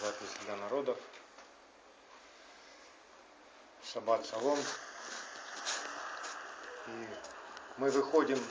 запись 0.00 0.36
для 0.44 0.56
народов. 0.56 0.98
Шаббат 3.92 4.26
шалом. 4.26 4.58
И 6.86 7.08
мы 7.76 7.90
выходим 7.90 8.42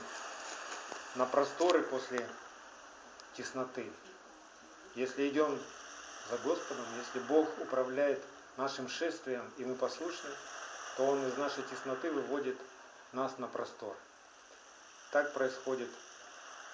на 1.16 1.26
просторы 1.26 1.82
после 1.82 2.28
тесноты. 3.36 3.90
Если 4.94 5.28
идем 5.28 5.58
за 6.30 6.38
Господом, 6.38 6.84
если 6.98 7.20
Бог 7.20 7.48
управляет 7.58 8.22
нашим 8.56 8.88
шествием, 8.88 9.52
и 9.56 9.64
мы 9.64 9.74
послушны, 9.74 10.30
то 10.96 11.06
Он 11.06 11.26
из 11.26 11.36
нашей 11.36 11.62
тесноты 11.64 12.10
выводит 12.10 12.58
нас 13.12 13.38
на 13.38 13.48
простор. 13.48 13.96
Так 15.10 15.32
происходит 15.32 15.90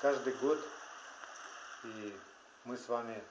каждый 0.02 0.34
год, 0.34 0.58
и 1.84 2.18
мы 2.64 2.76
с 2.76 2.88
вами 2.88 3.22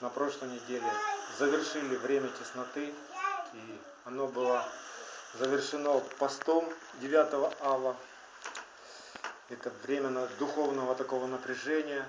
на 0.00 0.08
прошлой 0.08 0.50
неделе 0.50 0.90
завершили 1.38 1.96
время 1.96 2.28
тесноты, 2.28 2.94
и 3.52 3.80
оно 4.04 4.26
было 4.26 4.66
завершено 5.38 6.00
постом 6.18 6.72
9 7.00 7.52
ава. 7.60 7.96
Это 9.50 9.70
время 9.82 10.26
духовного 10.38 10.94
такого 10.94 11.26
напряжения 11.26 12.06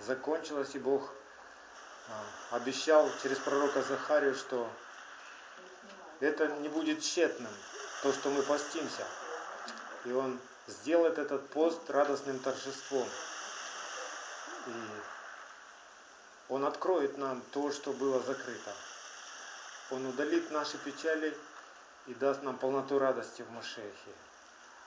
закончилось, 0.00 0.74
и 0.74 0.78
Бог 0.78 1.12
а, 2.08 2.56
обещал 2.56 3.08
через 3.22 3.38
пророка 3.38 3.82
Захарию, 3.82 4.34
что 4.34 4.68
это 6.20 6.48
не 6.58 6.68
будет 6.68 7.00
тщетным, 7.00 7.52
то, 8.02 8.12
что 8.12 8.30
мы 8.30 8.42
постимся. 8.42 9.06
И 10.04 10.12
Он 10.12 10.38
сделает 10.66 11.18
этот 11.18 11.48
пост 11.48 11.88
радостным 11.90 12.38
торжеством. 12.38 13.08
И 14.66 14.72
Он 16.50 16.64
откроет 16.64 17.16
нам 17.16 17.40
то, 17.52 17.70
что 17.70 17.92
было 17.92 18.20
закрыто. 18.20 18.74
Он 19.92 20.04
удалит 20.06 20.50
наши 20.50 20.78
печали 20.78 21.36
и 22.08 22.14
даст 22.14 22.42
нам 22.42 22.58
полноту 22.58 22.98
радости 22.98 23.42
в 23.42 23.50
Машехе. 23.52 24.12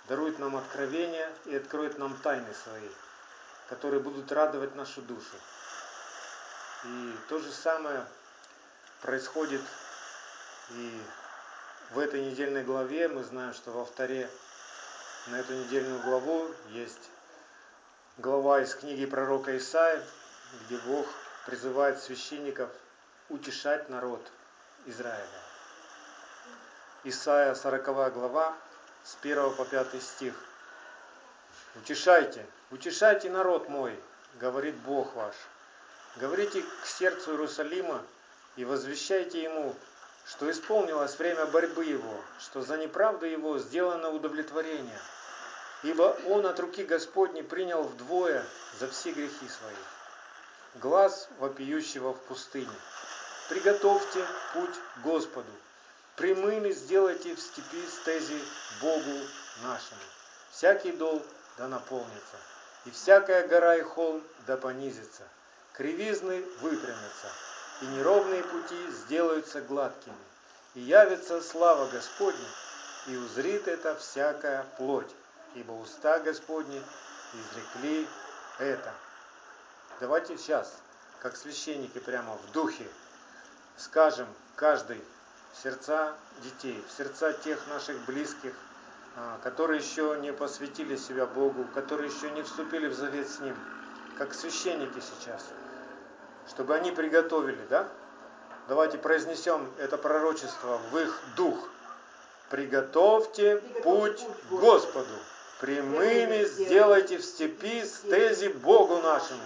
Дарует 0.09 0.39
нам 0.39 0.57
откровения 0.57 1.31
и 1.45 1.55
откроет 1.55 1.97
нам 1.97 2.17
тайны 2.17 2.53
свои, 2.53 2.89
которые 3.69 4.01
будут 4.01 4.29
радовать 4.33 4.75
нашу 4.75 5.01
душу. 5.03 5.37
И 6.83 7.15
то 7.29 7.39
же 7.39 7.49
самое 7.49 8.05
происходит 9.01 9.61
и 10.71 11.01
в 11.91 11.99
этой 11.99 12.25
недельной 12.25 12.65
главе. 12.65 13.07
Мы 13.07 13.23
знаем, 13.23 13.53
что 13.53 13.71
во 13.71 13.85
вторе 13.85 14.29
на 15.27 15.39
эту 15.39 15.53
недельную 15.53 16.01
главу 16.01 16.53
есть 16.71 17.09
глава 18.17 18.59
из 18.61 18.75
книги 18.75 19.05
пророка 19.05 19.55
Исаия, 19.57 20.03
где 20.65 20.77
Бог 20.79 21.07
призывает 21.45 22.01
священников 22.01 22.69
утешать 23.29 23.89
народ 23.89 24.21
Израиля. 24.85 25.27
Исаия 27.03 27.53
40 27.53 28.13
глава 28.13 28.55
с 29.03 29.17
1 29.21 29.55
по 29.55 29.65
5 29.65 30.01
стих. 30.01 30.33
Утешайте, 31.75 32.45
утешайте 32.71 33.29
народ 33.29 33.67
мой, 33.67 33.99
говорит 34.39 34.75
Бог 34.75 35.13
ваш. 35.15 35.35
Говорите 36.15 36.61
к 36.61 36.85
сердцу 36.85 37.31
Иерусалима 37.31 38.01
и 38.55 38.63
возвещайте 38.63 39.41
ему, 39.41 39.75
что 40.25 40.49
исполнилось 40.49 41.17
время 41.17 41.45
борьбы 41.47 41.85
его, 41.85 42.21
что 42.39 42.61
за 42.61 42.77
неправду 42.77 43.25
его 43.25 43.57
сделано 43.57 44.09
удовлетворение. 44.09 44.99
Ибо 45.81 46.15
он 46.27 46.45
от 46.45 46.59
руки 46.59 46.85
Господней 46.85 47.43
принял 47.43 47.83
вдвое 47.83 48.45
за 48.79 48.87
все 48.87 49.11
грехи 49.11 49.49
свои. 49.49 49.73
Глаз 50.75 51.27
вопиющего 51.37 52.13
в 52.13 52.19
пустыне. 52.21 52.75
Приготовьте 53.47 54.25
путь 54.53 54.75
Господу. 55.03 55.51
Прямыми 56.15 56.71
сделайте 56.71 57.35
в 57.35 57.39
степи 57.39 57.85
стези 57.87 58.39
Богу 58.81 59.19
нашему. 59.61 60.01
Всякий 60.51 60.91
дол 60.91 61.23
да 61.57 61.67
наполнится, 61.67 62.37
и 62.85 62.91
всякая 62.91 63.47
гора 63.47 63.75
и 63.75 63.81
холм 63.81 64.23
да 64.47 64.57
понизится. 64.57 65.23
Кривизны 65.73 66.43
выпрямятся, 66.61 67.27
и 67.81 67.85
неровные 67.85 68.43
пути 68.43 68.91
сделаются 68.91 69.61
гладкими. 69.61 70.15
И 70.73 70.81
явится 70.81 71.41
слава 71.41 71.87
Господня, 71.89 72.47
и 73.07 73.15
узрит 73.15 73.67
это 73.67 73.95
всякая 73.95 74.63
плоть, 74.77 75.11
ибо 75.53 75.73
уста 75.73 76.19
Господни 76.19 76.81
изрекли 77.33 78.07
это. 78.57 78.91
Давайте 79.99 80.37
сейчас, 80.37 80.73
как 81.19 81.37
священники 81.37 81.99
прямо 81.99 82.35
в 82.35 82.51
духе, 82.51 82.87
скажем 83.77 84.27
каждый 84.55 85.01
в 85.53 85.61
сердца 85.61 86.13
детей, 86.41 86.83
в 86.87 86.91
сердца 86.91 87.31
тех 87.31 87.65
наших 87.67 88.03
близких, 88.05 88.53
а, 89.15 89.39
которые 89.43 89.79
еще 89.79 90.17
не 90.19 90.33
посвятили 90.33 90.95
себя 90.95 91.27
Богу, 91.27 91.65
которые 91.75 92.11
еще 92.11 92.31
не 92.31 92.41
вступили 92.41 92.87
в 92.87 92.95
завет 92.95 93.29
с 93.29 93.39
Ним, 93.39 93.55
как 94.17 94.33
священники 94.33 94.99
сейчас, 94.99 95.45
чтобы 96.49 96.75
они 96.75 96.91
приготовили, 96.91 97.65
да? 97.69 97.87
Давайте 98.67 98.97
произнесем 98.97 99.69
это 99.77 99.97
пророчество 99.97 100.79
в 100.91 100.97
их 100.97 101.21
дух. 101.35 101.69
Приготовьте 102.49 103.57
путь 103.83 104.25
Господу, 104.49 105.15
прямыми 105.59 106.45
сделайте 106.45 107.17
в 107.17 107.23
степи 107.23 107.85
стези 107.85 108.47
Богу 108.47 108.97
нашему. 108.97 109.43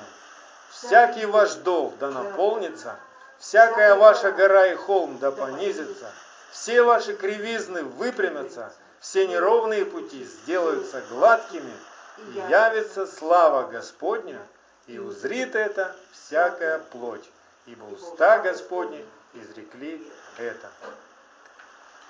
Всякий 0.70 1.26
ваш 1.26 1.54
дол 1.56 1.94
да 2.00 2.10
наполнится, 2.10 3.00
всякая 3.40 3.96
ваша 3.96 4.32
гора 4.32 4.68
и 4.68 4.76
холм 4.76 5.18
да 5.20 5.32
понизится, 5.32 6.12
все 6.52 6.84
ваши 6.84 7.16
кривизны 7.16 7.84
выпрямятся, 7.84 8.74
все 9.00 9.28
неровные 9.28 9.86
пути 9.86 10.24
сделаются 10.24 11.02
гладкими, 11.10 11.74
и 12.18 12.40
явится 12.50 13.06
слава 13.06 13.70
Господня, 13.70 14.40
и 14.88 14.98
узрит 14.98 15.56
это 15.56 15.96
всякая 16.12 16.80
плоть, 16.80 17.30
ибо 17.66 17.84
уста 17.86 18.40
Господни 18.40 19.06
изрекли 19.34 20.02
это. 20.38 20.72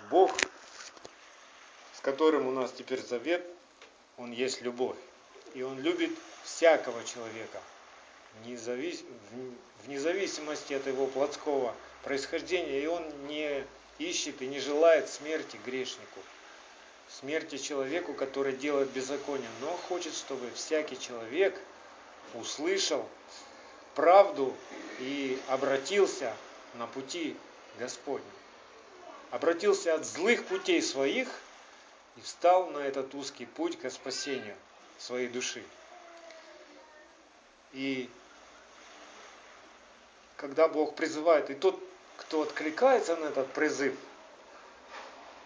Бог, 0.10 0.32
с 1.94 2.00
которым 2.02 2.48
у 2.48 2.52
нас 2.52 2.72
теперь 2.72 3.04
завет, 3.04 3.46
Он 4.18 4.32
есть 4.32 4.62
любовь. 4.62 4.98
И 5.54 5.64
Он 5.64 5.80
любит 5.80 6.12
всякого 6.44 7.04
человека, 7.04 7.60
вне 8.44 10.00
зависимости 10.00 10.74
от 10.74 10.88
его 10.88 11.08
плотского 11.08 11.74
происхождения. 12.04 12.82
И 12.82 12.88
Он 12.88 13.04
не 13.28 13.64
ищет 14.00 14.42
и 14.42 14.48
не 14.48 14.60
желает 14.60 15.10
смерти 15.10 15.60
грешнику, 15.66 16.20
смерти 17.10 17.58
человеку, 17.58 18.14
который 18.14 18.54
делает 18.54 18.90
беззаконие, 18.92 19.50
но 19.62 19.72
хочет, 19.90 20.14
чтобы 20.14 20.50
всякий 20.52 21.00
человек 21.00 21.60
услышал 22.34 23.08
правду 23.96 24.56
и 25.00 25.40
обратился 25.48 26.34
на 26.76 26.88
пути 26.88 27.36
Господни. 27.80 28.26
Обратился 29.32 29.96
от 29.96 30.06
злых 30.06 30.46
путей 30.46 30.82
своих 30.82 31.28
и 32.16 32.22
встал 32.22 32.70
на 32.70 32.80
этот 32.80 33.14
узкий 33.16 33.46
путь 33.46 33.78
к 33.80 33.90
спасению 33.90 34.56
своей 34.98 35.28
души. 35.28 35.64
И 37.74 38.10
когда 40.38 40.68
Бог 40.68 40.96
призывает, 40.96 41.50
и 41.50 41.56
тот, 41.56 41.78
кто 42.18 42.44
откликается 42.44 43.16
на 43.18 43.26
этот 43.26 43.52
призыв, 43.52 43.96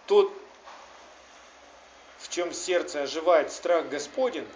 тот, 0.05 0.31
в 2.19 2.29
чем 2.29 2.53
сердце 2.53 3.03
оживает 3.03 3.51
страх 3.51 3.87
Господень, 3.87 4.47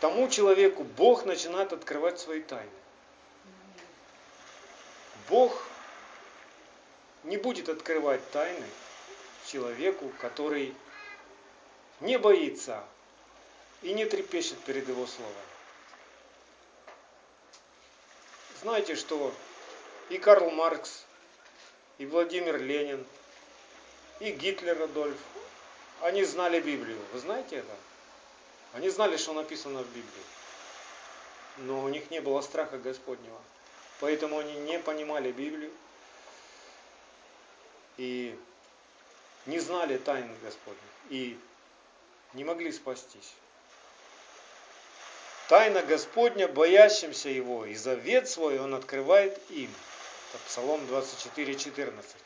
тому 0.00 0.28
человеку 0.28 0.84
Бог 0.84 1.24
начинает 1.24 1.72
открывать 1.72 2.20
свои 2.20 2.40
тайны. 2.40 2.70
Бог 5.28 5.62
не 7.24 7.36
будет 7.36 7.68
открывать 7.68 8.30
тайны 8.30 8.66
человеку, 9.46 10.10
который 10.20 10.74
не 12.00 12.18
боится 12.18 12.84
и 13.82 13.92
не 13.92 14.04
трепещет 14.04 14.58
перед 14.60 14.88
Его 14.88 15.06
Словом. 15.06 15.34
Знаете, 18.62 18.96
что 18.96 19.32
и 20.08 20.18
Карл 20.18 20.50
Маркс, 20.50 21.04
и 21.98 22.06
Владимир 22.06 22.60
Ленин, 22.60 23.06
и 24.18 24.32
Гитлер 24.32 24.82
Адольф, 24.82 25.18
они 26.00 26.24
знали 26.24 26.60
Библию. 26.60 26.98
Вы 27.12 27.20
знаете 27.20 27.56
это? 27.56 27.76
Они 28.72 28.88
знали, 28.88 29.16
что 29.16 29.32
написано 29.32 29.82
в 29.82 29.88
Библии. 29.88 30.24
Но 31.58 31.82
у 31.82 31.88
них 31.88 32.10
не 32.10 32.20
было 32.20 32.40
страха 32.40 32.78
Господнего. 32.78 33.40
Поэтому 34.00 34.38
они 34.38 34.54
не 34.54 34.78
понимали 34.78 35.30
Библию 35.32 35.72
и 37.96 38.38
не 39.46 39.58
знали 39.58 39.98
тайны 39.98 40.34
Господних 40.42 40.82
и 41.10 41.38
не 42.34 42.44
могли 42.44 42.70
спастись. 42.72 43.34
Тайна 45.48 45.82
Господня, 45.82 46.46
боящимся 46.46 47.30
Его, 47.30 47.64
и 47.64 47.74
завет 47.74 48.28
свой 48.28 48.60
Он 48.60 48.74
открывает 48.74 49.40
им. 49.50 49.72
Это 50.28 50.42
Псалом 50.44 50.86
24, 50.86 51.54
14. 51.54 52.16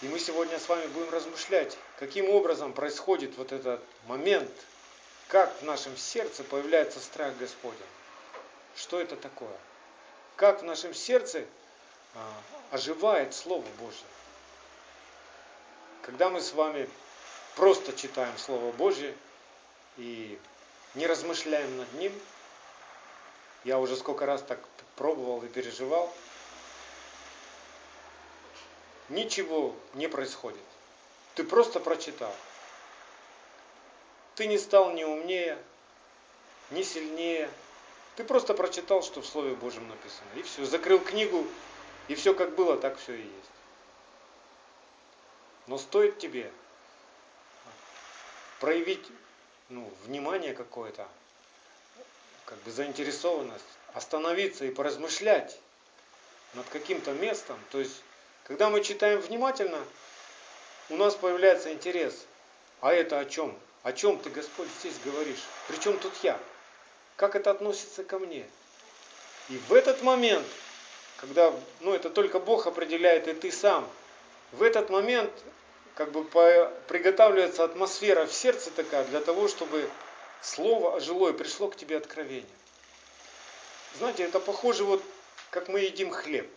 И 0.00 0.08
мы 0.08 0.18
сегодня 0.18 0.58
с 0.58 0.66
вами 0.66 0.86
будем 0.86 1.10
размышлять, 1.10 1.76
каким 1.98 2.30
образом 2.30 2.72
происходит 2.72 3.36
вот 3.36 3.52
этот 3.52 3.82
момент, 4.06 4.50
как 5.28 5.54
в 5.60 5.64
нашем 5.64 5.94
сердце 5.98 6.42
появляется 6.42 7.00
страх 7.00 7.36
Господень. 7.36 7.78
Что 8.76 8.98
это 8.98 9.16
такое? 9.16 9.56
Как 10.36 10.62
в 10.62 10.64
нашем 10.64 10.94
сердце 10.94 11.44
а, 12.14 12.40
оживает 12.70 13.34
Слово 13.34 13.66
Божье. 13.78 14.06
Когда 16.00 16.30
мы 16.30 16.40
с 16.40 16.54
вами 16.54 16.88
просто 17.56 17.92
читаем 17.92 18.36
Слово 18.38 18.72
Божье 18.72 19.14
и 19.96 20.38
не 20.94 21.06
размышляем 21.06 21.76
над 21.76 21.92
ним, 21.94 22.12
я 23.64 23.78
уже 23.78 23.96
сколько 23.96 24.26
раз 24.26 24.42
так 24.42 24.60
пробовал 24.96 25.42
и 25.42 25.48
переживал, 25.48 26.12
ничего 29.08 29.74
не 29.94 30.08
происходит. 30.08 30.62
Ты 31.34 31.44
просто 31.44 31.80
прочитал. 31.80 32.34
Ты 34.36 34.46
не 34.46 34.58
стал 34.58 34.92
ни 34.92 35.04
умнее, 35.04 35.58
ни 36.70 36.82
сильнее. 36.82 37.50
Ты 38.16 38.24
просто 38.24 38.54
прочитал, 38.54 39.02
что 39.02 39.20
в 39.20 39.26
Слове 39.26 39.54
Божьем 39.54 39.88
написано. 39.88 40.28
И 40.36 40.42
все. 40.42 40.64
Закрыл 40.64 41.00
книгу, 41.00 41.46
и 42.08 42.14
все 42.14 42.34
как 42.34 42.54
было, 42.54 42.76
так 42.76 42.98
все 42.98 43.14
и 43.14 43.22
есть. 43.22 43.50
Но 45.66 45.78
стоит 45.78 46.18
тебе 46.18 46.52
проявить 48.60 49.04
ну, 49.68 49.90
внимание 50.04 50.54
какое-то, 50.54 51.06
как 52.44 52.58
бы 52.62 52.70
заинтересованность, 52.70 53.64
остановиться 53.94 54.64
и 54.64 54.70
поразмышлять 54.70 55.58
над 56.54 56.68
каким-то 56.68 57.12
местом, 57.12 57.58
то 57.70 57.78
есть 57.78 58.02
когда 58.44 58.68
мы 58.68 58.82
читаем 58.82 59.20
внимательно, 59.20 59.78
у 60.90 60.96
нас 60.96 61.14
появляется 61.14 61.72
интерес. 61.72 62.26
А 62.82 62.92
это 62.92 63.18
о 63.18 63.24
чем? 63.24 63.58
О 63.82 63.92
чем 63.92 64.18
ты, 64.18 64.28
Господь, 64.28 64.68
здесь 64.80 64.96
говоришь? 65.02 65.42
Причем 65.66 65.98
тут 65.98 66.12
я? 66.22 66.38
Как 67.16 67.36
это 67.36 67.50
относится 67.50 68.04
ко 68.04 68.18
мне? 68.18 68.46
И 69.48 69.56
в 69.56 69.72
этот 69.72 70.02
момент, 70.02 70.46
когда, 71.16 71.54
ну 71.80 71.94
это 71.94 72.10
только 72.10 72.38
Бог 72.38 72.66
определяет, 72.66 73.28
и 73.28 73.32
ты 73.32 73.50
сам, 73.50 73.88
в 74.52 74.62
этот 74.62 74.90
момент 74.90 75.32
как 75.94 76.10
бы 76.10 76.24
приготавливается 76.88 77.64
атмосфера 77.64 78.26
в 78.26 78.32
сердце 78.32 78.70
такая 78.70 79.04
для 79.04 79.20
того, 79.20 79.48
чтобы 79.48 79.88
слово 80.42 80.96
ожило 80.96 81.28
и 81.28 81.32
пришло 81.32 81.68
к 81.68 81.76
тебе 81.76 81.96
откровение. 81.96 82.44
Знаете, 83.98 84.24
это 84.24 84.40
похоже 84.40 84.84
вот, 84.84 85.02
как 85.50 85.68
мы 85.68 85.80
едим 85.80 86.10
хлеб. 86.10 86.50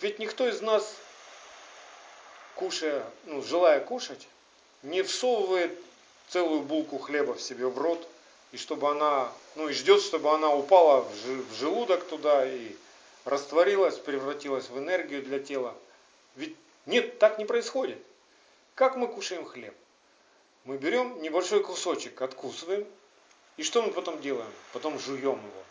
Ведь 0.00 0.18
никто 0.18 0.48
из 0.48 0.60
нас, 0.60 0.96
кушая, 2.56 3.04
ну, 3.24 3.42
желая 3.42 3.80
кушать, 3.80 4.26
не 4.82 5.02
всовывает 5.02 5.78
целую 6.28 6.60
булку 6.60 6.98
хлеба 6.98 7.34
в 7.34 7.40
себе 7.40 7.66
в 7.66 7.78
рот, 7.78 8.06
и 8.50 8.56
чтобы 8.56 8.90
она, 8.90 9.32
ну 9.54 9.68
и 9.68 9.72
ждет, 9.72 10.02
чтобы 10.02 10.32
она 10.32 10.54
упала 10.54 11.02
в 11.02 11.54
желудок 11.54 12.04
туда 12.04 12.46
и 12.46 12.74
растворилась, 13.24 13.96
превратилась 13.96 14.68
в 14.68 14.78
энергию 14.78 15.22
для 15.22 15.38
тела. 15.38 15.74
Ведь 16.34 16.56
нет, 16.88 17.18
так 17.18 17.38
не 17.38 17.44
происходит. 17.44 18.02
Как 18.74 18.96
мы 18.96 19.08
кушаем 19.08 19.44
хлеб? 19.44 19.76
Мы 20.64 20.78
берем 20.78 21.20
небольшой 21.20 21.62
кусочек, 21.62 22.22
откусываем, 22.22 22.86
и 23.58 23.62
что 23.62 23.82
мы 23.82 23.92
потом 23.92 24.22
делаем? 24.22 24.50
Потом 24.72 24.98
жуем 24.98 25.36
его, 25.36 25.64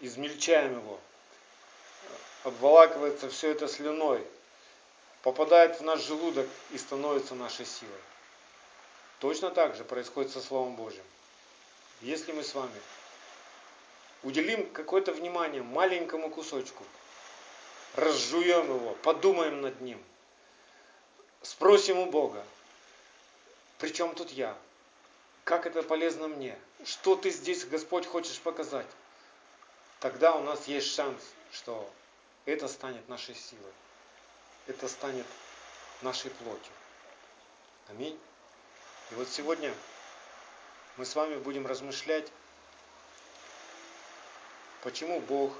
измельчаем 0.00 0.76
его, 0.76 0.98
обволакивается 2.42 3.30
все 3.30 3.52
это 3.52 3.68
слюной, 3.68 4.26
попадает 5.22 5.78
в 5.78 5.82
наш 5.84 6.00
желудок 6.00 6.48
и 6.72 6.78
становится 6.78 7.36
нашей 7.36 7.64
силой. 7.64 7.92
Точно 9.20 9.50
так 9.50 9.76
же 9.76 9.84
происходит 9.84 10.32
со 10.32 10.40
Словом 10.40 10.74
Божьим. 10.74 11.04
Если 12.00 12.32
мы 12.32 12.42
с 12.42 12.56
вами 12.56 12.80
уделим 14.24 14.68
какое-то 14.70 15.12
внимание 15.12 15.62
маленькому 15.62 16.28
кусочку, 16.28 16.82
разжуем 17.94 18.66
его, 18.66 18.96
подумаем 19.02 19.60
над 19.60 19.80
ним, 19.80 20.02
спросим 21.44 21.98
у 21.98 22.06
Бога, 22.06 22.44
причем 23.78 24.14
тут 24.14 24.30
я, 24.30 24.56
как 25.44 25.66
это 25.66 25.82
полезно 25.82 26.26
мне, 26.26 26.58
что 26.84 27.16
ты 27.16 27.30
здесь, 27.30 27.64
Господь, 27.64 28.06
хочешь 28.06 28.40
показать, 28.40 28.86
тогда 30.00 30.34
у 30.34 30.42
нас 30.42 30.66
есть 30.66 30.92
шанс, 30.92 31.22
что 31.52 31.88
это 32.46 32.66
станет 32.68 33.08
нашей 33.08 33.34
силой. 33.34 33.72
Это 34.66 34.88
станет 34.88 35.26
нашей 36.00 36.30
плотью. 36.30 36.72
Аминь. 37.88 38.18
И 39.10 39.14
вот 39.14 39.28
сегодня 39.28 39.74
мы 40.96 41.04
с 41.04 41.14
вами 41.14 41.36
будем 41.36 41.66
размышлять, 41.66 42.30
почему 44.82 45.20
Бог 45.20 45.52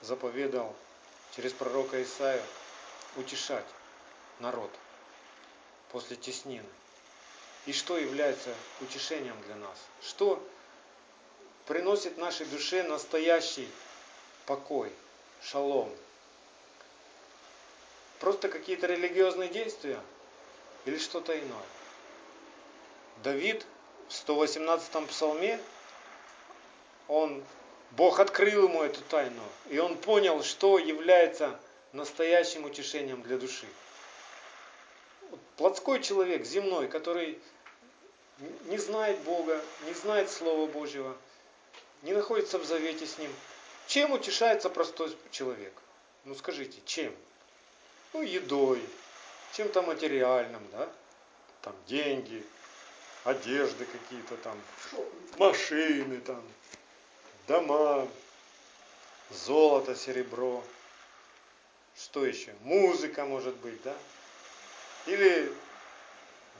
заповедал 0.00 0.74
через 1.36 1.52
пророка 1.52 2.02
Исаия 2.02 2.44
утешать 3.16 3.66
народ 4.40 4.70
после 5.92 6.16
теснины. 6.16 6.68
И 7.66 7.72
что 7.72 7.96
является 7.96 8.52
утешением 8.80 9.40
для 9.46 9.56
нас? 9.56 9.78
Что 10.02 10.44
приносит 11.66 12.18
нашей 12.18 12.46
душе 12.46 12.82
настоящий 12.82 13.68
покой, 14.46 14.92
шалом, 15.42 15.92
Просто 18.22 18.48
какие-то 18.48 18.86
религиозные 18.86 19.48
действия 19.48 19.98
или 20.84 20.96
что-то 20.96 21.36
иное. 21.36 21.66
Давид 23.24 23.66
в 24.08 24.12
118-м 24.12 25.08
псалме, 25.08 25.58
он, 27.08 27.42
Бог 27.90 28.20
открыл 28.20 28.68
ему 28.68 28.84
эту 28.84 29.00
тайну, 29.00 29.42
и 29.70 29.80
он 29.80 29.98
понял, 29.98 30.44
что 30.44 30.78
является 30.78 31.58
настоящим 31.92 32.64
утешением 32.64 33.22
для 33.22 33.38
души. 33.38 33.66
Плотской 35.56 36.02
человек, 36.02 36.44
земной, 36.44 36.88
который 36.88 37.38
не 38.66 38.78
знает 38.78 39.18
Бога, 39.20 39.60
не 39.86 39.94
знает 39.94 40.30
Слова 40.30 40.66
Божьего, 40.66 41.16
не 42.02 42.12
находится 42.12 42.58
в 42.58 42.64
завете 42.64 43.06
с 43.06 43.18
Ним. 43.18 43.32
Чем 43.86 44.12
утешается 44.12 44.70
простой 44.70 45.16
человек? 45.30 45.72
Ну 46.24 46.34
скажите, 46.34 46.80
чем? 46.84 47.14
ну, 48.12 48.22
едой, 48.22 48.82
чем-то 49.52 49.82
материальным, 49.82 50.62
да, 50.72 50.88
там 51.62 51.74
деньги, 51.86 52.44
одежды 53.24 53.86
какие-то 53.86 54.36
там, 54.38 54.58
машины 55.38 56.20
там, 56.20 56.42
дома, 57.48 58.08
золото, 59.30 59.94
серебро, 59.94 60.62
что 61.96 62.26
еще, 62.26 62.54
музыка 62.62 63.24
может 63.24 63.54
быть, 63.56 63.80
да, 63.82 63.96
или 65.06 65.52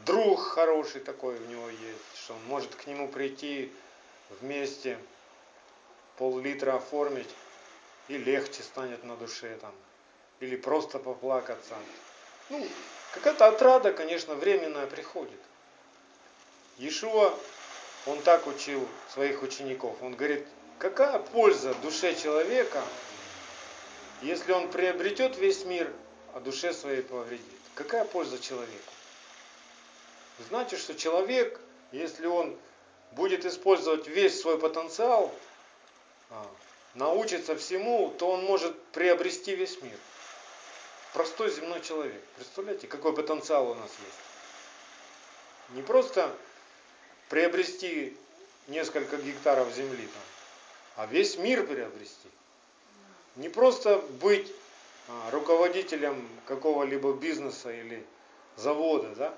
друг 0.04 0.40
хороший 0.40 1.00
такой 1.00 1.36
у 1.36 1.46
него 1.46 1.68
есть, 1.68 2.16
что 2.16 2.34
он 2.34 2.44
может 2.44 2.74
к 2.74 2.86
нему 2.86 3.08
прийти 3.08 3.72
вместе, 4.40 4.98
пол-литра 6.16 6.76
оформить, 6.76 7.28
и 8.08 8.18
легче 8.18 8.62
станет 8.62 9.04
на 9.04 9.16
душе 9.16 9.56
там, 9.60 9.74
или 10.40 10.56
просто 10.56 10.98
поплакаться. 10.98 11.76
Ну, 12.50 12.66
какая-то 13.14 13.46
отрада, 13.46 13.92
конечно, 13.92 14.34
временная 14.34 14.86
приходит. 14.86 15.40
Иешуа, 16.78 17.32
он 18.06 18.20
так 18.22 18.46
учил 18.46 18.86
своих 19.12 19.42
учеников. 19.42 19.96
Он 20.02 20.14
говорит, 20.14 20.46
какая 20.78 21.18
польза 21.18 21.74
душе 21.82 22.14
человека, 22.14 22.82
если 24.20 24.52
он 24.52 24.70
приобретет 24.70 25.38
весь 25.38 25.64
мир, 25.64 25.92
а 26.34 26.40
душе 26.40 26.72
своей 26.72 27.02
повредит? 27.02 27.61
Какая 27.74 28.04
польза 28.04 28.38
человеку? 28.38 28.92
Знаете, 30.48 30.76
что 30.76 30.94
человек, 30.94 31.60
если 31.92 32.26
он 32.26 32.56
будет 33.12 33.44
использовать 33.44 34.06
весь 34.08 34.40
свой 34.40 34.58
потенциал, 34.58 35.32
а, 36.30 36.46
научится 36.94 37.56
всему, 37.56 38.14
то 38.18 38.30
он 38.30 38.44
может 38.44 38.80
приобрести 38.86 39.54
весь 39.54 39.80
мир. 39.82 39.96
Простой 41.12 41.50
земной 41.50 41.80
человек. 41.82 42.22
Представляете, 42.36 42.86
какой 42.86 43.14
потенциал 43.14 43.70
у 43.70 43.74
нас 43.74 43.90
есть. 43.90 44.18
Не 45.70 45.82
просто 45.82 46.34
приобрести 47.28 48.16
несколько 48.68 49.16
гектаров 49.16 49.72
земли 49.74 50.06
там, 50.06 50.22
а 50.96 51.06
весь 51.06 51.36
мир 51.36 51.66
приобрести. 51.66 52.28
Не 53.36 53.48
просто 53.48 53.98
быть 53.98 54.52
руководителем 55.30 56.28
какого-либо 56.46 57.12
бизнеса 57.12 57.72
или 57.72 58.06
завода, 58.56 59.14
да, 59.14 59.34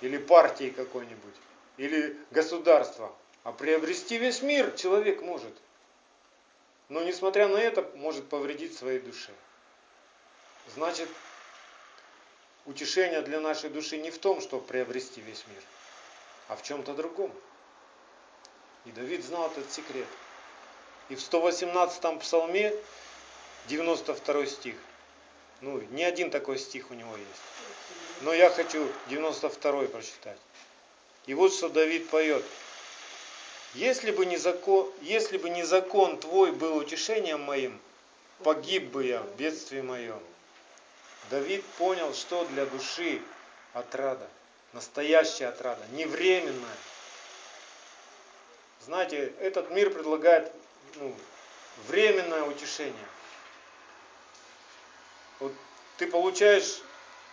или 0.00 0.18
партии 0.18 0.70
какой-нибудь, 0.70 1.34
или 1.76 2.16
государство, 2.30 3.12
а 3.44 3.52
приобрести 3.52 4.18
весь 4.18 4.42
мир 4.42 4.72
человек 4.72 5.22
может. 5.22 5.52
Но 6.88 7.02
несмотря 7.02 7.48
на 7.48 7.56
это, 7.56 7.82
может 7.96 8.28
повредить 8.28 8.76
своей 8.76 9.00
душе. 9.00 9.32
Значит, 10.74 11.08
утешение 12.64 13.22
для 13.22 13.40
нашей 13.40 13.70
души 13.70 13.98
не 13.98 14.10
в 14.10 14.18
том, 14.18 14.40
чтобы 14.40 14.64
приобрести 14.66 15.20
весь 15.20 15.44
мир, 15.48 15.62
а 16.48 16.56
в 16.56 16.62
чем-то 16.62 16.94
другом. 16.94 17.32
И 18.84 18.92
Давид 18.92 19.24
знал 19.24 19.46
этот 19.48 19.70
секрет. 19.72 20.06
И 21.08 21.16
в 21.16 21.18
118-м 21.18 22.18
псалме, 22.20 22.72
92 23.68 24.46
стих, 24.46 24.76
ну, 25.60 25.80
не 25.90 26.04
один 26.04 26.30
такой 26.30 26.58
стих 26.58 26.90
у 26.90 26.94
него 26.94 27.16
есть. 27.16 27.42
Но 28.22 28.32
я 28.32 28.50
хочу 28.50 28.88
92 29.08 29.86
прочитать. 29.86 30.38
И 31.26 31.34
вот 31.34 31.52
что 31.52 31.68
Давид 31.68 32.08
поет. 32.08 32.44
Если 33.74 34.10
бы, 34.10 34.24
не 34.24 34.36
закон, 34.36 34.90
если 35.02 35.36
бы 35.36 35.50
не 35.50 35.64
закон 35.64 36.18
твой 36.18 36.52
был 36.52 36.76
утешением 36.76 37.42
моим, 37.42 37.78
погиб 38.42 38.84
бы 38.84 39.04
я 39.04 39.20
в 39.20 39.36
бедствии 39.36 39.80
моем. 39.80 40.20
Давид 41.30 41.64
понял, 41.78 42.14
что 42.14 42.44
для 42.46 42.64
души 42.66 43.20
отрада, 43.72 44.26
настоящая 44.72 45.48
отрада, 45.48 45.84
не 45.92 46.06
временная. 46.06 46.76
Знаете, 48.84 49.32
этот 49.40 49.70
мир 49.72 49.90
предлагает 49.90 50.52
ну, 50.94 51.12
временное 51.88 52.44
утешение. 52.44 52.94
Ты 55.98 56.06
получаешь 56.06 56.82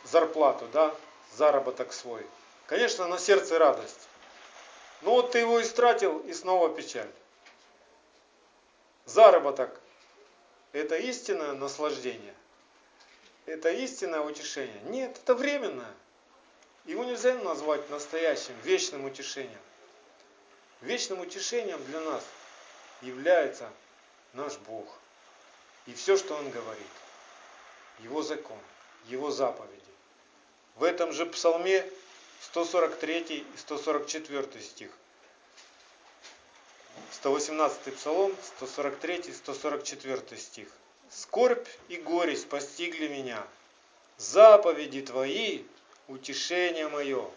зарплату, 0.03 0.67
да, 0.72 0.96
заработок 1.36 1.91
свой. 1.93 2.25
Конечно, 2.67 3.08
на 3.08 3.17
сердце 3.17 3.60
радость. 3.60 4.08
Но 5.01 5.12
вот 5.12 5.32
ты 5.32 5.39
его 5.39 5.62
истратил, 5.62 6.20
и 6.20 6.34
снова 6.34 6.70
печаль. 6.70 7.12
Заработок– 9.05 9.77
это 10.72 10.96
истинное 10.96 11.53
наслаждение. 11.53 12.34
Это 13.46 13.70
истинное 13.70 14.22
утешение. 14.22 14.79
Нет, 14.84 15.17
это 15.22 15.36
временное. 15.36 15.93
Его 16.86 17.03
нельзя 17.03 17.36
назвать 17.36 17.89
настоящим, 17.89 18.53
вечным 18.63 19.03
утешением. 19.03 19.60
Вечным 20.79 21.20
утешением 21.20 21.84
для 21.86 22.00
нас 22.00 22.24
является 23.01 23.70
наш 24.32 24.58
Бог. 24.60 24.88
И 25.86 25.93
все, 25.93 26.15
что 26.15 26.36
Он 26.36 26.50
говорит. 26.50 26.88
Его 28.00 28.21
закон, 28.21 28.59
Его 29.07 29.31
заповеди. 29.31 29.73
В 30.75 30.83
этом 30.83 31.12
же 31.12 31.25
псалме 31.25 31.89
143 32.41 33.19
и 33.19 33.57
144 33.57 34.62
стих. 34.62 34.91
118 37.12 37.95
псалом, 37.95 38.35
143, 38.57 39.33
144 39.33 40.38
стих. 40.38 40.67
«Скорбь 41.09 41.67
и 41.89 41.97
горесть 41.97 42.50
постигли 42.50 43.07
меня, 43.07 43.45
заповеди 44.17 45.01
Твои– 45.01 45.63
утешение 46.07 46.88
мое. 46.88 47.29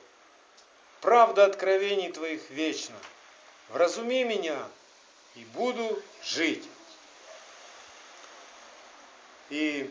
Правда 1.00 1.44
откровений 1.44 2.10
Твоих 2.10 2.48
вечна. 2.50 2.96
Вразуми 3.68 4.24
меня, 4.24 4.66
и 5.34 5.44
буду 5.44 6.02
жить». 6.22 6.66
И 9.50 9.90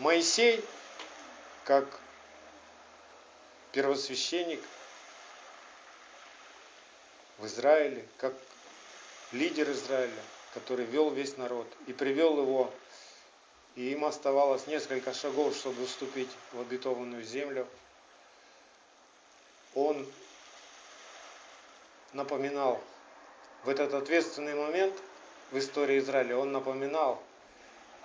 Моисей, 0.00 0.64
как 1.64 1.84
первосвященник 3.72 4.62
в 7.36 7.44
Израиле, 7.44 8.08
как 8.16 8.32
лидер 9.32 9.70
Израиля, 9.72 10.22
который 10.54 10.86
вел 10.86 11.10
весь 11.10 11.36
народ 11.36 11.66
и 11.86 11.92
привел 11.92 12.40
его, 12.40 12.72
и 13.76 13.92
им 13.92 14.06
оставалось 14.06 14.66
несколько 14.66 15.12
шагов, 15.12 15.54
чтобы 15.54 15.84
вступить 15.84 16.30
в 16.52 16.60
обетованную 16.62 17.22
землю. 17.22 17.68
Он 19.74 20.10
напоминал 22.14 22.80
в 23.64 23.68
этот 23.68 23.92
ответственный 23.92 24.54
момент 24.54 24.94
в 25.50 25.58
истории 25.58 25.98
Израиля, 25.98 26.38
он 26.38 26.52
напоминал, 26.52 27.22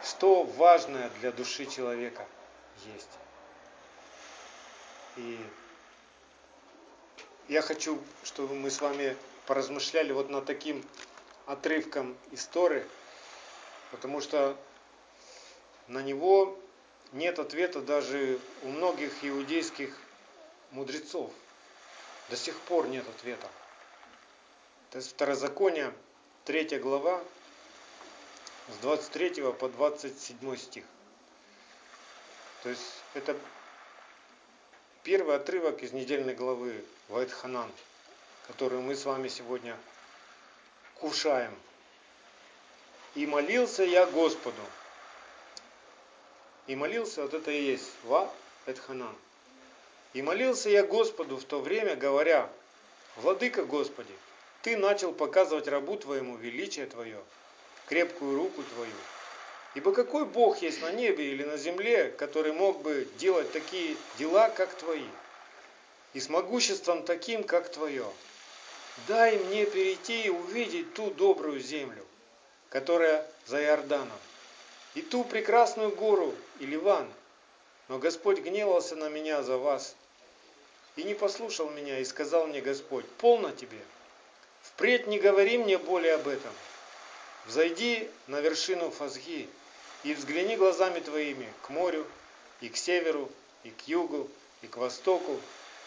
что 0.04 0.44
важное 0.44 1.10
для 1.22 1.32
души 1.32 1.66
человека 1.66 2.26
есть. 2.86 3.10
И 5.18 5.40
я 7.48 7.62
хочу, 7.62 8.02
чтобы 8.24 8.56
мы 8.56 8.70
с 8.70 8.82
вами 8.82 9.16
поразмышляли 9.46 10.12
вот 10.12 10.30
над 10.30 10.46
таким 10.46 10.84
отрывком 11.46 12.18
истории, 12.32 12.84
потому 13.92 14.20
что 14.20 14.58
на 15.88 16.02
него 16.02 16.58
нет 17.12 17.40
ответа 17.40 17.82
даже 17.82 18.40
у 18.64 18.70
многих 18.70 19.24
иудейских 19.24 19.96
мудрецов. 20.72 21.32
До 22.30 22.36
сих 22.36 22.60
пор 22.62 22.88
нет 22.88 23.08
ответа. 23.08 23.48
Это 24.90 25.02
Второзаконие, 25.02 25.94
3 26.46 26.80
глава, 26.80 27.22
с 28.68 28.78
23 28.78 29.52
по 29.52 29.70
27 29.70 30.58
стих. 30.58 30.84
То 32.64 32.70
есть 32.70 32.82
это 33.14 33.38
первый 35.04 35.36
отрывок 35.36 35.84
из 35.84 35.92
недельной 35.92 36.34
главы 36.34 36.84
Вайтханан, 37.10 37.72
которую 38.48 38.82
мы 38.82 38.96
с 38.96 39.06
вами 39.06 39.28
сегодня 39.28 39.78
кушаем. 40.96 41.54
И 43.14 43.28
молился 43.28 43.84
я 43.84 44.06
Господу. 44.08 44.62
И 46.68 46.76
молился, 46.76 47.22
вот 47.22 47.34
это 47.34 47.52
и 47.52 47.62
есть 47.62 47.92
Ва 48.04 48.34
Этханан. 48.66 49.16
И 50.14 50.22
молился 50.22 50.70
я 50.70 50.84
Господу 50.84 51.38
в 51.38 51.44
то 51.44 51.62
время, 51.62 51.96
говоря, 51.96 52.50
Владыка 53.18 53.64
Господи, 53.64 54.14
Ты 54.64 54.76
начал 54.76 55.14
показывать 55.14 55.68
рабу 55.68 55.98
Твоему 55.98 56.36
величие 56.38 56.88
Твое, 56.88 57.22
крепкую 57.88 58.38
руку 58.38 58.64
Твою, 58.64 58.92
Ибо 59.76 59.92
какой 59.92 60.26
Бог 60.26 60.62
есть 60.62 60.82
на 60.82 60.92
небе 60.94 61.32
или 61.32 61.44
на 61.44 61.58
земле, 61.58 62.10
который 62.18 62.54
мог 62.54 62.82
бы 62.82 63.08
делать 63.18 63.52
такие 63.52 63.98
дела, 64.18 64.50
как 64.50 64.74
твои, 64.74 65.04
и 66.14 66.22
с 66.22 66.30
могуществом 66.30 67.04
таким, 67.04 67.44
как 67.44 67.70
твое? 67.70 68.06
Дай 69.10 69.38
мне 69.38 69.66
перейти 69.66 70.24
и 70.24 70.30
увидеть 70.30 70.94
ту 70.94 71.12
добрую 71.12 71.60
землю, 71.60 72.06
которая 72.70 73.30
за 73.46 73.62
Иорданом, 73.62 74.18
и 74.94 75.02
ту 75.02 75.26
прекрасную 75.26 75.94
гору 75.94 76.34
и 76.60 76.66
Ливан. 76.66 77.12
Но 77.90 78.00
Господь 78.00 78.40
гневался 78.40 78.96
на 78.96 79.10
меня 79.10 79.44
за 79.44 79.58
вас 79.58 79.94
и 80.96 81.04
не 81.04 81.14
послушал 81.14 81.70
меня, 81.70 82.00
и 82.00 82.06
сказал 82.06 82.48
мне 82.48 82.62
Господь, 82.62 83.06
полно 83.18 83.52
тебе, 83.52 83.80
впредь 84.62 85.06
не 85.08 85.20
говори 85.20 85.58
мне 85.58 85.78
более 85.78 86.14
об 86.14 86.30
этом. 86.30 86.54
Взойди 87.46 88.10
на 88.28 88.42
вершину 88.42 88.90
Фазги, 88.90 89.48
и 90.04 90.14
взгляни 90.14 90.56
глазами 90.56 91.00
твоими 91.00 91.52
к 91.62 91.70
морю, 91.70 92.06
и 92.62 92.70
к 92.70 92.78
северу, 92.78 93.30
и 93.64 93.70
к 93.70 93.88
югу, 93.88 94.30
и 94.62 94.68
к 94.68 94.78
востоку, 94.78 95.40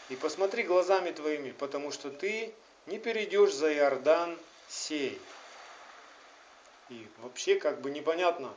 и 0.09 0.17
посмотри 0.17 0.63
глазами 0.63 1.11
твоими, 1.11 1.53
потому 1.53 1.93
что 1.93 2.11
ты 2.11 2.53
не 2.87 2.99
перейдешь 2.99 3.53
за 3.53 3.73
Иордан 3.73 4.39
сей. 4.69 5.21
И 6.91 7.07
вообще 7.19 7.57
как 7.57 7.81
бы 7.81 7.91
непонятно. 7.91 8.53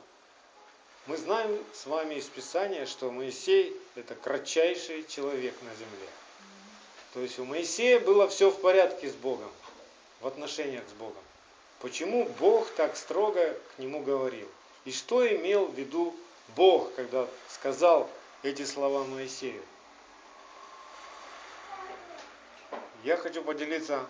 Мы 1.06 1.16
знаем 1.16 1.58
с 1.74 1.86
вами 1.86 2.14
из 2.14 2.26
Писания, 2.26 2.86
что 2.86 3.10
Моисей 3.10 3.76
это 3.96 4.14
кратчайший 4.14 5.04
человек 5.08 5.54
на 5.62 5.74
земле. 5.74 6.08
То 7.12 7.20
есть 7.20 7.38
у 7.38 7.44
Моисея 7.44 8.00
было 8.00 8.28
все 8.28 8.50
в 8.50 8.60
порядке 8.60 9.10
с 9.10 9.14
Богом, 9.14 9.50
в 10.20 10.26
отношениях 10.26 10.84
с 10.88 10.92
Богом. 10.92 11.22
Почему 11.82 12.26
Бог 12.38 12.70
так 12.70 12.96
строго 12.96 13.58
к 13.74 13.78
нему 13.80 14.04
говорил? 14.04 14.48
И 14.84 14.92
что 14.92 15.26
имел 15.26 15.66
в 15.66 15.74
виду 15.74 16.14
Бог, 16.54 16.94
когда 16.94 17.26
сказал 17.48 18.08
эти 18.44 18.64
слова 18.64 19.02
Моисею? 19.02 19.60
Я 23.02 23.16
хочу 23.16 23.42
поделиться 23.42 24.06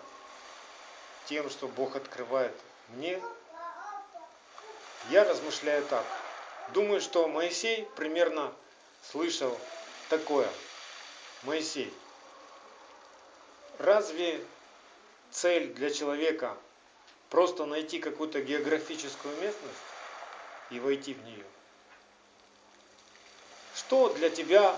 тем, 1.25 1.49
что 1.49 1.67
Бог 1.67 1.95
открывает 1.95 2.53
мне. 2.89 3.19
Я 5.09 5.23
размышляю 5.23 5.83
так. 5.85 6.05
Думаю, 6.75 7.01
что 7.01 7.27
Моисей 7.27 7.87
примерно 7.95 8.53
слышал 9.01 9.57
такое. 10.09 10.47
Моисей, 11.41 11.91
разве 13.79 14.45
цель 15.31 15.73
для 15.73 15.89
человека 15.89 16.55
просто 17.33 17.65
найти 17.65 17.97
какую-то 17.97 18.41
географическую 18.41 19.35
местность? 19.41 19.81
и 20.69 20.79
войти 20.79 21.13
в 21.13 21.23
нее. 21.23 21.45
Что 23.75 24.09
для 24.13 24.29
тебя 24.29 24.75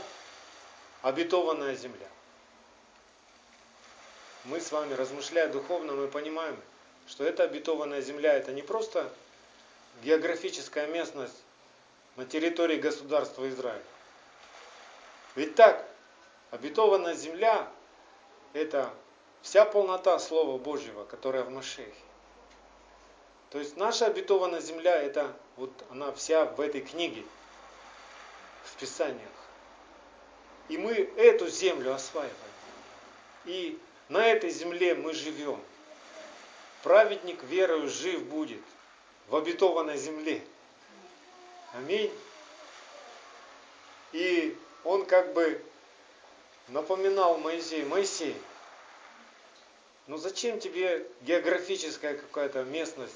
обетованная 1.01 1.75
земля? 1.75 2.07
мы 4.45 4.61
с 4.61 4.71
вами, 4.71 4.93
размышляя 4.93 5.47
духовно, 5.47 5.93
мы 5.93 6.07
понимаем, 6.07 6.57
что 7.07 7.25
эта 7.25 7.43
обетованная 7.43 8.01
земля, 8.01 8.33
это 8.33 8.53
не 8.53 8.61
просто 8.61 9.11
географическая 10.03 10.87
местность 10.87 11.43
на 12.15 12.25
территории 12.25 12.77
государства 12.77 13.49
Израиль. 13.49 13.83
Ведь 15.35 15.55
так, 15.55 15.85
обетованная 16.51 17.15
земля– 17.15 17.67
это 18.53 18.93
вся 19.41 19.65
полнота 19.65 20.19
Слова 20.19 20.57
Божьего, 20.57 21.03
которая 21.03 21.43
в 21.43 21.49
Машехе. 21.49 22.04
То 23.55 23.59
есть 23.59 23.77
наша 23.77 24.07
обетованная 24.07 24.59
земля, 24.59 25.01
это 25.01 25.33
вот 25.55 25.71
она 25.89 26.11
вся 26.11 26.43
в 26.43 26.59
этой 26.59 26.81
книге, 26.81 27.23
в 28.65 28.75
Писаниях. 28.75 29.31
И 30.67 30.77
мы 30.77 30.91
эту 30.91 31.47
землю 31.47 31.93
осваиваем. 31.93 32.35
И 33.45 33.79
на 34.09 34.27
этой 34.27 34.49
земле 34.49 34.93
мы 34.93 35.13
живем. 35.13 35.57
Праведник 36.83 37.43
верою 37.43 37.87
жив 37.87 38.23
будет 38.23 38.61
в 39.29 39.35
обетованной 39.37 39.95
земле. 39.95 40.43
Аминь. 41.75 42.11
И 44.11 44.57
он 44.83 45.05
как 45.05 45.31
бы 45.31 45.63
напоминал 46.67 47.37
Моисею, 47.37 47.87
Моисей, 47.87 48.35
ну 50.07 50.17
зачем 50.17 50.59
тебе 50.59 51.07
географическая 51.21 52.17
какая-то 52.17 52.65
местность? 52.65 53.15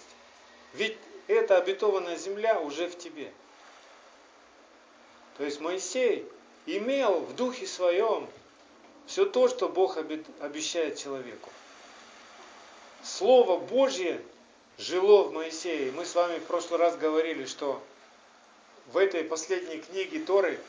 Ведь 0.73 0.97
эта 1.27 1.57
обетованная 1.57 2.17
земля 2.17 2.59
уже 2.59 2.87
в 2.87 2.97
тебе. 2.97 3.31
То 5.37 5.43
есть 5.45 5.59
Моисей 5.61 6.25
имел 6.65 7.21
в 7.21 7.35
духе 7.35 7.65
своем 7.65 8.27
все 9.05 9.25
то, 9.25 9.47
что 9.47 9.69
Бог 9.69 9.97
обещает 9.97 10.97
человеку. 10.97 11.49
Слово 13.03 13.57
Божье 13.57 14.21
жило 14.77 15.23
в 15.23 15.31
Моисее. 15.31 15.91
Мы 15.91 16.05
с 16.05 16.13
вами 16.13 16.39
в 16.39 16.43
прошлый 16.43 16.79
раз 16.79 16.97
говорили, 16.97 17.45
что 17.45 17.81
в 18.87 18.97
этой 18.97 19.23
последней 19.23 19.79
книге 19.79 20.19
Торы 20.19 20.59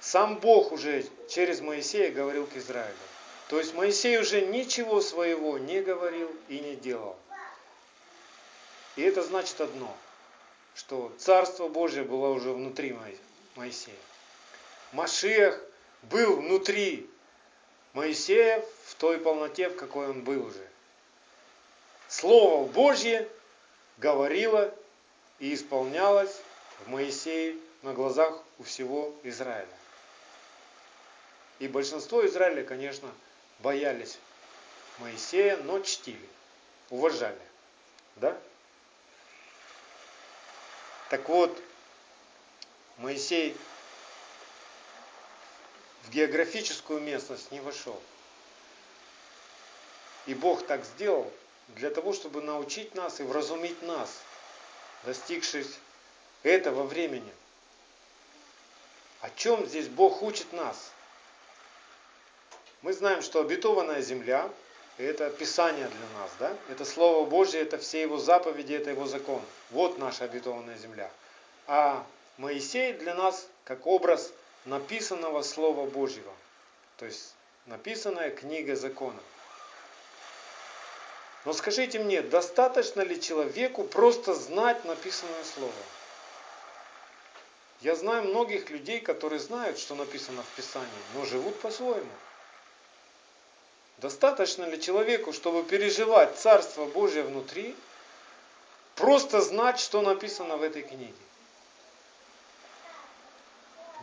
сам 0.00 0.36
Бог 0.36 0.72
уже 0.72 1.04
через 1.28 1.60
Моисея 1.60 2.10
говорил 2.10 2.46
к 2.46 2.56
Израилю. 2.56 2.94
То 3.48 3.58
есть 3.58 3.74
Моисей 3.74 4.18
уже 4.18 4.42
ничего 4.42 5.00
своего 5.00 5.58
не 5.58 5.80
говорил 5.80 6.30
и 6.48 6.58
не 6.60 6.76
делал. 6.76 7.16
И 8.96 9.02
это 9.02 9.22
значит 9.22 9.60
одно, 9.60 9.96
что 10.74 11.12
Царство 11.18 11.68
Божье 11.68 12.02
было 12.02 12.28
уже 12.28 12.52
внутри 12.52 12.96
Моисея. 13.56 13.96
Машех 14.92 15.60
был 16.02 16.36
внутри 16.36 17.08
Моисея 17.92 18.64
в 18.86 18.94
той 18.96 19.18
полноте, 19.18 19.68
в 19.68 19.76
какой 19.76 20.08
он 20.08 20.22
был 20.22 20.46
уже. 20.46 20.66
Слово 22.08 22.66
Божье 22.66 23.28
говорило 23.98 24.74
и 25.38 25.54
исполнялось 25.54 26.40
в 26.84 26.88
Моисее 26.88 27.56
на 27.82 27.92
глазах 27.92 28.42
у 28.58 28.64
всего 28.64 29.14
Израиля. 29.22 29.68
И 31.58 31.68
большинство 31.68 32.26
Израиля, 32.26 32.64
конечно, 32.64 33.08
боялись 33.60 34.18
Моисея, 34.98 35.56
но 35.58 35.80
чтили, 35.80 36.28
уважали. 36.90 37.38
Да? 38.16 38.36
Так 41.10 41.28
вот, 41.28 41.60
Моисей 42.98 43.56
в 46.04 46.10
географическую 46.10 47.00
местность 47.00 47.50
не 47.50 47.58
вошел. 47.58 48.00
И 50.26 50.34
Бог 50.34 50.64
так 50.64 50.84
сделал 50.84 51.30
для 51.70 51.90
того, 51.90 52.12
чтобы 52.12 52.42
научить 52.42 52.94
нас 52.94 53.18
и 53.18 53.24
вразумить 53.24 53.82
нас, 53.82 54.20
достигшись 55.02 55.78
этого 56.44 56.84
времени. 56.84 57.32
О 59.20 59.30
чем 59.30 59.66
здесь 59.66 59.88
Бог 59.88 60.22
учит 60.22 60.52
нас? 60.52 60.92
Мы 62.82 62.92
знаем, 62.92 63.20
что 63.22 63.40
обетованная 63.40 64.00
земля– 64.00 64.48
это 65.02 65.30
Писание 65.30 65.88
для 65.88 66.20
нас, 66.20 66.30
да? 66.38 66.56
Это 66.68 66.84
Слово 66.84 67.24
Божье, 67.28 67.60
это 67.60 67.78
все 67.78 68.02
Его 68.02 68.18
заповеди, 68.18 68.74
это 68.74 68.90
Его 68.90 69.06
закон. 69.06 69.42
Вот 69.70 69.98
наша 69.98 70.24
обетованная 70.24 70.76
земля. 70.76 71.10
А 71.66 72.04
Моисей 72.36 72.92
для 72.92 73.14
нас 73.14 73.46
как 73.64 73.86
образ 73.86 74.32
написанного 74.64 75.42
Слова 75.42 75.86
Божьего. 75.88 76.32
То 76.96 77.06
есть 77.06 77.34
написанная 77.66 78.30
книга 78.30 78.76
закона. 78.76 79.20
Но 81.44 81.52
скажите 81.54 81.98
мне, 81.98 82.20
достаточно 82.20 83.00
ли 83.00 83.20
человеку 83.20 83.84
просто 83.84 84.34
знать 84.34 84.84
написанное 84.84 85.44
Слово? 85.44 85.72
Я 87.80 87.96
знаю 87.96 88.24
многих 88.24 88.68
людей, 88.68 89.00
которые 89.00 89.38
знают, 89.38 89.78
что 89.78 89.94
написано 89.94 90.42
в 90.42 90.56
Писании, 90.56 90.88
но 91.14 91.24
живут 91.24 91.58
по-своему. 91.60 92.10
Достаточно 94.00 94.64
ли 94.64 94.80
человеку, 94.80 95.32
чтобы 95.32 95.62
переживать 95.62 96.38
Царство 96.38 96.86
Божье 96.86 97.22
внутри, 97.22 97.76
просто 98.96 99.40
знать, 99.40 99.78
что 99.78 100.00
написано 100.00 100.56
в 100.56 100.62
этой 100.62 100.82
книге? 100.82 101.14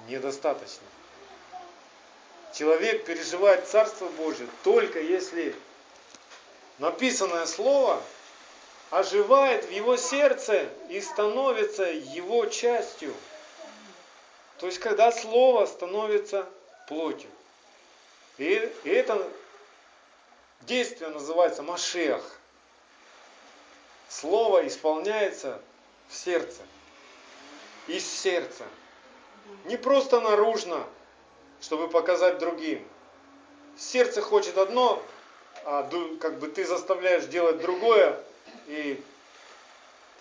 недостаточно. 0.07 0.87
Человек 2.53 3.05
переживает 3.05 3.67
Царство 3.67 4.07
Божье 4.09 4.47
только 4.63 4.99
если 4.99 5.55
написанное 6.79 7.45
Слово 7.45 8.01
оживает 8.89 9.65
в 9.65 9.71
его 9.71 9.97
сердце 9.97 10.69
и 10.89 11.01
становится 11.01 11.83
его 11.83 12.45
частью. 12.45 13.13
То 14.59 14.67
есть, 14.67 14.79
когда 14.79 15.11
Слово 15.11 15.65
становится 15.65 16.47
плотью. 16.87 17.29
И, 18.37 18.71
это 18.85 19.27
действие 20.67 21.09
называется 21.09 21.63
Машех. 21.63 22.21
Слово 24.09 24.67
исполняется 24.67 25.59
в 26.09 26.15
сердце. 26.15 26.61
Из 27.87 28.05
сердца. 28.05 28.65
Не 29.65 29.77
просто 29.77 30.19
наружно, 30.19 30.85
чтобы 31.61 31.87
показать 31.87 32.37
другим. 32.37 32.85
Сердце 33.77 34.21
хочет 34.21 34.57
одно, 34.57 35.01
а 35.63 35.89
как 36.19 36.39
бы 36.39 36.49
ты 36.49 36.65
заставляешь 36.65 37.25
делать 37.25 37.59
другое, 37.59 38.21
и 38.67 39.01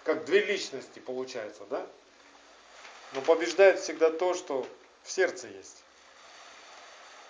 как 0.05 0.25
две 0.25 0.45
личности 0.45 1.01
получается, 1.01 1.63
да? 1.69 1.85
Но 3.13 3.23
побеждает 3.23 3.81
всегда 3.81 4.11
то, 4.11 4.35
что 4.35 4.67
в 5.03 5.11
сердце 5.11 5.49
есть. 5.49 5.83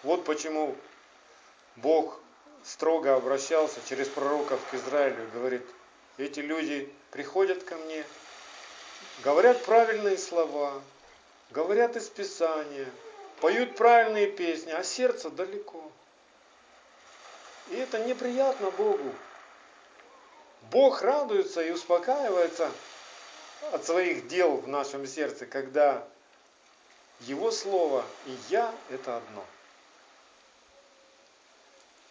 Вот 0.03 0.25
почему 0.25 0.77
Бог 1.77 2.21
строго 2.67 3.15
обращался 3.15 3.81
через 3.89 4.09
пророков 4.09 4.61
к 4.71 4.75
Израилю 4.75 5.25
и 5.25 5.31
говорит, 5.31 5.63
эти 6.19 6.41
люди 6.41 6.93
приходят 7.13 7.63
ко 7.63 7.77
мне, 7.77 8.05
говорят 9.23 9.65
правильные 9.65 10.19
слова, 10.19 10.83
говорят 11.51 11.97
из 11.97 12.09
Писания, 12.09 12.89
поют 13.41 13.77
правильные 13.77 14.27
песни, 14.27 14.73
а 14.73 14.83
сердце 14.83 15.31
далеко. 15.31 15.91
И 17.69 17.77
это 17.77 18.01
неприятно 18.01 18.71
Богу. 18.73 19.15
Бог 20.73 21.03
радуется 21.03 21.63
и 21.63 21.71
успокаивается 21.71 22.71
от 23.73 23.85
своих 23.85 24.27
дел 24.27 24.57
в 24.57 24.67
нашем 24.67 25.07
сердце, 25.07 25.47
когда 25.47 26.07
Его 27.21 27.53
Слово 27.53 28.05
и 28.27 28.37
Я– 28.49 28.75
это 28.91 29.19
одно. 29.19 29.45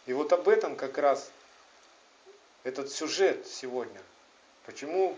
И 0.05 0.13
вот 0.13 0.31
об 0.33 0.47
этом 0.49 0.75
как 0.75 0.97
раз 0.97 1.31
этот 2.63 2.91
сюжет 2.91 3.47
сегодня. 3.47 4.01
Почему 4.65 5.15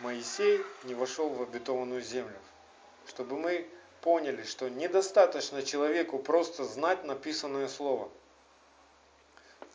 Моисей 0.00 0.60
не 0.84 0.94
вошел 0.94 1.28
в 1.28 1.42
обетованную 1.42 2.02
землю 2.02 2.36
чтобы 3.10 3.36
мы 3.36 3.68
поняли, 4.02 4.44
что 4.44 4.68
недостаточно 4.68 5.62
человеку 5.62 6.18
просто 6.18 6.64
знать 6.64 7.04
написанное 7.04 7.68
слово. 7.68 8.08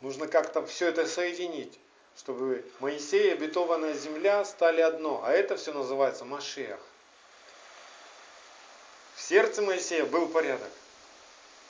Нужно 0.00 0.26
как-то 0.26 0.64
все 0.66 0.88
это 0.88 1.06
соединить, 1.06 1.78
чтобы 2.16 2.64
Моисей 2.80 3.28
и 3.28 3.32
обетованная 3.32 3.94
земля 3.94 4.44
стали 4.44 4.80
одно, 4.80 5.22
а 5.24 5.32
это 5.32 5.56
все 5.56 5.72
называется 5.72 6.24
Машех. 6.24 6.80
В 9.14 9.22
сердце 9.22 9.62
Моисея 9.62 10.04
был 10.04 10.28
порядок, 10.28 10.70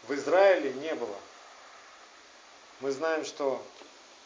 в 0.09 0.15
Израиле 0.15 0.73
не 0.75 0.95
было. 0.95 1.17
Мы 2.81 2.91
знаем, 2.91 3.25
что 3.25 3.63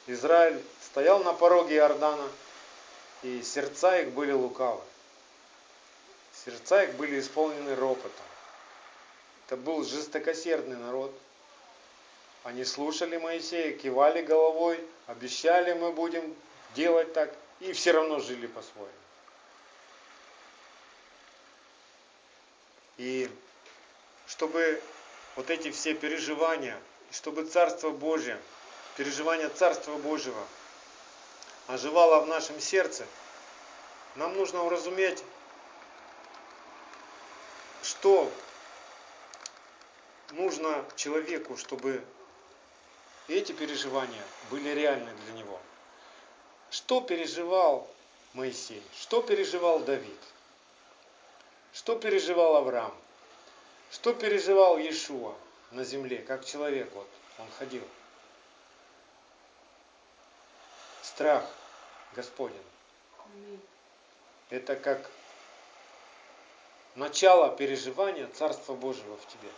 Израиль 0.06 0.60
стоял 0.82 1.22
на 1.22 1.32
пороге 1.32 1.76
Иордана, 1.76 2.28
и 3.22 3.42
сердца 3.42 4.00
их 4.00 4.10
были 4.10 4.32
лукавы. 4.32 4.82
Сердца 6.44 6.82
их 6.82 6.94
были 6.94 7.20
исполнены 7.20 7.76
ропотом. 7.76 8.10
Это 9.46 9.56
был 9.56 9.84
жестокосердный 9.84 10.76
народ. 10.76 11.12
Они 12.42 12.64
слушали 12.64 13.18
Моисея, 13.18 13.76
кивали 13.76 14.22
головой, 14.22 14.82
обещали, 15.06 15.74
мы 15.74 15.92
будем 15.92 16.34
делать 16.74 17.12
так, 17.12 17.32
и 17.60 17.72
все 17.72 17.92
равно 17.92 18.18
жили 18.20 18.46
по-своему. 18.46 18.88
И 22.96 23.30
чтобы 24.26 24.82
вот 25.36 25.50
эти 25.50 25.70
все 25.70 25.94
переживания, 25.94 26.80
чтобы 27.10 27.44
Царство 27.44 27.90
Божье, 27.90 28.40
переживание 28.96 29.48
Царства 29.48 29.96
Божьего 29.96 30.46
оживало 31.66 32.20
в 32.20 32.26
нашем 32.26 32.60
сердце, 32.60 33.06
нам 34.16 34.34
нужно 34.34 34.64
уразуметь, 34.64 35.22
что 37.82 38.30
нужно 40.32 40.84
человеку, 40.96 41.56
чтобы 41.56 42.04
эти 43.28 43.52
переживания 43.52 44.22
были 44.50 44.70
реальны 44.70 45.12
для 45.24 45.34
него. 45.34 45.60
Что 46.70 47.00
переживал 47.00 47.88
Моисей? 48.34 48.82
Что 49.00 49.22
переживал 49.22 49.80
Давид? 49.80 50.18
Что 51.72 51.96
переживал 51.96 52.56
Авраам? 52.56 52.94
Что 53.90 54.12
переживал 54.12 54.78
Иешуа 54.78 55.34
на 55.70 55.84
земле, 55.84 56.18
как 56.18 56.44
человек, 56.44 56.90
вот 56.94 57.08
он 57.38 57.46
ходил? 57.58 57.86
Страх 61.02 61.44
Господень. 62.14 62.62
Это 64.50 64.76
как 64.76 65.10
начало 66.94 67.56
переживания 67.56 68.26
Царства 68.28 68.74
Божьего 68.74 69.16
в 69.16 69.26
тебе. 69.26 69.50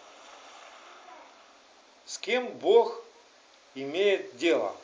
С 2.05 2.19
кем 2.19 2.49
Бог 2.59 3.03
имеет 3.75 4.37
дело? 4.37 4.77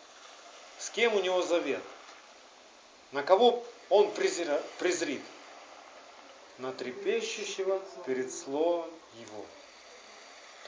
С 0.79 0.91
кем 0.91 1.15
у 1.15 1.21
него 1.21 1.43
завет? 1.43 1.83
На 3.13 3.23
кого 3.23 3.65
он 3.91 4.11
презрит? 4.13 5.23
на 6.59 6.73
трепещущего 6.73 7.81
перед 8.05 8.33
словом 8.33 8.91
его. 9.15 9.47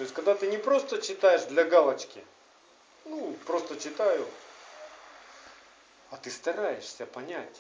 То 0.01 0.05
есть, 0.05 0.15
когда 0.15 0.35
ты 0.35 0.47
не 0.47 0.57
просто 0.57 0.99
читаешь 1.03 1.43
для 1.43 1.63
галочки, 1.63 2.25
ну, 3.05 3.37
просто 3.45 3.79
читаю, 3.79 4.27
а 6.11 6.17
ты 6.17 6.31
стараешься 6.31 7.05
понять, 7.05 7.55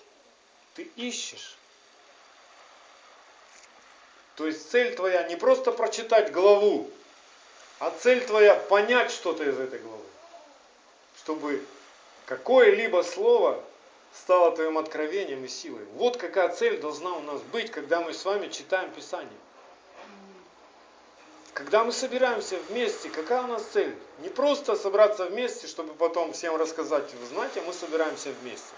ты 0.74 0.84
ищешь. 0.96 1.54
То 4.36 4.46
есть 4.46 4.70
цель 4.70 4.96
твоя 4.96 5.24
не 5.24 5.36
просто 5.36 5.70
прочитать 5.70 6.32
главу, 6.32 6.90
а 7.78 7.90
цель 7.90 8.24
твоя 8.24 8.54
понять 8.54 9.12
что-то 9.12 9.44
из 9.44 9.60
этой 9.60 9.80
главы. 9.80 10.06
Чтобы 11.18 11.62
какое-либо 12.24 13.02
слово 13.02 13.62
стало 14.14 14.56
твоим 14.56 14.78
откровением 14.78 15.44
и 15.44 15.48
силой. 15.48 15.84
Вот 15.92 16.16
какая 16.16 16.48
цель 16.48 16.80
должна 16.80 17.12
у 17.18 17.20
нас 17.20 17.42
быть, 17.42 17.70
когда 17.70 18.00
мы 18.00 18.14
с 18.14 18.24
вами 18.24 18.48
читаем 18.48 18.90
Писание. 18.92 19.28
Когда 21.60 21.84
мы 21.84 21.92
собираемся 21.92 22.56
вместе, 22.70 23.10
какая 23.10 23.42
у 23.42 23.46
нас 23.46 23.62
цель? 23.64 23.94
Не 24.20 24.30
просто 24.30 24.76
собраться 24.76 25.26
вместе, 25.26 25.66
чтобы 25.66 25.92
потом 25.92 26.32
всем 26.32 26.56
рассказать, 26.56 27.12
вы 27.12 27.26
знаете, 27.26 27.60
мы 27.60 27.74
собираемся 27.74 28.32
вместе. 28.40 28.72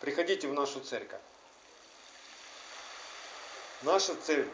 Приходите 0.00 0.48
в 0.48 0.54
нашу 0.54 0.80
церковь. 0.80 1.20
Наша 3.82 4.14
цель, 4.14 4.48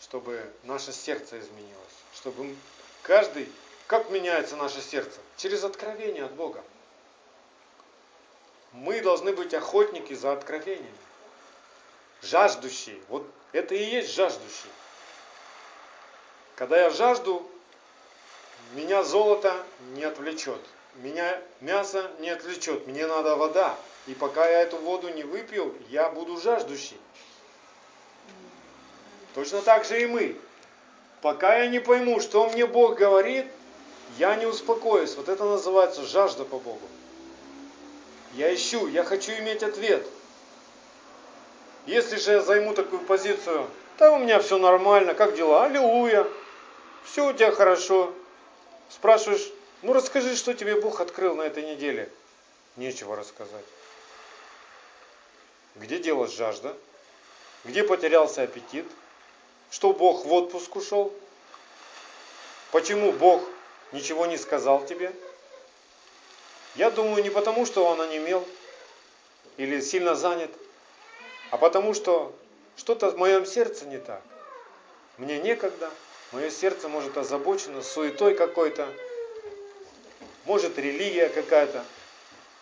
чтобы 0.00 0.50
наше 0.62 0.90
сердце 0.90 1.38
изменилось, 1.38 1.96
чтобы 2.14 2.56
каждый, 3.02 3.52
как 3.86 4.08
меняется 4.08 4.56
наше 4.56 4.80
сердце? 4.80 5.18
Через 5.36 5.64
откровение 5.64 6.24
от 6.24 6.32
Бога. 6.32 6.64
Мы 8.72 9.02
должны 9.02 9.34
быть 9.34 9.52
охотники 9.52 10.14
за 10.14 10.32
откровениями. 10.32 10.96
Жаждущие. 12.22 12.98
Вот 13.08 13.26
это 13.52 13.74
и 13.74 13.84
есть 13.84 14.14
жаждущий. 14.14 14.70
Когда 16.56 16.80
я 16.80 16.90
жажду, 16.90 17.46
меня 18.72 19.04
золото 19.04 19.54
не 19.92 20.04
отвлечет. 20.04 20.60
Меня 20.96 21.38
мясо 21.60 22.10
не 22.18 22.30
отвлечет. 22.30 22.86
Мне 22.86 23.06
надо 23.06 23.36
вода. 23.36 23.76
И 24.06 24.14
пока 24.14 24.48
я 24.48 24.62
эту 24.62 24.78
воду 24.78 25.10
не 25.10 25.22
выпью, 25.22 25.74
я 25.90 26.08
буду 26.08 26.40
жаждущий. 26.40 26.96
Точно 29.34 29.60
так 29.60 29.84
же 29.84 30.00
и 30.00 30.06
мы. 30.06 30.34
Пока 31.20 31.58
я 31.58 31.66
не 31.66 31.78
пойму, 31.78 32.20
что 32.20 32.48
мне 32.48 32.64
Бог 32.64 32.96
говорит, 32.96 33.46
я 34.16 34.34
не 34.36 34.46
успокоюсь. 34.46 35.14
Вот 35.16 35.28
это 35.28 35.44
называется 35.44 36.06
жажда 36.06 36.44
по 36.46 36.58
Богу. 36.58 36.88
Я 38.32 38.54
ищу, 38.54 38.86
я 38.86 39.04
хочу 39.04 39.32
иметь 39.32 39.62
ответ. 39.62 40.06
Если 41.84 42.16
же 42.16 42.32
я 42.32 42.40
займу 42.40 42.72
такую 42.72 43.02
позицию, 43.02 43.68
да 43.98 44.12
у 44.12 44.18
меня 44.18 44.40
все 44.40 44.56
нормально, 44.56 45.14
как 45.14 45.34
дела? 45.34 45.64
Аллилуйя, 45.64 46.26
все 47.06 47.26
у 47.26 47.32
тебя 47.32 47.50
хорошо. 47.50 48.12
Спрашиваешь, 48.90 49.50
ну 49.82 49.92
расскажи, 49.92 50.36
что 50.36 50.54
тебе 50.54 50.80
Бог 50.80 51.00
открыл 51.00 51.34
на 51.34 51.42
этой 51.42 51.64
неделе. 51.64 52.10
Нечего 52.76 53.16
рассказать. 53.16 53.64
Где 55.76 55.98
делась 55.98 56.34
жажда? 56.34 56.76
Где 57.64 57.82
потерялся 57.84 58.42
аппетит? 58.42 58.86
Что 59.70 59.92
Бог 59.92 60.24
в 60.24 60.32
отпуск 60.32 60.76
ушел? 60.76 61.12
Почему 62.70 63.12
Бог 63.12 63.42
ничего 63.92 64.26
не 64.26 64.36
сказал 64.36 64.84
тебе? 64.84 65.14
Я 66.74 66.90
думаю, 66.90 67.22
не 67.22 67.30
потому, 67.30 67.64
что 67.64 67.86
он 67.86 68.00
онемел 68.00 68.46
или 69.56 69.80
сильно 69.80 70.14
занят, 70.14 70.50
а 71.50 71.56
потому 71.56 71.94
что 71.94 72.34
что-то 72.76 73.10
в 73.10 73.16
моем 73.16 73.46
сердце 73.46 73.86
не 73.86 73.98
так. 73.98 74.22
Мне 75.16 75.38
некогда, 75.40 75.90
мое 76.32 76.50
сердце 76.50 76.88
может 76.88 77.16
озабочено 77.16 77.82
суетой 77.82 78.34
какой-то, 78.34 78.92
может 80.44 80.78
религия 80.78 81.28
какая-то. 81.28 81.84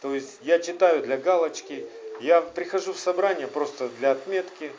То 0.01 0.15
есть 0.15 0.39
я 0.43 0.59
читаю 0.59 1.03
для 1.03 1.17
галочки, 1.17 1.89
я 2.21 2.41
прихожу 2.41 2.93
в 2.93 2.99
собрание 2.99 3.49
просто 3.49 3.89
для 3.89 4.13
отметки. 4.13 4.73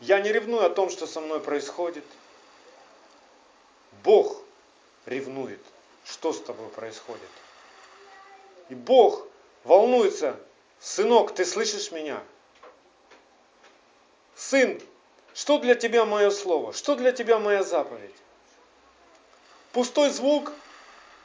Я 0.00 0.20
не 0.20 0.30
ревную 0.30 0.64
о 0.66 0.70
том, 0.70 0.90
что 0.90 1.06
со 1.06 1.20
мной 1.20 1.40
происходит. 1.40 2.04
Бог 4.04 4.42
ревнует, 5.06 5.60
что 6.04 6.32
с 6.32 6.40
тобой 6.40 6.68
происходит. 6.68 7.20
И 8.68 8.74
Бог 8.74 9.26
волнуется, 9.64 10.36
сынок, 10.80 11.34
ты 11.34 11.44
слышишь 11.44 11.92
меня? 11.92 12.22
Сын, 14.34 14.80
что 15.36 15.58
для 15.58 15.74
тебя 15.74 16.06
мое 16.06 16.30
слово? 16.30 16.72
Что 16.72 16.94
для 16.94 17.12
тебя 17.12 17.38
моя 17.38 17.62
заповедь? 17.62 18.14
Пустой 19.72 20.08
звук? 20.08 20.50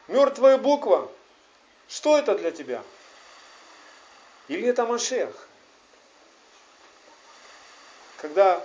Мертвая 0.09 0.57
буква? 0.57 1.09
Что 1.87 2.17
это 2.17 2.37
для 2.37 2.51
тебя? 2.51 2.83
Или 4.49 4.67
это 4.67 4.85
Машех? 4.85 5.47
Когда 8.17 8.61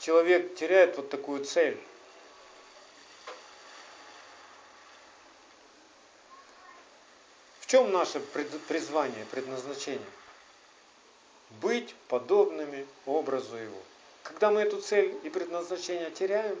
человек 0.00 0.56
теряет 0.56 0.96
вот 0.96 1.10
такую 1.10 1.44
цель, 1.44 1.78
чем 7.66 7.92
наше 7.92 8.20
призвание, 8.20 9.26
предназначение? 9.26 10.00
Быть 11.60 11.94
подобными 12.08 12.86
образу 13.06 13.56
Его. 13.56 13.82
Когда 14.22 14.50
мы 14.50 14.60
эту 14.60 14.80
цель 14.80 15.14
и 15.22 15.30
предназначение 15.30 16.10
теряем, 16.10 16.58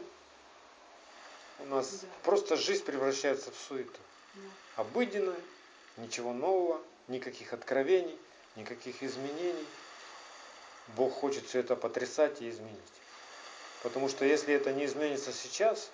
у 1.60 1.66
нас 1.66 2.00
да. 2.00 2.08
просто 2.22 2.56
жизнь 2.56 2.84
превращается 2.84 3.50
в 3.50 3.54
суету. 3.56 3.98
Да. 4.34 4.82
Обыденная, 4.82 5.40
ничего 5.96 6.32
нового, 6.32 6.80
никаких 7.08 7.52
откровений, 7.52 8.18
никаких 8.56 9.02
изменений. 9.02 9.66
Бог 10.96 11.14
хочет 11.14 11.46
все 11.46 11.60
это 11.60 11.76
потрясать 11.76 12.42
и 12.42 12.50
изменить. 12.50 12.78
Потому 13.82 14.08
что 14.08 14.24
если 14.24 14.54
это 14.54 14.72
не 14.72 14.84
изменится 14.84 15.32
сейчас, 15.32 15.90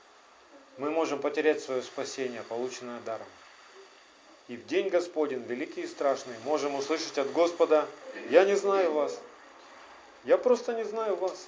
мы 0.79 0.91
можем 0.91 1.21
потерять 1.21 1.63
свое 1.63 1.83
спасение, 1.83 2.43
полученное 2.43 3.01
даром 3.01 3.27
и 4.51 4.57
в 4.57 4.67
день 4.67 4.89
Господень, 4.89 5.45
великий 5.45 5.83
и 5.83 5.87
страшный, 5.87 6.37
можем 6.41 6.75
услышать 6.75 7.17
от 7.19 7.31
Господа, 7.31 7.87
я 8.31 8.45
не 8.45 8.57
знаю 8.57 8.93
вас. 8.93 9.17
Я 10.25 10.39
просто 10.39 10.75
не 10.75 10.83
знаю 10.83 11.15
вас. 11.15 11.47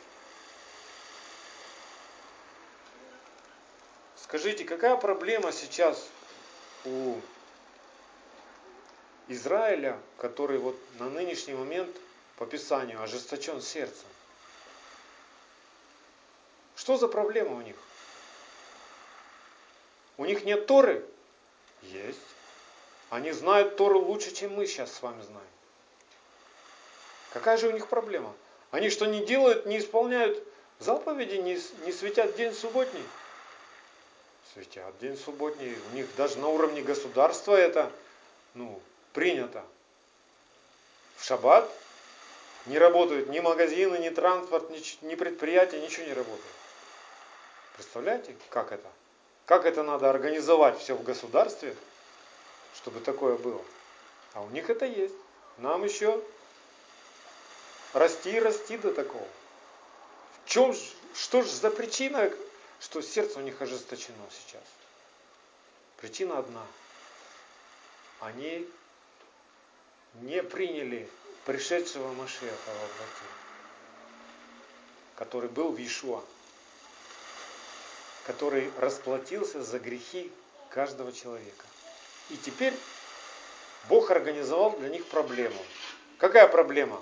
Скажите, 4.15 4.65
какая 4.65 4.97
проблема 4.97 5.51
сейчас 5.51 6.07
у 6.85 7.17
Израиля, 9.27 9.99
который 10.17 10.59
вот 10.59 10.77
на 11.01 11.11
нынешний 11.11 11.55
момент 11.55 11.91
по 12.37 12.47
Писанию 12.47 13.03
ожесточен 13.03 13.61
сердцем? 13.61 14.07
Что 16.77 16.97
за 16.99 17.09
проблема 17.09 17.57
у 17.57 17.63
них? 17.63 17.77
У 20.19 20.25
них 20.25 20.45
нет 20.45 20.69
Торы? 20.69 21.05
Есть. 21.83 22.21
Они 23.13 23.31
знают 23.31 23.77
Тору 23.77 24.01
лучше, 24.01 24.33
чем 24.33 24.55
мы 24.55 24.67
сейчас 24.67 24.91
с 24.91 25.03
вами 25.03 25.21
знаем. 25.21 25.47
Какая 27.35 27.59
же 27.59 27.69
у 27.69 27.71
них 27.71 27.89
проблема? 27.89 28.33
Они 28.71 28.89
что 28.89 29.05
не 29.05 29.23
делают, 29.23 29.67
не 29.67 29.81
исполняют 29.81 30.43
заповеди, 30.79 31.35
не, 31.35 31.61
не 31.85 31.93
светят 31.93 32.35
день 32.37 32.55
субботний? 32.55 33.05
Светят 34.55 34.99
день 34.99 35.19
субботний. 35.19 35.77
У 35.93 35.95
них 35.95 36.07
даже 36.17 36.39
на 36.39 36.49
уровне 36.49 36.81
государства 36.81 37.55
это 37.55 37.93
ну, 38.55 38.81
принято. 39.13 39.63
В 41.17 41.25
шаббат 41.25 41.71
не 42.65 42.79
работают 42.79 43.29
ни 43.29 43.41
магазины, 43.41 43.99
ни 43.99 44.09
транспорт, 44.09 44.71
ни, 44.71 45.05
ни 45.05 45.17
предприятия, 45.17 45.83
ничего 45.83 46.07
не 46.07 46.15
работает. 46.15 46.55
Представляете, 47.75 48.35
как 48.49 48.73
это? 48.73 48.89
Как 49.45 49.67
это 49.67 49.83
надо 49.83 50.09
организовать 50.09 50.79
все 50.79 50.95
в 50.95 51.03
государстве, 51.03 51.77
чтобы 52.75 53.01
такое 53.01 53.37
было? 53.37 53.63
А 54.35 54.43
у 54.43 54.51
них 54.51 54.71
это 54.71 54.87
есть. 54.87 55.15
Нам 55.59 55.85
еще 55.85 56.23
расти 57.93 58.33
и 58.33 58.41
расти 58.41 58.79
до 58.79 58.93
такого. 58.93 59.29
В 60.45 60.49
чем, 60.49 60.75
что 61.15 61.43
же 61.43 61.51
за 61.51 61.71
причина, 61.71 62.31
что 62.81 63.01
сердце 63.03 63.39
у 63.39 63.43
них 63.43 63.61
ожесточено 63.61 64.17
сейчас? 64.31 64.63
Причина 65.99 66.39
одна. 66.39 66.67
Они 68.21 68.69
не 70.15 70.43
приняли 70.43 71.09
пришедшего 71.45 72.13
Машеха 72.13 72.51
во 72.67 72.87
плоти, 72.87 73.31
который 75.17 75.49
был 75.49 75.73
в 75.73 75.79
Иешуа, 75.79 76.23
который 78.27 78.71
расплатился 78.79 79.63
за 79.63 79.79
грехи 79.79 80.31
каждого 80.71 81.13
человека. 81.13 81.67
И 82.33 82.37
теперь 82.39 82.75
Бог 83.89 84.11
организовал 84.11 84.71
для 84.79 84.89
них 84.89 85.07
проблему. 85.07 85.63
Какая 86.19 86.49
проблема? 86.49 87.01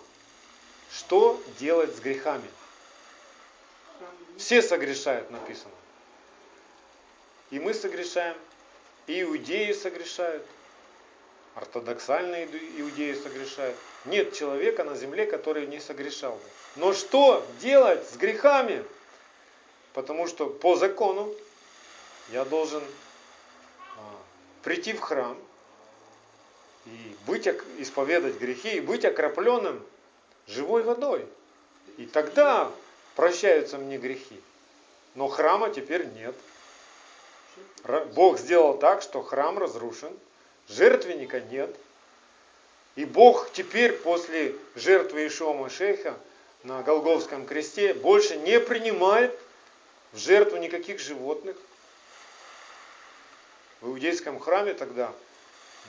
Что 0.92 1.40
делать 1.60 1.94
с 1.94 2.00
грехами? 2.00 2.50
Все 4.36 4.60
согрешают, 4.60 5.30
написано. 5.30 5.70
И 7.50 7.60
мы 7.60 7.74
согрешаем, 7.74 8.36
и 9.06 9.22
иудеи 9.22 9.72
согрешают, 9.72 10.44
ортодоксальные 11.54 12.46
иудеи 12.78 13.14
согрешают. 13.14 13.76
Нет 14.06 14.34
человека 14.34 14.82
на 14.82 14.96
земле, 14.96 15.26
который 15.26 15.66
не 15.66 15.80
согрешал 15.80 16.32
бы. 16.32 16.42
Но 16.76 16.92
что 16.92 17.46
делать 17.60 18.08
с 18.08 18.16
грехами? 18.16 18.84
Потому 19.92 20.26
что 20.26 20.48
по 20.48 20.76
закону 20.76 21.32
я 22.30 22.44
должен 22.44 22.82
прийти 24.62 24.92
в 24.92 25.00
храм 25.00 25.36
и 26.86 27.16
быть, 27.26 27.46
исповедать 27.78 28.38
грехи 28.38 28.76
и 28.76 28.80
быть 28.80 29.04
окропленным 29.04 29.84
живой 30.46 30.82
водой. 30.82 31.26
И 31.96 32.06
тогда 32.06 32.70
прощаются 33.14 33.78
мне 33.78 33.98
грехи. 33.98 34.40
Но 35.14 35.28
храма 35.28 35.70
теперь 35.70 36.06
нет. 36.06 36.34
Бог 38.14 38.38
сделал 38.38 38.78
так, 38.78 39.02
что 39.02 39.22
храм 39.22 39.58
разрушен, 39.58 40.16
жертвенника 40.68 41.40
нет. 41.40 41.74
И 42.96 43.04
Бог 43.04 43.50
теперь 43.52 43.92
после 43.92 44.54
жертвы 44.74 45.26
Ишуа 45.26 45.52
Машеха 45.54 46.16
на 46.64 46.82
Голговском 46.82 47.46
кресте 47.46 47.94
больше 47.94 48.36
не 48.36 48.60
принимает 48.60 49.38
в 50.12 50.18
жертву 50.18 50.58
никаких 50.58 50.98
животных. 50.98 51.56
В 53.80 53.88
иудейском 53.88 54.38
храме 54.38 54.74
тогда 54.74 55.12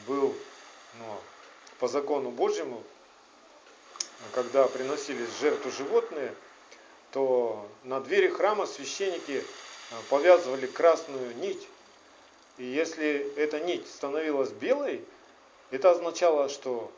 был 0.07 0.35
ну, 0.97 1.21
по 1.79 1.87
закону 1.87 2.31
Божьему 2.31 2.83
когда 4.33 4.67
приносились 4.67 5.29
жертву 5.39 5.71
животные, 5.71 6.33
то 7.11 7.67
на 7.83 7.99
двери 7.99 8.29
храма 8.29 8.65
священники 8.65 9.43
э, 9.43 9.95
повязывали 10.09 10.67
красную 10.67 11.35
нить. 11.37 11.67
И 12.57 12.63
если 12.63 13.33
эта 13.35 13.59
нить 13.59 13.87
становилась 13.87 14.51
белой, 14.51 15.03
это 15.71 15.91
означало, 15.91 16.49
что 16.49 16.91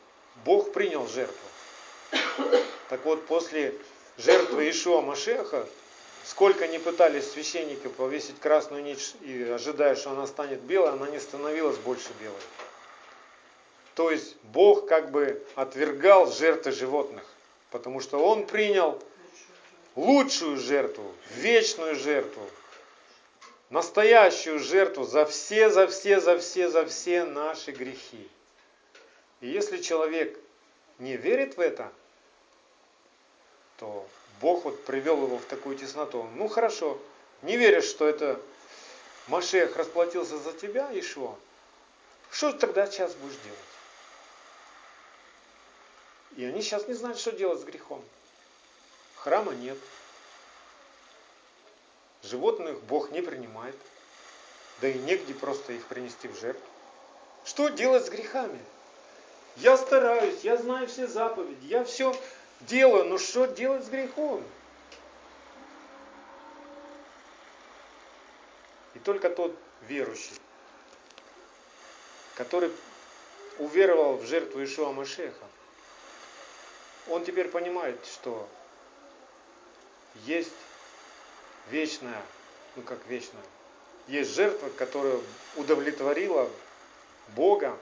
Бог 0.44 0.72
принял 0.72 1.06
жертву. 1.08 1.48
Так 2.88 3.04
вот, 3.04 3.26
после 3.26 3.74
жертвы 4.18 4.70
Ишуа 4.70 5.00
Машеха, 5.00 5.66
сколько 6.34 6.66
не 6.66 6.80
пытались 6.80 7.30
священники 7.30 7.86
повесить 7.86 8.40
красную 8.40 8.82
нить 8.82 9.14
и 9.20 9.44
ожидая, 9.44 9.94
что 9.94 10.10
она 10.10 10.26
станет 10.26 10.60
белой, 10.62 10.90
она 10.90 11.08
не 11.08 11.20
становилась 11.20 11.76
больше 11.76 12.08
белой. 12.20 12.40
То 13.94 14.10
есть 14.10 14.34
Бог 14.42 14.88
как 14.88 15.12
бы 15.12 15.40
отвергал 15.54 16.32
жертвы 16.32 16.72
животных, 16.72 17.24
потому 17.70 18.00
что 18.00 18.18
Он 18.18 18.48
принял 18.48 19.00
лучшую 19.94 20.56
жертву, 20.56 21.14
вечную 21.36 21.94
жертву, 21.94 22.42
настоящую 23.70 24.58
жертву 24.58 25.04
за 25.04 25.26
все, 25.26 25.70
за 25.70 25.86
все, 25.86 26.18
за 26.18 26.40
все, 26.40 26.68
за 26.68 26.84
все 26.84 27.24
наши 27.24 27.70
грехи. 27.70 28.28
И 29.40 29.46
если 29.46 29.80
человек 29.80 30.36
не 30.98 31.16
верит 31.16 31.56
в 31.56 31.60
это, 31.60 31.92
то 33.78 34.04
Бог 34.44 34.66
вот 34.66 34.84
привел 34.84 35.24
его 35.24 35.38
в 35.38 35.46
такую 35.46 35.74
тесноту. 35.74 36.24
Ну 36.34 36.48
хорошо, 36.48 36.98
не 37.40 37.56
веришь, 37.56 37.86
что 37.86 38.06
это 38.06 38.38
Машех 39.26 39.74
расплатился 39.76 40.36
за 40.36 40.52
тебя, 40.52 40.90
Ишуа, 40.92 41.34
что 42.30 42.52
тогда 42.52 42.86
сейчас 42.86 43.14
будешь 43.14 43.38
делать? 43.42 43.58
И 46.36 46.44
они 46.44 46.60
сейчас 46.60 46.86
не 46.88 46.92
знают, 46.92 47.18
что 47.18 47.32
делать 47.32 47.58
с 47.58 47.64
грехом. 47.64 48.04
Храма 49.16 49.54
нет. 49.54 49.78
Животных 52.22 52.82
Бог 52.82 53.12
не 53.12 53.22
принимает. 53.22 53.76
Да 54.82 54.88
и 54.88 54.98
негде 54.98 55.32
просто 55.32 55.72
их 55.72 55.86
принести 55.86 56.28
в 56.28 56.38
жертву. 56.38 56.68
Что 57.46 57.70
делать 57.70 58.04
с 58.04 58.10
грехами? 58.10 58.60
Я 59.56 59.78
стараюсь, 59.78 60.40
я 60.42 60.58
знаю 60.58 60.86
все 60.86 61.06
заповеди, 61.06 61.64
я 61.64 61.84
все 61.84 62.14
делаю, 62.60 63.04
но 63.04 63.18
что 63.18 63.46
делать 63.46 63.84
с 63.84 63.88
грехом? 63.88 64.42
И 68.94 68.98
только 69.00 69.28
тот 69.28 69.56
верующий, 69.88 70.36
который 72.34 72.70
уверовал 73.58 74.16
в 74.16 74.24
жертву 74.24 74.62
Ишуа 74.62 74.92
Машеха, 74.92 75.44
он 77.08 77.24
теперь 77.24 77.48
понимает, 77.48 77.98
что 78.06 78.48
есть 80.24 80.52
вечная, 81.70 82.22
ну 82.76 82.82
как 82.82 82.98
вечная, 83.06 83.42
есть 84.06 84.30
жертва, 84.34 84.68
которая 84.70 85.18
удовлетворила 85.56 86.48
Бога 87.28 87.76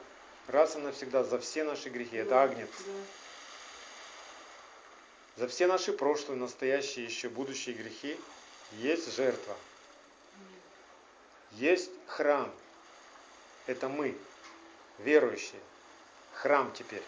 раз 0.48 0.76
и 0.76 0.78
навсегда 0.78 1.24
за 1.24 1.38
все 1.38 1.64
наши 1.64 1.88
грехи. 1.88 2.16
Это 2.16 2.42
агнец. 2.42 2.68
За 5.36 5.48
все 5.48 5.66
наши 5.66 5.92
прошлые, 5.92 6.38
настоящие, 6.38 7.06
еще 7.06 7.28
будущие 7.28 7.74
грехи 7.74 8.18
есть 8.72 9.14
жертва. 9.14 9.56
Есть 11.52 11.90
храм. 12.06 12.52
Это 13.66 13.88
мы, 13.88 14.16
верующие. 14.98 15.60
Храм 16.34 16.72
теперь. 16.72 17.02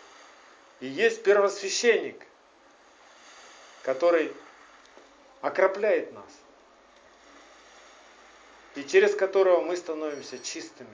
И 0.81 0.87
есть 0.87 1.23
первосвященник, 1.23 2.27
который 3.83 4.33
окропляет 5.41 6.13
нас. 6.13 6.31
И 8.75 8.85
через 8.85 9.15
которого 9.15 9.61
мы 9.61 9.77
становимся 9.77 10.39
чистыми. 10.39 10.89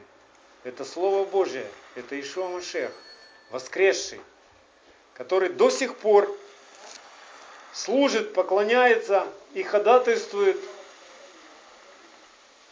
Это 0.64 0.85
Слово 0.85 1.25
Божье, 1.25 1.66
это 1.95 2.21
Ишуа 2.21 2.49
Машех, 2.49 2.93
воскресший, 3.51 4.21
который 5.14 5.49
до 5.49 5.71
сих 5.71 5.97
пор 5.97 6.37
служит, 7.72 8.35
поклоняется 8.35 9.26
и 9.54 9.62
ходатайствует 9.62 10.59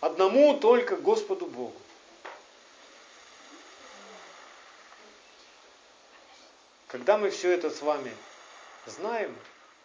одному 0.00 0.58
только 0.58 0.96
Господу 0.96 1.46
Богу. 1.46 1.74
Когда 6.88 7.18
мы 7.18 7.30
все 7.30 7.50
это 7.50 7.70
с 7.70 7.82
вами 7.82 8.12
знаем, 8.86 9.36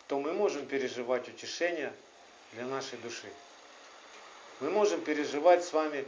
то 0.07 0.19
мы 0.19 0.31
можем 0.31 0.65
переживать 0.65 1.27
утешение 1.27 1.93
для 2.53 2.65
нашей 2.65 2.97
души. 2.99 3.29
Мы 4.59 4.69
можем 4.69 5.01
переживать 5.01 5.65
с 5.65 5.73
вами 5.73 6.07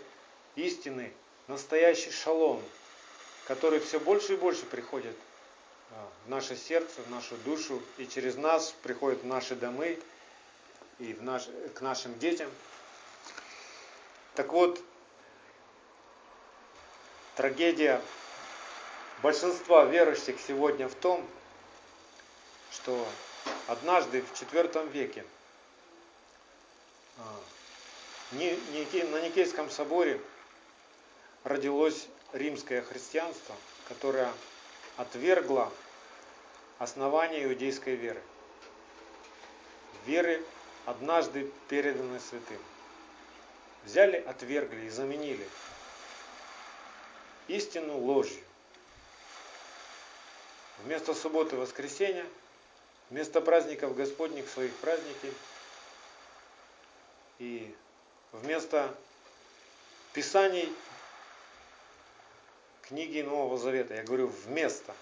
истинный, 0.55 1.11
настоящий 1.47 2.11
шалом, 2.11 2.61
который 3.45 3.79
все 3.79 3.99
больше 3.99 4.33
и 4.33 4.37
больше 4.37 4.65
приходит 4.65 5.15
в 6.25 6.29
наше 6.29 6.55
сердце, 6.55 7.01
в 7.01 7.10
нашу 7.10 7.38
душу, 7.38 7.81
и 7.97 8.08
через 8.08 8.36
нас 8.36 8.73
приходит 8.84 9.21
в 9.21 9.25
наши 9.25 9.55
домы 9.55 9.99
и 10.99 11.13
в 11.13 11.23
наш, 11.23 11.47
к 11.75 11.81
нашим 11.81 12.17
детям. 12.19 12.49
Так 14.34 14.51
вот, 14.51 14.81
трагедия 17.36 18.01
большинства 19.21 19.86
верующих 19.86 20.38
сегодня 20.45 20.88
в 20.88 20.95
том, 20.95 21.25
что 22.71 23.08
однажды 23.67 24.21
в 24.21 24.34
IV 24.34 24.91
веке 24.91 25.23
а, 27.17 27.39
на 28.31 29.21
Никейском 29.21 29.69
соборе 29.69 30.19
родилось 31.43 32.08
римское 32.34 32.81
христианство, 32.81 33.55
которое 33.88 34.34
отвергло 34.97 35.71
основания 36.79 37.43
иудейской 37.45 37.95
веры. 37.95 38.21
Веры, 40.05 40.43
однажды 40.85 41.51
переданной 41.69 42.19
святым. 42.19 42.59
Взяли, 43.85 44.17
отвергли 44.17 44.85
и 44.85 44.89
заменили 44.89 45.47
истину 47.47 47.97
ложью. 47.97 48.41
Вместо 50.79 51.13
субботы 51.13 51.55
воскресенья, 51.55 52.25
вместо 53.09 53.41
праздников 53.41 53.95
Господних 53.95 54.49
своих 54.49 54.73
праздники 54.77 55.33
и 57.39 57.73
вместо 58.31 58.93
писаний 60.13 60.71
книги 62.83 63.21
Нового 63.21 63.57
Завета, 63.57 63.95
я 63.95 64.03
говорю 64.03 64.27
вместо, 64.27 64.93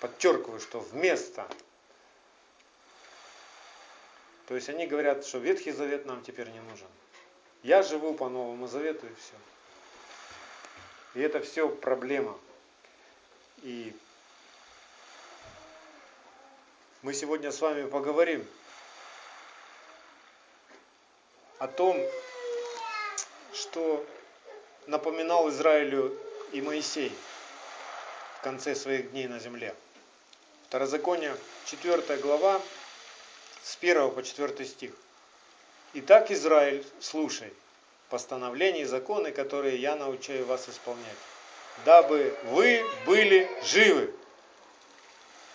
подчеркиваю, 0.00 0.60
что 0.60 0.80
вместо. 0.80 1.46
То 4.48 4.54
есть 4.56 4.68
они 4.68 4.86
говорят, 4.86 5.24
что 5.24 5.38
Ветхий 5.38 5.70
Завет 5.70 6.06
нам 6.06 6.22
теперь 6.22 6.48
не 6.48 6.60
нужен. 6.60 6.88
Я 7.62 7.82
живу 7.82 8.14
по 8.14 8.28
Новому 8.28 8.66
Завету 8.66 9.06
и 9.06 9.14
все. 9.14 9.34
И 11.14 11.20
это 11.20 11.40
все 11.40 11.68
проблема. 11.68 12.36
И 13.62 13.94
мы 17.02 17.14
сегодня 17.14 17.52
с 17.52 17.60
вами 17.60 17.88
поговорим 17.88 18.46
о 21.58 21.68
том, 21.68 22.00
что 23.52 24.04
напоминал 24.86 25.50
Израилю 25.50 26.18
и 26.52 26.62
Моисей 26.62 27.12
в 28.38 28.42
конце 28.42 28.74
своих 28.74 29.10
дней 29.10 29.28
на 29.28 29.38
земле. 29.38 29.74
Второзаконие, 30.70 31.36
4 31.64 32.18
глава, 32.18 32.60
с 33.64 33.76
1 33.80 34.12
по 34.12 34.22
4 34.22 34.64
стих. 34.64 34.92
Итак, 35.94 36.30
Израиль, 36.30 36.86
слушай, 37.00 37.52
постановления 38.08 38.82
и 38.82 38.84
законы, 38.84 39.32
которые 39.32 39.78
я 39.78 39.96
научаю 39.96 40.46
вас 40.46 40.68
исполнять, 40.68 41.16
дабы 41.84 42.38
вы 42.44 42.84
были 43.04 43.50
живы 43.64 44.14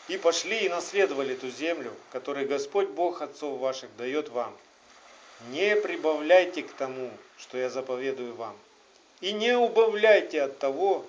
и 0.10 0.17
пошли 0.17 0.65
и 0.65 0.69
наследовали 0.69 1.34
ту 1.34 1.49
землю, 1.49 1.93
которую 2.12 2.49
Господь 2.49 2.89
Бог 2.89 3.21
отцов 3.21 3.58
ваших 3.58 3.95
дает 3.95 4.28
вам. 4.28 4.54
Не 5.49 5.78
прибавляйте 5.78 6.62
к 6.62 6.73
тому, 6.73 7.10
что 7.38 7.58
я 7.58 7.69
заповедую 7.69 8.36
вам, 8.36 8.58
и 9.21 9.32
не 9.32 9.56
убавляйте 9.58 10.41
от 10.41 10.60
того, 10.60 11.06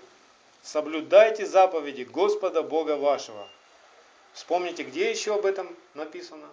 соблюдайте 0.62 1.44
заповеди 1.44 2.02
Господа 2.02 2.62
Бога 2.62 2.94
вашего. 2.94 3.48
Вспомните, 4.36 4.82
где 4.82 5.10
еще 5.10 5.34
об 5.34 5.46
этом 5.46 5.74
написано? 5.94 6.46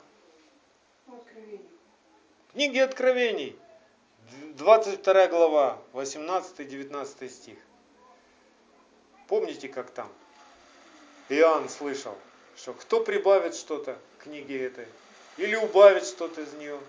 В 1.05 2.53
книге 2.53 2.81
Откровений, 2.81 3.59
22 4.55 5.27
глава, 5.27 5.81
18-19 5.91 7.29
стих. 7.29 7.57
Помните, 9.27 9.67
как 9.67 9.91
там? 9.91 10.09
Иоанн 11.27 11.67
слышал, 11.67 12.17
что 12.55 12.73
кто 12.73 13.03
прибавит 13.03 13.53
что-то 13.53 13.99
к 14.17 14.23
книге 14.23 14.65
этой, 14.67 14.87
или 15.35 15.57
убавит 15.57 16.05
что-то 16.05 16.39
из 16.39 16.53
нее, 16.53 16.79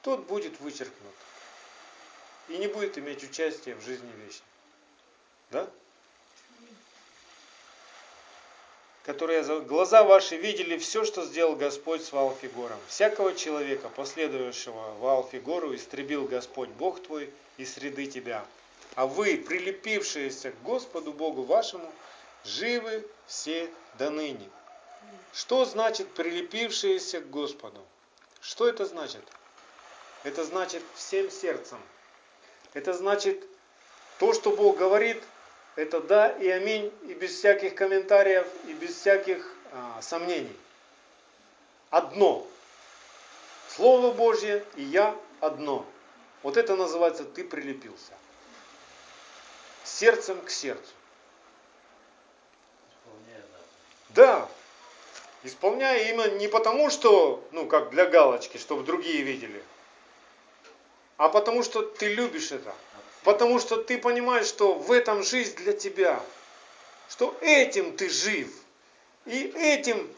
тот 0.00 0.20
будет 0.20 0.58
вычеркнут 0.60 1.14
и 2.48 2.56
не 2.56 2.66
будет 2.66 2.96
иметь 2.96 3.22
участия 3.24 3.74
в 3.74 3.82
жизни 3.82 4.10
вечной. 4.24 4.46
Да? 5.50 5.70
Которые 9.04 9.42
глаза 9.62 10.04
ваши 10.04 10.36
видели 10.36 10.76
все, 10.76 11.04
что 11.04 11.24
сделал 11.24 11.56
Господь 11.56 12.04
с 12.04 12.12
Ваалфигором. 12.12 12.78
Всякого 12.88 13.34
человека, 13.34 13.88
последующего 13.88 14.94
Ваалфигору, 15.00 15.74
истребил 15.74 16.26
Господь 16.26 16.68
Бог 16.70 17.02
твой 17.02 17.30
из 17.56 17.74
среды 17.74 18.06
тебя. 18.06 18.44
А 18.94 19.06
вы, 19.06 19.36
прилепившиеся 19.38 20.50
к 20.52 20.62
Господу 20.62 21.12
Богу 21.12 21.42
вашему, 21.42 21.90
живы 22.44 23.06
все 23.26 23.70
до 23.98 24.10
ныне. 24.10 24.48
Что 25.32 25.64
значит 25.64 26.12
прилепившиеся 26.12 27.20
к 27.20 27.30
Господу? 27.30 27.80
Что 28.40 28.68
это 28.68 28.84
значит? 28.84 29.22
Это 30.24 30.44
значит 30.44 30.82
всем 30.94 31.30
сердцем. 31.30 31.78
Это 32.74 32.92
значит 32.92 33.46
то, 34.18 34.34
что 34.34 34.50
Бог 34.50 34.76
говорит, 34.76 35.22
это 35.80 36.00
да 36.00 36.28
и 36.28 36.48
аминь, 36.48 36.92
и 37.08 37.14
без 37.14 37.34
всяких 37.34 37.74
комментариев, 37.74 38.46
и 38.66 38.74
без 38.74 38.94
всяких 38.94 39.50
а, 39.72 40.00
сомнений. 40.02 40.56
Одно. 41.88 42.46
Слово 43.68 44.12
Божье 44.12 44.64
и 44.76 44.82
я 44.82 45.16
одно. 45.40 45.86
Вот 46.42 46.56
это 46.56 46.76
называется 46.76 47.24
ты 47.24 47.44
прилепился. 47.44 48.12
Сердцем 49.84 50.40
к 50.42 50.50
сердцу. 50.50 50.92
Да. 54.10 54.48
Исполняя 55.42 56.10
именно 56.10 56.30
не 56.32 56.48
потому, 56.48 56.90
что, 56.90 57.42
ну, 57.52 57.66
как 57.66 57.90
для 57.90 58.04
галочки, 58.04 58.58
чтобы 58.58 58.82
другие 58.82 59.22
видели, 59.22 59.62
а 61.16 61.30
потому 61.30 61.62
что 61.62 61.80
ты 61.80 62.12
любишь 62.12 62.52
это. 62.52 62.74
Потому 63.22 63.58
что 63.58 63.76
ты 63.76 63.98
понимаешь, 63.98 64.46
что 64.46 64.74
в 64.74 64.90
этом 64.92 65.22
жизнь 65.22 65.56
для 65.56 65.72
тебя. 65.72 66.22
Что 67.08 67.36
этим 67.40 67.96
ты 67.96 68.08
жив. 68.08 68.50
И 69.26 69.52
этим, 69.56 70.08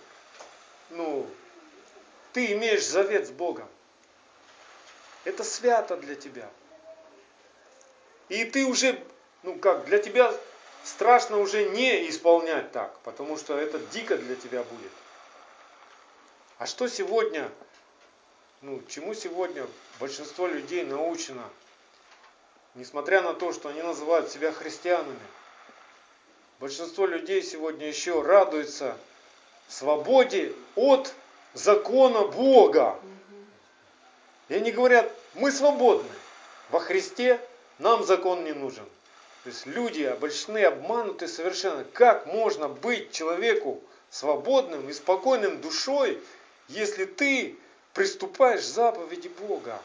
ну, 0.90 1.26
ты 2.32 2.52
имеешь 2.52 2.86
завет 2.86 3.26
с 3.26 3.30
Богом. 3.30 3.68
Это 5.24 5.42
свято 5.42 5.96
для 5.96 6.14
тебя. 6.14 6.48
И 8.28 8.44
ты 8.44 8.64
уже, 8.64 9.02
ну 9.42 9.58
как, 9.58 9.84
для 9.86 9.98
тебя 9.98 10.32
страшно 10.84 11.38
уже 11.38 11.68
не 11.70 12.08
исполнять 12.08 12.72
так, 12.72 12.98
потому 13.00 13.36
что 13.36 13.58
это 13.58 13.78
дико 13.78 14.16
для 14.16 14.36
тебя 14.36 14.62
будет. 14.62 14.92
А 16.58 16.66
что 16.66 16.88
сегодня, 16.88 17.50
ну, 18.60 18.80
чему 18.88 19.14
сегодня 19.14 19.66
большинство 19.98 20.46
людей 20.46 20.84
научено– 20.84 21.48
Несмотря 22.74 23.20
на 23.20 23.34
то, 23.34 23.52
что 23.52 23.68
они 23.68 23.82
называют 23.82 24.30
себя 24.30 24.50
христианами, 24.50 25.18
большинство 26.58 27.06
людей 27.06 27.42
сегодня 27.42 27.86
еще 27.86 28.22
радуется 28.22 28.96
свободе 29.68 30.54
от 30.74 31.12
закона 31.54 32.26
Бога. 32.26 32.98
И 34.48 34.54
они 34.54 34.72
говорят, 34.72 35.10
мы 35.34 35.50
свободны. 35.50 36.08
Во 36.70 36.80
Христе 36.80 37.40
нам 37.78 38.04
закон 38.04 38.44
не 38.44 38.52
нужен. 38.52 38.84
То 39.44 39.50
есть 39.50 39.66
люди 39.66 40.04
обольщены, 40.04 40.64
обмануты 40.64 41.28
совершенно. 41.28 41.84
Как 41.84 42.26
можно 42.26 42.68
быть 42.68 43.12
человеку 43.12 43.82
свободным 44.08 44.88
и 44.88 44.92
спокойным 44.92 45.60
душой, 45.60 46.22
если 46.68 47.04
ты 47.04 47.58
приступаешь 47.92 48.60
к 48.60 48.64
заповеди 48.64 49.28
Бога? 49.28 49.78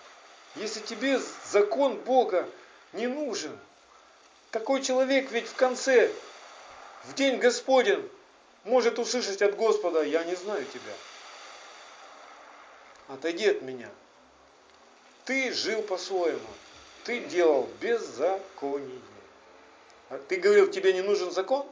Если 0.55 0.79
тебе 0.79 1.19
закон 1.51 1.95
Бога 1.97 2.47
не 2.97 3.07
нужен. 3.07 3.57
Такой 4.51 4.81
человек 4.81 5.31
ведь 5.31 5.47
в 5.47 5.55
конце, 5.55 6.11
в 7.05 7.13
день 7.13 7.37
Господень, 7.37 8.09
может 8.63 8.99
услышать 8.99 9.41
от 9.41 9.55
Господа, 9.55 10.03
я 10.03 10.23
не 10.25 10.35
знаю 10.35 10.65
тебя. 10.65 10.93
Отойди 13.07 13.47
от 13.47 13.61
меня. 13.61 13.89
Ты 15.23 15.53
жил 15.53 15.81
по-своему. 15.83 16.49
Ты 17.05 17.21
делал 17.21 17.69
беззаконие. 17.79 18.99
А 20.09 20.17
ты 20.17 20.37
говорил, 20.37 20.69
тебе 20.69 20.91
не 20.93 21.01
нужен 21.01 21.31
закон? 21.31 21.65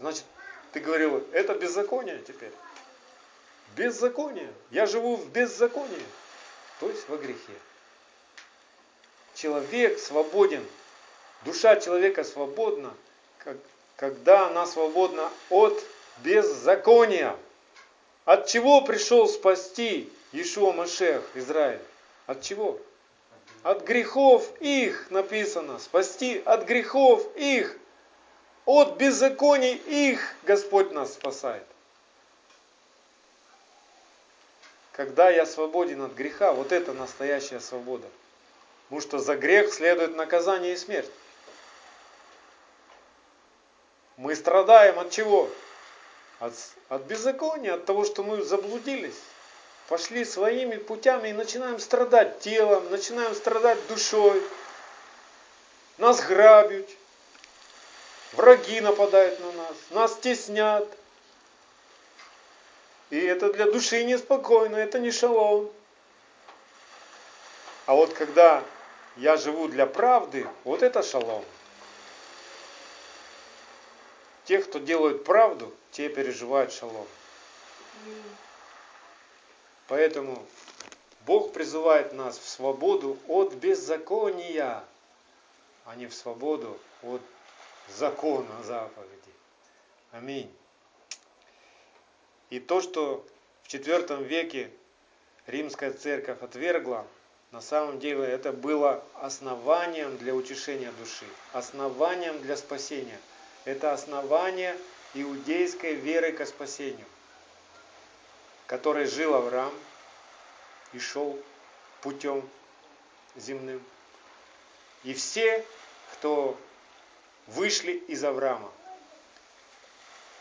Значит, 0.00 0.24
ты 0.72 0.80
говорил, 0.80 1.26
это 1.32 1.54
беззаконие 1.54 2.22
теперь. 2.26 2.52
Беззаконие. 3.76 4.52
Я 4.70 4.86
живу 4.86 5.16
в 5.16 5.28
беззаконии. 5.30 6.06
То 6.80 6.88
есть 6.88 7.08
во 7.08 7.16
грехе 7.16 7.52
человек 9.40 9.98
свободен, 9.98 10.66
душа 11.44 11.76
человека 11.80 12.24
свободна, 12.24 12.94
когда 13.96 14.48
она 14.48 14.66
свободна 14.66 15.30
от 15.50 15.82
беззакония. 16.18 17.36
От 18.24 18.46
чего 18.46 18.82
пришел 18.82 19.26
спасти 19.26 20.12
Иешуа 20.32 20.72
Машех, 20.72 21.22
Израиль? 21.34 21.80
От 22.26 22.42
чего? 22.42 22.78
от 23.62 23.84
грехов 23.84 24.48
их, 24.60 25.10
написано, 25.10 25.78
спасти 25.78 26.40
от 26.44 26.64
грехов 26.64 27.26
их, 27.36 27.76
от 28.64 28.96
беззаконий 28.96 29.74
их 29.74 30.34
Господь 30.44 30.92
нас 30.92 31.14
спасает. 31.14 31.64
Когда 34.92 35.30
я 35.30 35.46
свободен 35.46 36.02
от 36.02 36.12
греха, 36.12 36.52
вот 36.52 36.72
это 36.72 36.92
настоящая 36.92 37.60
свобода. 37.60 38.06
Потому 38.88 39.02
что 39.02 39.18
за 39.18 39.36
грех 39.36 39.72
следует 39.72 40.16
наказание 40.16 40.72
и 40.72 40.76
смерть. 40.76 41.10
Мы 44.16 44.34
страдаем 44.34 44.98
от 44.98 45.10
чего? 45.10 45.50
От, 46.40 46.54
от 46.88 47.02
беззакония, 47.02 47.74
от 47.74 47.84
того, 47.84 48.06
что 48.06 48.22
мы 48.22 48.42
заблудились. 48.42 49.18
Пошли 49.88 50.24
своими 50.24 50.76
путями 50.76 51.28
и 51.28 51.32
начинаем 51.34 51.78
страдать 51.78 52.40
телом, 52.40 52.90
начинаем 52.90 53.34
страдать 53.34 53.78
душой. 53.88 54.42
Нас 55.98 56.24
грабят, 56.24 56.88
враги 58.32 58.80
нападают 58.80 59.38
на 59.40 59.52
нас, 59.52 59.76
нас 59.90 60.16
теснят. 60.16 60.88
И 63.10 63.18
это 63.18 63.52
для 63.52 63.70
души 63.70 64.04
неспокойно, 64.04 64.76
это 64.76 64.98
не 64.98 65.10
шалом. 65.10 65.70
А 67.86 67.94
вот 67.94 68.12
когда 68.14 68.62
я 69.18 69.36
живу 69.36 69.68
для 69.68 69.86
правды, 69.86 70.46
вот 70.64 70.82
это 70.82 71.02
шалом. 71.02 71.44
Те, 74.44 74.62
кто 74.62 74.78
делают 74.78 75.24
правду, 75.24 75.74
те 75.90 76.08
переживают 76.08 76.72
шалом. 76.72 77.06
Поэтому 79.88 80.46
Бог 81.26 81.52
призывает 81.52 82.12
нас 82.12 82.38
в 82.38 82.48
свободу 82.48 83.18
от 83.26 83.54
беззакония, 83.54 84.84
а 85.84 85.96
не 85.96 86.06
в 86.06 86.14
свободу 86.14 86.78
от 87.02 87.20
закона 87.88 88.62
заповеди. 88.62 89.12
Аминь. 90.12 90.50
И 92.50 92.60
то, 92.60 92.80
что 92.80 93.26
в 93.64 93.68
IV 93.68 94.24
веке 94.24 94.70
римская 95.46 95.92
церковь 95.92 96.40
отвергла, 96.40 97.06
на 97.50 97.60
самом 97.60 97.98
деле 97.98 98.24
это 98.24 98.52
было 98.52 99.02
основанием 99.14 100.16
для 100.18 100.34
утешения 100.34 100.92
души, 100.92 101.26
основанием 101.52 102.40
для 102.42 102.56
спасения– 102.56 103.18
это 103.68 103.92
основание 103.92 104.78
иудейской 105.12 105.94
веры 105.94 106.32
к 106.32 106.44
спасению, 106.46 107.06
которой 108.66 109.06
жил 109.06 109.34
Авраам 109.34 109.74
и 110.94 110.98
шел 110.98 111.38
путем 112.00 112.48
земным. 113.36 113.82
И 115.04 115.12
все, 115.12 115.64
кто 116.12 116.58
вышли 117.46 117.92
из 117.92 118.24
Авраама, 118.24 118.72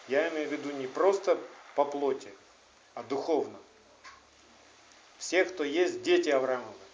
я 0.08 0.30
имею 0.30 0.47
в 0.47 0.51
виду 0.53 0.72
не 0.72 0.88
просто 0.88 1.38
по 1.76 1.84
плоти, 1.84 2.34
а 2.93 3.03
духовно. 3.03 3.60
Все, 5.18 5.43
кто 5.43 5.66
есть 5.66 6.01
дети 6.01 6.30
Авраамовы. 6.30 6.86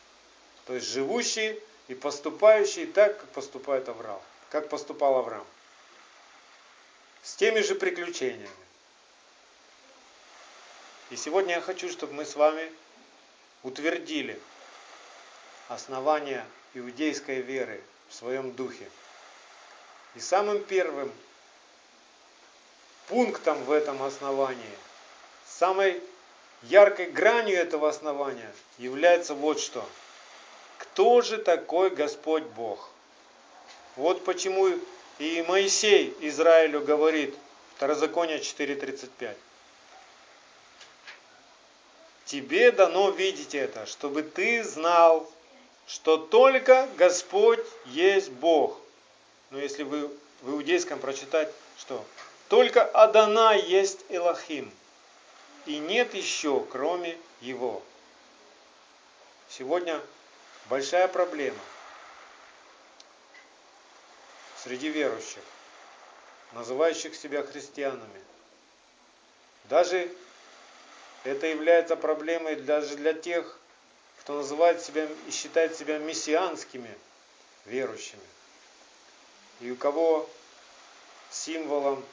То 0.65 0.75
есть 0.75 0.87
живущие 0.87 1.59
и 1.87 1.95
поступающие 1.95 2.85
так, 2.85 3.19
как 3.19 3.29
поступает 3.29 3.89
Авраам. 3.89 4.21
Как 4.49 4.69
поступал 4.69 5.17
Авраам 5.17 5.45
с 7.23 7.35
теми 7.35 7.61
же 7.61 7.75
приключениями. 7.75 8.49
И 11.09 11.15
сегодня 11.15 11.55
я 11.55 11.61
хочу, 11.61 11.89
чтобы 11.89 12.13
мы 12.13 12.25
с 12.25 12.35
вами 12.35 12.71
утвердили 13.63 14.39
основания 15.69 16.45
иудейской 16.73 17.41
веры 17.41 17.81
в 18.09 18.13
своем 18.13 18.51
духе. 18.51 18.89
И 20.15 20.19
самым 20.19 20.63
первым 20.63 21.11
пунктом 23.07 23.63
в 23.63 23.71
этом 23.71 24.03
основании, 24.03 24.77
самой 25.47 26.01
яркой 26.63 27.09
гранью 27.09 27.57
этого 27.57 27.89
основания 27.89 28.53
является 28.77 29.33
вот 29.33 29.59
что. 29.59 29.87
Кто 30.93 31.23
же 31.23 31.39
такой 31.39 31.89
Господь 31.89 32.43
Бог? 32.43 32.87
Вот 33.95 34.23
почему 34.23 34.69
и 35.17 35.43
Моисей 35.47 36.15
Израилю 36.19 36.81
говорит, 36.81 37.35
Второзаконие 37.75 38.37
4.35. 38.37 39.35
Тебе 42.25 42.71
дано 42.71 43.09
видеть 43.09 43.55
это, 43.55 43.87
чтобы 43.87 44.21
ты 44.21 44.63
знал, 44.63 45.27
что 45.87 46.17
только 46.17 46.87
Господь 46.95 47.65
есть 47.85 48.29
Бог. 48.29 48.79
Но 49.49 49.57
если 49.57 49.81
вы 49.81 50.11
в 50.43 50.51
иудейском 50.51 50.99
прочитать, 50.99 51.51
что? 51.79 52.05
Только 52.49 52.83
Адана 52.83 53.57
есть 53.57 54.05
Элохим, 54.09 54.71
и 55.65 55.79
нет 55.79 56.13
еще, 56.13 56.63
кроме 56.71 57.17
Его. 57.41 57.81
Сегодня 59.49 59.99
большая 60.69 61.07
проблема– 61.07 61.59
среди 64.63 64.89
верующих, 64.89 65.43
называющих 66.53 67.15
себя 67.15 67.43
христианами. 67.43 68.21
Даже 69.65 70.09
это 71.25 71.47
является 71.47 71.97
проблемой 71.97 72.55
даже 72.55 72.95
для 72.95 73.13
тех, 73.13 73.57
кто 74.21 74.37
называет 74.37 74.81
себя 74.81 75.07
и 75.27 75.31
считает 75.31 75.75
себя 75.75 75.97
мессианскими 75.97 76.97
верующими. 77.65 78.21
И 79.59 79.69
у 79.69 79.75
кого 79.75 80.29
символом 81.29 82.05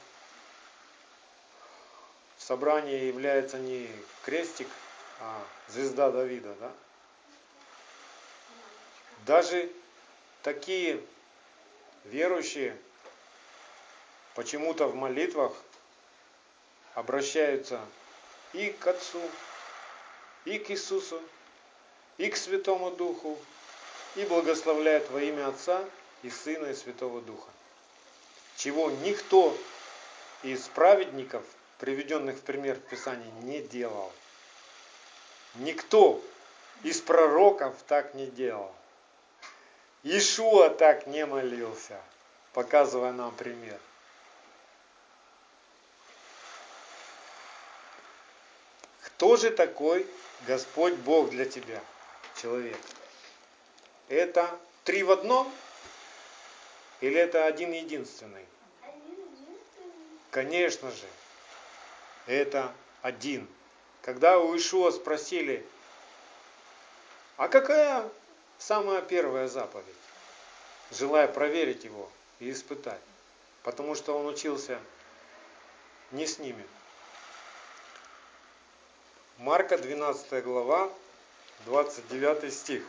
собрания 2.37 3.07
является 3.07 3.59
не 3.59 3.89
крестик, 4.25 4.67
а 5.21 5.41
звезда 5.69 6.11
Давида, 6.11 6.53
да? 6.59 6.71
Даже 9.25 9.71
такие 10.41 10.99
верующие 12.05 12.75
почему-то 14.33 14.87
в 14.87 14.95
молитвах 14.95 15.53
обращаются 16.95 17.79
и 18.53 18.69
к 18.71 18.87
Отцу, 18.87 19.21
и 20.45 20.57
к 20.57 20.71
Иисусу, 20.71 21.21
и 22.17 22.29
к 22.29 22.35
Святому 22.35 22.91
Духу, 22.91 23.37
и 24.15 24.25
благословляют 24.25 25.09
во 25.11 25.21
имя 25.21 25.49
Отца 25.49 25.85
и 26.23 26.29
Сына 26.29 26.67
и 26.67 26.73
Святого 26.73 27.21
Духа. 27.21 27.49
Чего 28.57 28.89
никто 28.89 29.55
из 30.43 30.67
праведников, 30.67 31.43
приведенных 31.77 32.37
в 32.37 32.41
пример 32.41 32.75
в 32.75 32.81
Писании, 32.81 33.31
не 33.43 33.61
делал. 33.61 34.11
Никто 35.55 36.21
из 36.83 36.99
пророков 37.01 37.75
так 37.87 38.15
не 38.15 38.25
делал. 38.25 38.73
Ишуа 40.03 40.69
так 40.69 41.05
не 41.05 41.25
молился, 41.25 42.01
показывая 42.53 43.11
нам 43.11 43.35
пример. 43.35 43.79
Кто 49.03 49.37
же 49.37 49.51
такой 49.51 50.07
Господь 50.47 50.95
Бог 50.95 51.29
для 51.29 51.45
тебя, 51.45 51.79
человек? 52.41 52.79
Это 54.09 54.49
три 54.83 55.03
в 55.03 55.11
одном? 55.11 55.51
Или 57.01 57.19
это 57.19 57.45
один 57.45 57.71
единственный? 57.71 58.45
Конечно 60.31 60.89
же, 60.89 61.05
это 62.25 62.73
один. 63.03 63.47
Когда 64.01 64.39
у 64.39 64.57
Ишуа 64.57 64.89
спросили, 64.89 65.63
а 67.37 67.47
какая 67.47 68.09
Самая 68.61 69.01
первая 69.01 69.47
заповедь, 69.47 69.95
желая 70.91 71.27
проверить 71.27 71.83
его 71.83 72.07
и 72.39 72.51
испытать, 72.51 73.01
потому 73.63 73.95
что 73.95 74.15
он 74.15 74.27
учился 74.27 74.79
не 76.11 76.27
с 76.27 76.37
ними. 76.37 76.63
Марка 79.39 79.79
12 79.79 80.43
глава, 80.43 80.91
29 81.65 82.53
стих. 82.53 82.83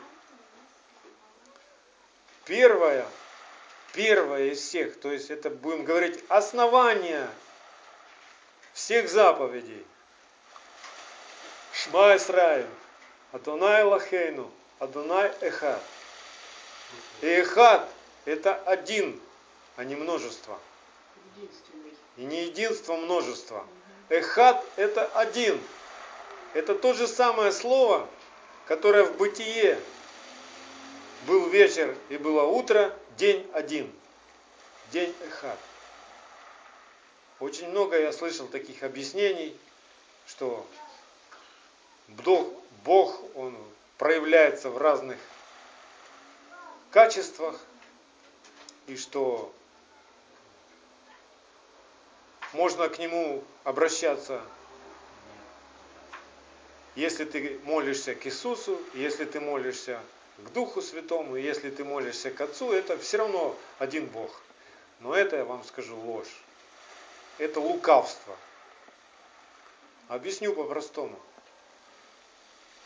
Первая, 2.44 3.06
первая 3.94 4.48
из 4.48 4.60
всех, 4.60 5.00
то 5.00 5.10
есть 5.10 5.30
это 5.30 5.48
будем 5.48 5.86
говорить 5.86 6.22
основание 6.28 7.30
всех 8.74 9.08
заповедей. 9.08 9.86
Шма 11.72 12.16
Исраиль, 12.16 12.68
Атонай 13.32 13.84
Лахейну, 13.84 14.52
Адунай 14.82 15.32
Эхад. 15.40 15.80
И 17.20 17.26
Эхад 17.26 17.88
это 18.24 18.56
один, 18.56 19.20
а 19.76 19.84
не 19.84 19.94
множество. 19.94 20.58
И 22.16 22.24
не 22.24 22.46
единство, 22.46 22.96
множество. 22.96 23.64
Эхад 24.08 24.64
это 24.74 25.06
один. 25.14 25.62
Это 26.54 26.74
то 26.74 26.94
же 26.94 27.06
самое 27.06 27.52
слово, 27.52 28.08
которое 28.66 29.04
в 29.04 29.16
бытие 29.18 29.78
был 31.28 31.48
вечер 31.48 31.96
и 32.08 32.16
было 32.16 32.42
утро, 32.42 32.92
день 33.16 33.48
один. 33.52 33.88
День 34.90 35.14
Эхад. 35.22 35.60
Очень 37.38 37.68
много 37.68 38.00
я 38.00 38.12
слышал 38.12 38.48
таких 38.48 38.82
объяснений, 38.82 39.56
что 40.26 40.66
Бог, 42.08 43.22
Он 43.36 43.56
проявляется 44.02 44.68
в 44.68 44.78
разных 44.78 45.16
качествах, 46.90 47.56
и 48.88 48.96
что 48.96 49.54
можно 52.52 52.88
к 52.88 52.98
Нему 52.98 53.44
обращаться, 53.62 54.42
если 56.96 57.24
ты 57.24 57.60
молишься 57.62 58.16
к 58.16 58.26
Иисусу, 58.26 58.82
если 58.92 59.24
ты 59.24 59.38
молишься 59.38 60.00
к 60.36 60.50
Духу 60.50 60.82
Святому, 60.82 61.36
если 61.36 61.70
ты 61.70 61.84
молишься 61.84 62.32
к 62.32 62.40
Отцу, 62.40 62.72
это 62.72 62.98
все 62.98 63.18
равно 63.18 63.56
один 63.78 64.06
Бог. 64.06 64.42
Но 64.98 65.14
это, 65.14 65.36
я 65.36 65.44
вам 65.44 65.62
скажу, 65.62 65.96
ложь. 65.96 66.42
Это 67.38 67.60
лукавство. 67.60 68.36
Объясню 70.08 70.52
по-простому. 70.54 71.16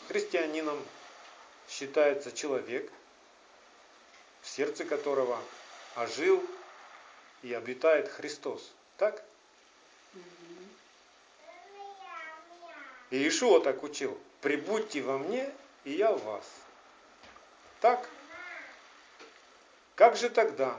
Христианином 0.08 0.78
считается 1.68 2.32
человек, 2.32 2.90
в 4.42 4.48
сердце 4.48 4.84
которого 4.84 5.40
ожил 5.94 6.42
и 7.42 7.52
обитает 7.52 8.08
Христос. 8.08 8.72
Так? 8.96 9.24
И 13.10 13.28
Ишуа 13.28 13.60
так 13.60 13.82
учил. 13.82 14.18
Прибудьте 14.40 15.02
во 15.02 15.18
мне, 15.18 15.52
и 15.84 15.92
я 15.92 16.12
в 16.12 16.22
вас. 16.24 16.44
Так? 17.80 18.08
Как 19.94 20.16
же 20.16 20.28
тогда, 20.28 20.78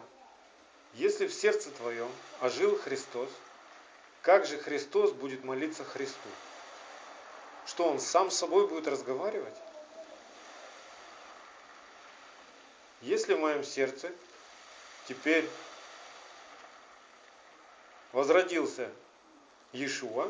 если 0.94 1.28
в 1.28 1.34
сердце 1.34 1.72
твоем 1.72 2.10
ожил 2.40 2.78
Христос, 2.78 3.30
как 4.22 4.46
же 4.46 4.58
Христос 4.58 5.12
будет 5.12 5.44
молиться 5.44 5.84
Христу? 5.84 6.30
Что 7.66 7.90
он 7.90 8.00
сам 8.00 8.30
с 8.30 8.38
собой 8.38 8.68
будет 8.68 8.88
разговаривать? 8.88 9.56
Если 13.08 13.36
в 13.36 13.40
моем 13.40 13.64
сердце 13.64 14.12
теперь 15.08 15.48
возродился 18.12 18.90
Иешуа, 19.72 20.30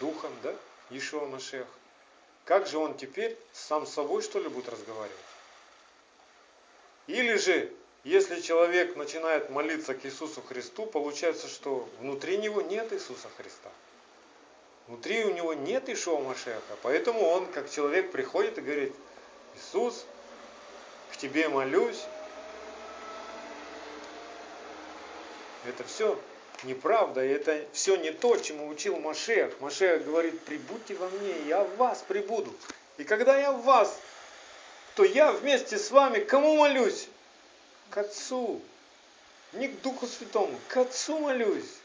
духом, 0.00 0.32
да, 0.42 0.54
Иешуа 0.88 1.26
Машех, 1.26 1.66
как 2.46 2.66
же 2.66 2.78
он 2.78 2.96
теперь 2.96 3.36
сам 3.52 3.86
с 3.86 3.92
собой 3.92 4.22
что 4.22 4.40
ли 4.40 4.48
будет 4.48 4.70
разговаривать? 4.70 5.18
Или 7.08 7.36
же, 7.36 7.74
если 8.04 8.40
человек 8.40 8.96
начинает 8.96 9.50
молиться 9.50 9.94
к 9.94 10.06
Иисусу 10.06 10.40
Христу, 10.40 10.86
получается, 10.86 11.46
что 11.46 11.86
внутри 12.00 12.38
него 12.38 12.62
нет 12.62 12.90
Иисуса 12.94 13.28
Христа. 13.36 13.70
Внутри 14.86 15.26
у 15.26 15.34
него 15.34 15.52
нет 15.52 15.90
Ишуа 15.90 16.20
Машеха, 16.20 16.78
поэтому 16.80 17.20
он, 17.20 17.44
как 17.52 17.70
человек, 17.70 18.12
приходит 18.12 18.56
и 18.56 18.62
говорит, 18.62 18.94
Иисус, 19.56 20.06
к 21.12 21.16
тебе 21.16 21.48
молюсь. 21.48 22.04
Это 25.66 25.84
все 25.84 26.18
неправда, 26.64 27.24
и 27.24 27.28
это 27.28 27.64
все 27.72 27.96
не 27.96 28.10
то, 28.10 28.36
чему 28.38 28.68
учил 28.68 28.96
Машех. 28.98 29.60
Машех 29.60 30.04
говорит, 30.04 30.40
прибудьте 30.40 30.94
во 30.94 31.08
мне, 31.08 31.34
я 31.46 31.64
в 31.64 31.76
вас 31.76 32.04
прибуду. 32.06 32.54
И 32.96 33.04
когда 33.04 33.38
я 33.38 33.52
в 33.52 33.62
вас, 33.62 33.98
то 34.94 35.04
я 35.04 35.32
вместе 35.32 35.78
с 35.78 35.90
вами 35.90 36.20
кому 36.20 36.56
молюсь? 36.56 37.08
К 37.90 37.98
Отцу. 37.98 38.60
Не 39.52 39.68
к 39.68 39.80
Духу 39.82 40.06
Святому, 40.06 40.58
к 40.68 40.76
Отцу 40.76 41.18
молюсь. 41.18 41.76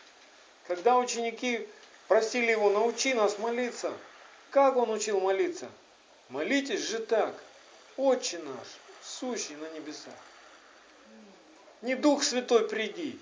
Когда 0.68 0.98
ученики 0.98 1.68
Просили 2.08 2.52
его, 2.52 2.70
научи 2.70 3.14
нас 3.14 3.40
молиться. 3.40 3.94
Как 4.52 4.76
он 4.76 4.92
учил 4.92 5.20
молиться? 5.20 5.70
Молитесь 6.30 6.82
же 6.82 7.00
так. 7.00 7.34
Отче 7.96 8.40
наш, 8.40 8.68
сущий 9.04 9.56
на 9.56 9.70
небесах. 9.72 10.14
Не 11.82 11.96
Дух 11.96 12.24
Святой 12.24 12.68
приди. 12.68 13.20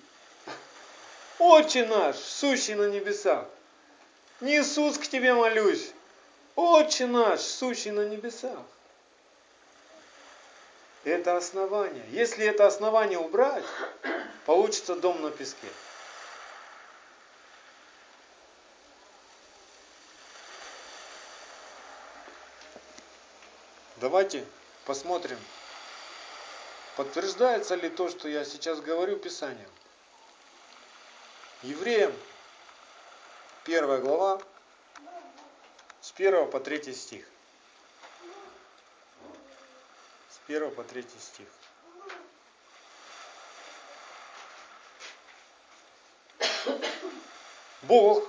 Отче 1.40 1.86
наш, 1.86 2.16
сущий 2.18 2.76
на 2.76 2.90
небесах. 2.90 3.48
Не 4.40 4.60
Иисус 4.60 4.98
к 4.98 5.08
тебе 5.08 5.34
молюсь. 5.34 5.92
Отче 6.56 7.08
наш, 7.08 7.42
сущий 7.42 7.92
на 7.92 8.08
небесах. 8.08 8.60
Это 11.04 11.36
основание. 11.36 12.06
Если 12.12 12.46
это 12.46 12.68
основание 12.68 13.18
убрать, 13.18 13.66
получится 14.46 14.96
дом 14.96 15.20
на 15.22 15.32
песке. 15.32 15.68
Давайте 23.98 24.46
посмотрим, 24.86 25.38
подтверждается 26.96 27.76
ли 27.76 27.90
то, 27.90 28.10
что 28.10 28.28
я 28.28 28.46
сейчас 28.46 28.82
говорю 28.82 29.18
Писанием. 29.18 29.70
Евреям, 31.64 32.14
первая 33.64 34.00
глава, 34.00 34.42
с 36.02 36.12
1 36.12 36.50
по 36.50 36.60
3 36.60 36.94
стих. 36.94 37.26
С 40.30 40.40
1 40.48 40.72
по 40.72 40.84
3 40.84 41.06
стих. 41.20 41.48
Бог, 47.84 48.28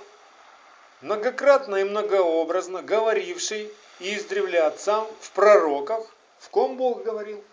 многократно 1.01 1.77
и 1.77 1.83
многообразно 1.83 2.81
говоривший 2.81 3.73
и 3.99 4.15
издревле 4.15 4.61
отцам 4.61 5.07
в 5.21 5.31
пророках. 5.31 6.05
В 6.39 6.49
ком 6.49 6.77
Бог 6.77 7.03
говорил? 7.03 7.43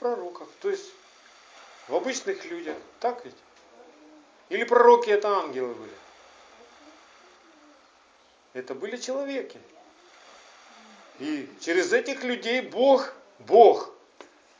В 0.00 0.02
пророках. 0.02 0.48
То 0.62 0.70
есть 0.70 0.90
в 1.86 1.94
обычных 1.94 2.46
людях. 2.46 2.74
Так 3.00 3.22
ведь? 3.22 3.34
Или 4.48 4.64
пророки 4.64 5.10
это 5.10 5.28
ангелы 5.28 5.74
были? 5.74 5.92
Это 8.54 8.74
были 8.74 8.96
человеки. 8.96 9.60
И 11.18 11.46
через 11.60 11.92
этих 11.92 12.24
людей 12.24 12.62
Бог, 12.62 13.12
Бог 13.40 13.92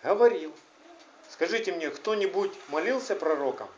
говорил. 0.03 0.55
Скажите 1.31 1.73
мне, 1.73 1.89
кто-нибудь 1.89 2.53
молился 2.69 3.17
пророкам 3.17 3.71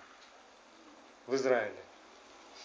в 1.29 1.37
Израиле? 1.37 1.81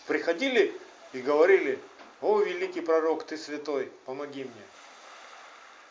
Приходили 0.07 0.75
и 1.13 1.21
говорили, 1.21 1.79
о, 2.21 2.39
великий 2.39 2.81
пророк, 2.81 3.27
ты 3.27 3.37
святой, 3.37 3.91
помоги 4.05 4.45
мне. 4.45 4.63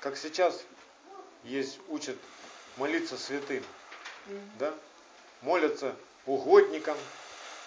Как 0.00 0.16
сейчас 0.16 0.64
есть, 1.44 1.78
учат 1.86 2.16
молиться 2.76 3.16
святым. 3.16 3.64
Да? 4.58 4.74
Молятся 5.42 5.94
угодникам, 6.24 6.96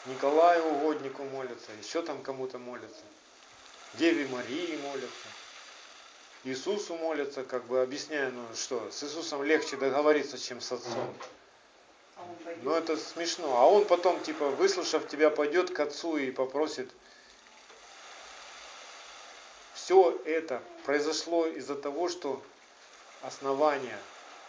Николаю 0.05 0.65
угоднику 0.65 1.23
молятся, 1.23 1.71
еще 1.81 2.01
там 2.01 2.21
кому-то 2.21 2.57
молятся. 2.57 3.01
Деве 3.95 4.27
Марии 4.27 4.77
молятся. 4.77 5.27
Иисусу 6.45 6.95
молятся, 6.95 7.43
как 7.43 7.65
бы 7.65 7.81
объясняя, 7.81 8.31
ну 8.31 8.45
что, 8.55 8.89
с 8.91 9.03
Иисусом 9.03 9.43
легче 9.43 9.75
договориться, 9.75 10.37
чем 10.37 10.61
с 10.61 10.71
Отцом. 10.71 11.13
А 12.15 12.21
Но 12.63 12.77
это 12.77 12.95
смешно. 12.95 13.57
А 13.57 13.69
он 13.69 13.85
потом, 13.85 14.21
типа, 14.21 14.49
выслушав 14.49 15.07
тебя, 15.07 15.29
пойдет 15.29 15.71
к 15.71 15.79
Отцу 15.79 16.17
и 16.17 16.31
попросит, 16.31 16.89
все 19.73 20.17
это 20.25 20.61
произошло 20.85 21.45
из-за 21.47 21.75
того, 21.75 22.07
что 22.07 22.41
основание 23.21 23.97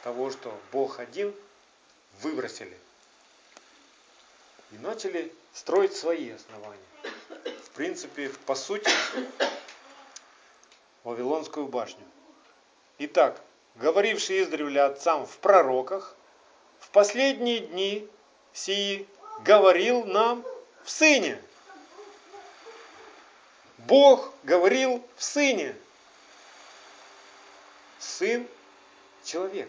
того, 0.02 0.30
что 0.30 0.58
Бог 0.72 1.00
один, 1.00 1.34
выбросили. 2.20 2.76
И 4.72 4.78
начали 4.78 5.32
строить 5.52 5.94
свои 5.94 6.30
основания. 6.30 6.78
В 7.64 7.70
принципе, 7.70 8.30
по 8.46 8.54
сути, 8.54 8.90
Вавилонскую 11.04 11.66
башню. 11.66 12.04
Итак, 12.98 13.40
говоривший 13.76 14.42
издревле 14.42 14.82
отцам 14.82 15.26
в 15.26 15.38
пророках, 15.38 16.14
в 16.78 16.90
последние 16.90 17.60
дни 17.60 18.08
сии 18.52 19.06
говорил 19.44 20.04
нам 20.04 20.44
в 20.84 20.90
Сыне– 20.90 21.40
Бог 23.86 24.32
говорил 24.44 25.04
в 25.16 25.24
Сыне. 25.24 25.74
Сын– 27.98 28.46
человек, 29.24 29.68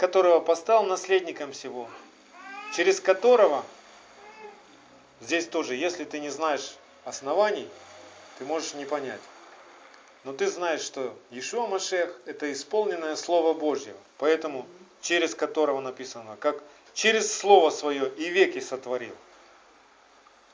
которого 0.00 0.40
поставил 0.40 0.84
наследником 0.84 1.52
всего, 1.52 1.86
через 2.74 3.00
которого, 3.00 3.62
здесь 5.20 5.46
тоже, 5.46 5.74
если 5.74 6.04
ты 6.04 6.20
не 6.20 6.30
знаешь 6.30 6.74
оснований, 7.04 7.68
ты 8.38 8.46
можешь 8.46 8.72
не 8.72 8.86
понять. 8.86 9.20
Но 10.24 10.32
ты 10.32 10.46
знаешь, 10.46 10.80
что 10.80 11.14
Ишуа 11.30 11.66
Машех– 11.66 12.18
это 12.24 12.50
исполненное 12.50 13.14
Слово 13.14 13.52
Божье, 13.52 13.92
поэтому 14.16 14.66
через 15.02 15.34
которого 15.34 15.82
написано, 15.82 16.38
как 16.40 16.62
через 16.94 17.30
Слово 17.36 17.68
Свое 17.68 18.08
и 18.08 18.30
веки 18.30 18.60
сотворил. 18.60 19.14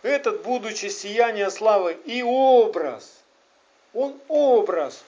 Этот, 0.03 0.42
будучи 0.42 0.86
сияние 0.86 1.53
славы 1.53 1.97
и 2.05 2.20
образ, 2.20 3.12
он 3.94 4.16
образ 4.26 5.05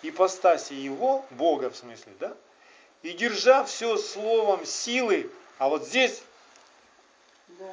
ипостаси 0.00 0.72
его, 0.72 1.26
Бога 1.28 1.68
в 1.68 1.76
смысле, 1.76 2.12
да? 2.18 2.34
И 3.02 3.12
держа 3.12 3.64
все 3.64 3.96
словом 3.96 4.64
силы, 4.64 5.30
а 5.58 5.68
вот 5.68 5.84
здесь 5.84 6.22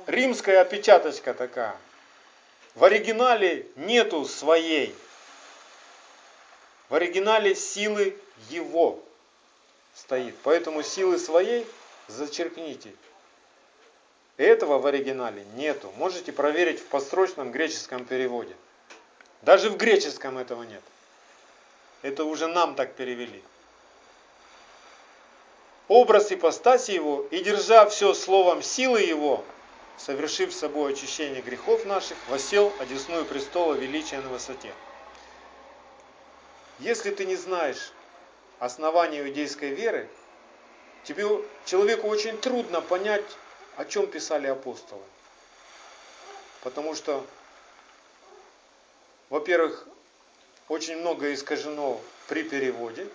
римская 0.07 0.61
опечаточка 0.61 1.33
такая. 1.33 1.77
В 2.75 2.83
оригинале 2.83 3.67
нету 3.75 4.25
своей. 4.25 4.95
В 6.89 6.95
оригинале 6.95 7.53
силы 7.55 8.17
его 8.49 9.03
стоит. 9.93 10.35
Поэтому 10.43 10.81
силы 10.81 11.19
своей 11.19 11.67
зачеркните. 12.07 12.93
Этого 14.37 14.79
в 14.79 14.85
оригинале 14.87 15.45
нету. 15.55 15.91
Можете 15.97 16.31
проверить 16.31 16.79
в 16.79 16.85
построчном 16.85 17.51
греческом 17.51 18.05
переводе. 18.05 18.55
Даже 19.41 19.69
в 19.69 19.77
греческом 19.77 20.37
этого 20.37 20.63
нет. 20.63 20.81
Это 22.01 22.23
уже 22.23 22.47
нам 22.47 22.75
так 22.75 22.93
перевели. 22.93 23.43
Образ 25.89 26.31
ипостаси 26.31 26.91
его, 26.91 27.25
и 27.31 27.39
держа 27.39 27.89
все 27.89 28.13
словом 28.13 28.61
силы 28.61 29.01
его, 29.01 29.43
совершив 29.97 30.53
собой 30.53 30.93
очищение 30.93 31.41
грехов 31.41 31.83
наших, 31.83 32.15
восел 32.27 32.71
одесную 32.79 33.25
престола 33.25 33.73
величия 33.73 34.21
на 34.21 34.29
высоте. 34.29 34.71
Если 36.77 37.09
ты 37.09 37.25
не 37.25 37.35
знаешь 37.35 37.91
основания 38.59 39.21
иудейской 39.21 39.69
веры, 39.69 40.07
тебе, 41.05 41.25
человеку 41.65 42.07
очень 42.07 42.37
трудно 42.37 42.81
понять, 42.81 43.35
о 43.75 43.83
чем 43.83 44.05
писали 44.05 44.45
апостолы. 44.45 45.01
Потому 46.63 46.93
что, 46.93 47.25
во-первых, 49.31 49.87
очень 50.67 50.97
много 50.97 51.33
искажено 51.33 51.99
при 52.27 52.43
переводе. 52.43 53.07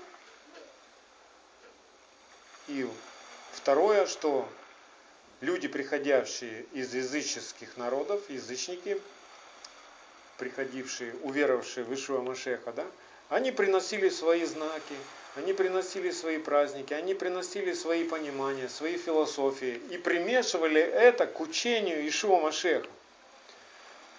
И 2.68 2.88
второе, 3.52 4.06
что 4.06 4.48
люди, 5.40 5.68
приходящие 5.68 6.64
из 6.72 6.94
языческих 6.94 7.76
народов, 7.76 8.28
язычники, 8.30 9.00
приходившие, 10.38 11.14
уверовавшие 11.22 11.84
в 11.84 11.94
Ишуа 11.94 12.20
Машеха, 12.20 12.72
да, 12.72 12.86
они 13.28 13.52
приносили 13.52 14.08
свои 14.08 14.44
знаки, 14.44 14.94
они 15.36 15.52
приносили 15.52 16.10
свои 16.10 16.38
праздники, 16.38 16.94
они 16.94 17.14
приносили 17.14 17.72
свои 17.72 18.04
понимания, 18.04 18.68
свои 18.68 18.96
философии 18.96 19.80
и 19.90 19.98
примешивали 19.98 20.80
это 20.80 21.26
к 21.26 21.40
учению 21.40 22.06
Ишуа 22.08 22.40
Машеха. 22.40 22.86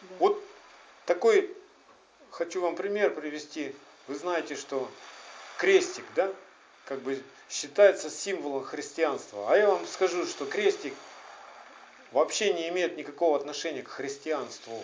Да. 0.02 0.16
Вот 0.20 0.44
такой, 1.06 1.56
хочу 2.32 2.62
вам 2.62 2.76
пример 2.76 3.14
привести. 3.14 3.74
Вы 4.08 4.16
знаете, 4.16 4.56
что 4.56 4.90
крестик, 5.58 6.06
да, 6.16 6.32
как 6.86 7.02
бы 7.02 7.22
считается 7.50 8.10
символом 8.10 8.64
христианства. 8.64 9.52
А 9.52 9.58
я 9.58 9.68
вам 9.68 9.86
скажу, 9.88 10.26
что 10.26 10.46
крестик 10.46 10.94
вообще 12.12 12.54
не 12.54 12.70
имеет 12.70 12.98
никакого 12.98 13.38
отношения 13.38 13.84
к 13.84 13.90
христианству. 13.90 14.84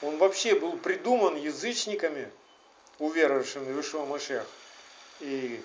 Он 0.00 0.18
вообще 0.18 0.54
был 0.54 0.76
придуман 0.76 1.36
язычниками, 1.36 2.30
уверовавшими 2.98 3.72
в 3.72 3.80
Ишуа 3.80 4.04
Машех. 4.04 4.46
И 5.20 5.62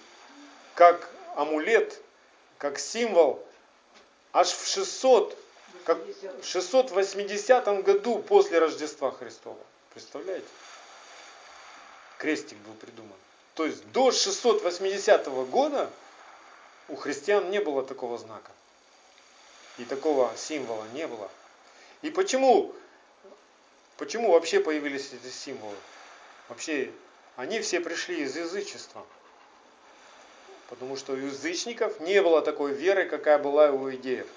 как 0.75 1.09
амулет, 1.35 1.99
как 2.57 2.77
символ, 2.77 3.43
аж 4.33 4.49
в 4.49 4.67
600, 4.67 5.37
как 5.85 5.97
в 6.41 6.43
680 6.43 7.83
году 7.83 8.19
после 8.19 8.59
Рождества 8.59 9.11
Христова. 9.11 9.57
Представляете? 9.93 10.47
Крестик 12.19 12.57
был 12.59 12.73
придуман. 12.73 13.17
То 13.57 13.65
есть 13.65 13.91
до 13.91 14.11
680 14.11 15.25
года 15.49 15.89
у 16.89 16.95
христиан 16.95 17.49
не 17.49 17.59
было 17.59 17.83
такого 17.83 18.19
знака. 18.19 18.51
И 19.79 19.83
такого 19.85 20.31
символа 20.37 20.85
не 20.93 21.07
было. 21.07 21.27
И 22.03 22.11
почему, 22.11 22.71
почему 23.97 24.31
вообще 24.31 24.59
появились 24.59 25.11
эти 25.11 25.33
символы? 25.33 25.75
Вообще, 26.49 26.91
они 27.35 27.59
все 27.59 27.79
пришли 27.79 28.21
из 28.21 28.37
язычества. 28.37 29.03
Потому 30.69 30.95
что 30.95 31.13
у 31.13 31.15
язычников 31.15 31.99
не 31.99 32.21
было 32.21 32.43
такой 32.43 32.73
веры, 32.73 33.09
какая 33.09 33.39
была 33.39 33.71
у 33.71 33.89
иудеев. 33.89 34.27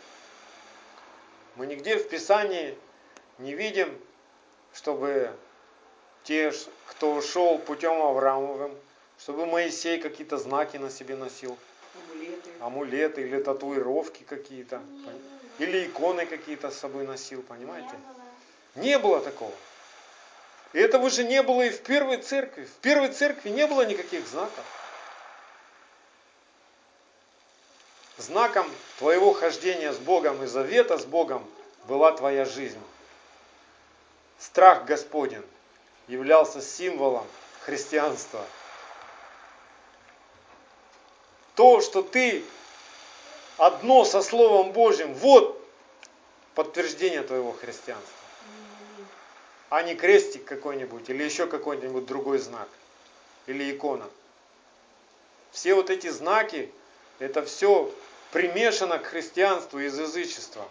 Мы 1.57 1.67
нигде 1.67 1.99
в 1.99 2.09
Писании 2.09 2.75
не 3.37 3.53
видим, 3.53 4.01
чтобы 4.73 5.31
те, 6.25 6.55
кто 6.87 7.21
шел 7.21 7.59
путем 7.59 8.01
Авраамовым, 8.01 8.75
чтобы 9.23 9.47
Моисей 9.47 9.99
какие-то 9.99 10.39
знаки 10.39 10.77
на 10.79 10.91
себе 10.91 11.15
носил. 11.15 11.59
Амулеты. 11.95 12.51
Амулеты 12.61 13.21
или 13.23 13.43
татуировки 13.43 14.23
какие-то. 14.23 14.81
Или 15.59 15.87
иконы 15.87 16.25
какие-то 16.25 16.71
с 16.71 16.79
собой 16.79 17.07
носил, 17.07 17.43
понимаете? 17.43 17.91
Не 18.77 18.99
было 18.99 19.21
такого. 19.21 19.53
И 20.73 20.79
этого 20.79 21.11
же 21.11 21.25
не 21.25 21.43
было 21.43 21.63
и 21.63 21.71
в 21.71 21.83
первой 21.83 22.19
церкви. 22.19 22.65
В 22.65 22.75
первой 22.81 23.13
церкви 23.13 23.51
не 23.51 23.67
было 23.67 23.85
никаких 23.85 24.27
знаков. 24.27 24.65
Знаком 28.17 28.71
твоего 28.99 29.33
хождения 29.33 29.93
с 29.93 29.99
Богом 29.99 30.43
и 30.45 30.47
завета 30.47 30.99
с 30.99 31.05
Богом 31.05 31.47
была 31.87 32.13
твоя 32.13 32.45
жизнь. 32.45 32.81
Страх 34.39 34.85
Господень 34.87 35.45
являлся 36.07 36.63
символом 36.63 37.27
христианства– 37.61 38.47
то, 41.61 41.83
что 41.83 42.01
ты 42.01 42.43
одно 43.59 44.07
со 44.07 44.23
Словом 44.23 44.73
Божьим, 44.73 45.13
вот 45.13 45.63
подтверждение 46.55 47.23
твоего 47.23 47.53
христианства. 47.53 48.17
А 49.69 49.83
не 49.83 49.95
крестик 49.95 50.47
какой-нибудь 50.47 51.11
или 51.11 51.23
еще 51.23 51.47
какой-нибудь 51.47 52.07
другой 52.07 52.39
знак. 52.39 52.67
Или 53.47 53.71
икона. 53.71 54.09
Все 55.53 55.75
вот 55.75 55.91
эти 55.91 56.09
знаки, 56.09 56.73
это 57.19 57.45
все 57.45 57.93
примешано 58.33 58.99
к 58.99 59.05
христианству 59.05 59.81
из 59.81 59.99
язычества. 59.99 60.67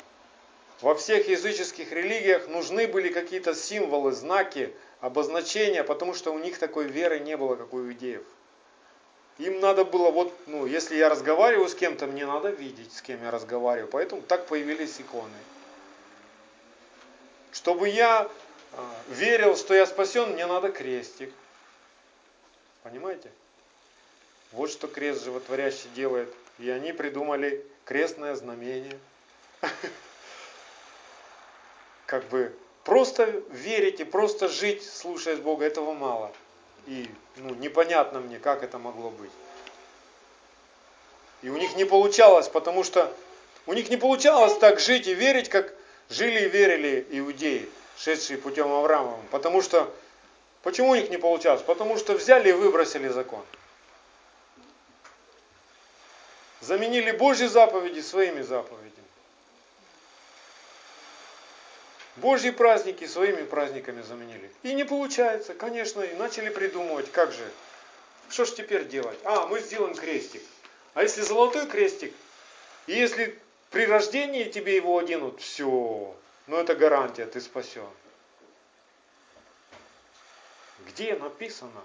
Во 0.81 0.95
всех 0.95 1.27
языческих 1.27 1.91
религиях 1.91 2.47
нужны 2.47 2.87
были 2.87 3.09
какие-то 3.09 3.53
символы, 3.53 4.11
знаки, 4.11 4.73
обозначения, 5.01 5.83
потому 5.83 6.15
что 6.15 6.33
у 6.33 6.39
них 6.39 6.57
такой 6.57 6.87
веры 6.87 7.19
не 7.19 7.37
было, 7.37 7.55
как 7.55 7.75
у 7.75 7.79
иудеев. 7.79 8.23
Им 9.39 9.61
надо 9.61 9.85
было, 9.85 10.11
вот, 10.11 10.33
ну, 10.47 10.65
если 10.65 10.97
я 10.97 11.07
разговариваю 11.07 11.69
с 11.69 11.73
кем-то, 11.73 12.07
мне 12.07 12.25
надо 12.25 12.49
видеть, 12.49 12.93
с 12.93 13.01
кем 13.01 13.23
я 13.23 13.31
разговариваю. 13.31 13.89
Поэтому 13.89 14.21
так 14.21 14.45
появились 14.47 14.99
иконы. 14.99 15.29
Чтобы 17.53 17.87
я 17.87 18.29
э, 18.73 18.77
верил, 19.07 19.55
что 19.55 19.73
я 19.73 19.85
спасен, 19.85 20.33
мне 20.33 20.45
надо 20.45 20.73
крестик. 20.73 21.33
Понимаете? 22.83 23.31
Вот 24.51 24.71
что 24.71 24.89
крест 24.89 25.23
животворящий 25.23 25.89
делает. 25.95 26.33
И 26.57 26.69
они 26.69 26.91
придумали 26.91 27.65
крестное 27.85 28.35
знамение. 28.35 28.99
Как 32.07 32.25
бы 32.25 32.53
просто 32.83 33.41
верить 33.51 34.01
и 34.01 34.03
просто 34.03 34.49
жить, 34.49 34.83
слушаясь 34.83 35.39
Бога, 35.39 35.63
этого 35.63 35.93
мало. 35.93 36.33
И 36.87 37.09
ну, 37.37 37.53
непонятно 37.55 38.19
мне, 38.19 38.39
как 38.39 38.63
это 38.63 38.77
могло 38.77 39.09
быть. 39.11 39.31
И 41.41 41.49
у 41.49 41.57
них 41.57 41.75
не 41.75 41.85
получалось, 41.85 42.49
потому 42.49 42.83
что 42.83 43.13
у 43.65 43.73
них 43.73 43.89
не 43.89 43.97
получалось 43.97 44.57
так 44.57 44.79
жить 44.79 45.07
и 45.07 45.13
верить, 45.13 45.49
как 45.49 45.73
жили 46.09 46.45
и 46.45 46.49
верили 46.49 47.05
иудеи, 47.11 47.69
шедшие 47.97 48.37
путем 48.37 48.71
Авраамовым. 48.71 49.25
Потому 49.31 49.61
что, 49.61 49.93
почему 50.63 50.89
у 50.89 50.95
них 50.95 51.09
не 51.09 51.17
получалось? 51.17 51.61
Потому 51.61 51.97
что 51.97 52.13
взяли 52.13 52.49
и 52.49 52.53
выбросили 52.53 53.07
закон. 53.07 53.43
Заменили 56.61 57.11
Божьи 57.11 57.45
заповеди 57.45 58.01
своими 58.01 58.41
заповедями. 58.41 59.08
Божьи 62.21 62.51
праздники 62.51 63.05
своими 63.05 63.43
праздниками 63.43 64.01
заменили. 64.01 64.51
И 64.63 64.73
не 64.73 64.83
получается, 64.83 65.53
конечно, 65.53 66.01
и 66.01 66.15
начали 66.15 66.49
придумывать, 66.49 67.11
как 67.11 67.31
же, 67.31 67.49
что 68.29 68.45
ж 68.45 68.51
теперь 68.51 68.87
делать? 68.87 69.17
А, 69.23 69.47
мы 69.47 69.59
сделаем 69.59 69.95
крестик. 69.95 70.41
А 70.93 71.03
если 71.03 71.21
золотой 71.21 71.67
крестик, 71.67 72.13
и 72.87 72.93
если 72.93 73.39
при 73.69 73.85
рождении 73.85 74.45
тебе 74.45 74.75
его 74.75 74.97
оденут, 74.97 75.39
все, 75.39 76.15
ну 76.47 76.57
это 76.57 76.75
гарантия, 76.75 77.25
ты 77.25 77.39
спасен. 77.39 77.87
Где 80.87 81.15
написано, 81.15 81.83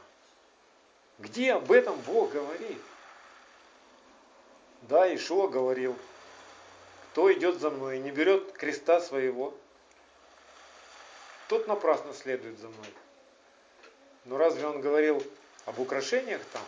Где 1.19 1.53
об 1.53 1.71
этом 1.71 1.97
Бог 2.01 2.33
говорит? 2.33 2.81
Да, 4.83 5.13
Ишуа 5.15 5.49
говорил, 5.49 5.97
кто 7.13 7.33
идет 7.33 7.61
за 7.61 7.71
мной 7.71 7.99
и 7.99 8.01
не 8.01 8.11
берет 8.11 8.53
креста 8.53 9.01
своего, 9.01 9.55
тот 11.49 11.67
напрасно 11.69 12.13
следует 12.15 12.59
за 12.59 12.69
мной. 12.69 12.87
Но 14.25 14.39
разве 14.39 14.67
он 14.67 14.81
говорил 14.81 15.23
об 15.67 15.79
украшениях 15.79 16.41
там? 16.53 16.63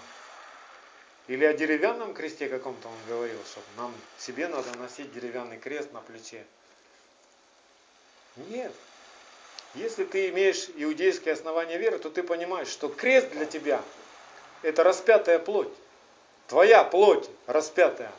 Или 1.28 1.44
о 1.44 1.54
деревянном 1.54 2.14
кресте 2.14 2.48
каком-то 2.48 2.88
он 2.88 2.94
говорил, 3.08 3.38
что 3.44 3.60
нам 3.76 3.92
себе 4.18 4.46
надо 4.48 4.72
носить 4.78 5.12
деревянный 5.12 5.58
крест 5.58 5.92
на 5.92 6.00
плече? 6.00 6.44
Нет. 8.36 8.72
Если 9.74 10.04
ты 10.04 10.28
имеешь 10.28 10.68
иудейские 10.76 11.34
основания 11.34 11.78
веры, 11.78 11.98
то 11.98 12.10
ты 12.10 12.22
понимаешь, 12.22 12.68
что 12.68 12.88
крест 12.88 13.30
для 13.30 13.44
тебя– 13.44 13.82
это 14.62 14.82
распятая 14.84 15.38
плоть. 15.38 15.72
Твоя 16.48 16.84
плоть 16.84 17.28
распятая, 17.46 18.12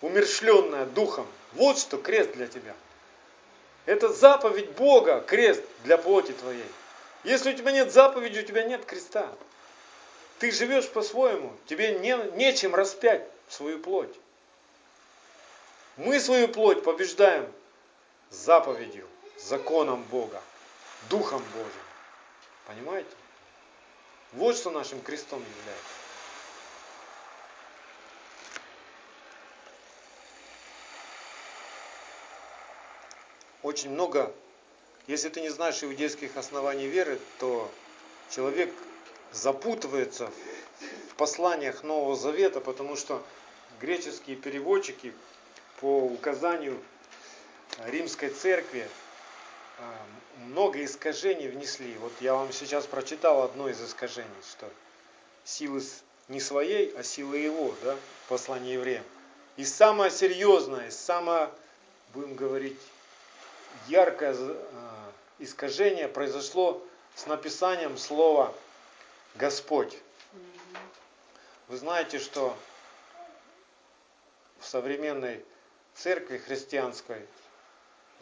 умершленная 0.00 0.86
духом. 0.86 1.26
Вот 1.52 1.78
что 1.78 1.98
крест 1.98 2.32
для 2.32 2.46
тебя. 2.46 2.74
Это 3.86 4.12
заповедь 4.12 4.70
Бога, 4.72 5.20
крест 5.20 5.62
для 5.84 5.98
плоти 5.98 6.32
твоей. 6.32 6.70
Если 7.24 7.52
у 7.52 7.56
тебя 7.56 7.72
нет 7.72 7.92
заповеди, 7.92 8.40
у 8.40 8.42
тебя 8.42 8.64
нет 8.64 8.84
креста. 8.84 9.28
Ты 10.38 10.50
живешь 10.50 10.88
по-своему, 10.88 11.52
тебе 11.66 11.98
не, 11.98 12.16
нечем 12.36 12.74
распять 12.74 13.26
свою 13.48 13.78
плоть. 13.78 14.14
Мы 15.96 16.18
свою 16.20 16.48
плоть 16.48 16.82
побеждаем 16.82 17.50
заповедью, 18.30 19.06
законом 19.38 20.02
Бога, 20.04 20.40
Духом 21.10 21.42
Божьим. 21.54 21.82
Понимаете? 22.66 23.10
Вот 24.32 24.56
что 24.56 24.70
нашим 24.70 25.00
крестом 25.00 25.40
является. 25.40 25.84
Очень 33.62 33.90
много, 33.90 34.32
если 35.06 35.28
ты 35.28 35.40
не 35.40 35.50
знаешь 35.50 35.82
иудейских 35.84 36.36
оснований 36.36 36.88
веры, 36.88 37.20
то 37.38 37.70
человек 38.30 38.72
запутывается 39.32 40.30
в 41.10 41.14
посланиях 41.14 41.84
Нового 41.84 42.16
Завета, 42.16 42.60
потому 42.60 42.96
что 42.96 43.22
греческие 43.80 44.36
переводчики 44.36 45.12
по 45.80 46.04
указанию 46.04 46.82
римской 47.86 48.30
церкви 48.30 48.88
а, 49.78 49.94
много 50.38 50.84
искажений 50.84 51.48
внесли. 51.48 51.94
Вот 51.98 52.12
я 52.20 52.34
вам 52.34 52.52
сейчас 52.52 52.86
прочитал 52.86 53.42
одно 53.42 53.68
из 53.68 53.80
искажений, 53.80 54.28
что 54.50 54.68
силы 55.44 55.82
не 56.28 56.40
своей, 56.40 56.92
а 56.96 57.04
силы 57.04 57.38
его, 57.38 57.74
да, 57.82 57.96
послание 58.28 58.74
евреям. 58.74 59.04
И 59.56 59.64
самое 59.64 60.10
серьезное, 60.10 60.90
самое, 60.90 61.50
будем 62.14 62.34
говорить, 62.34 62.78
яркое 63.88 64.34
а, 64.34 65.12
искажение 65.38 66.08
произошло 66.08 66.82
с 67.14 67.26
написанием 67.26 67.98
слова 67.98 68.54
Господь. 69.34 69.98
Вы 71.68 71.76
знаете, 71.76 72.18
что 72.18 72.56
в 74.60 74.66
современной 74.66 75.44
церкви 75.94 76.38
христианской 76.38 77.26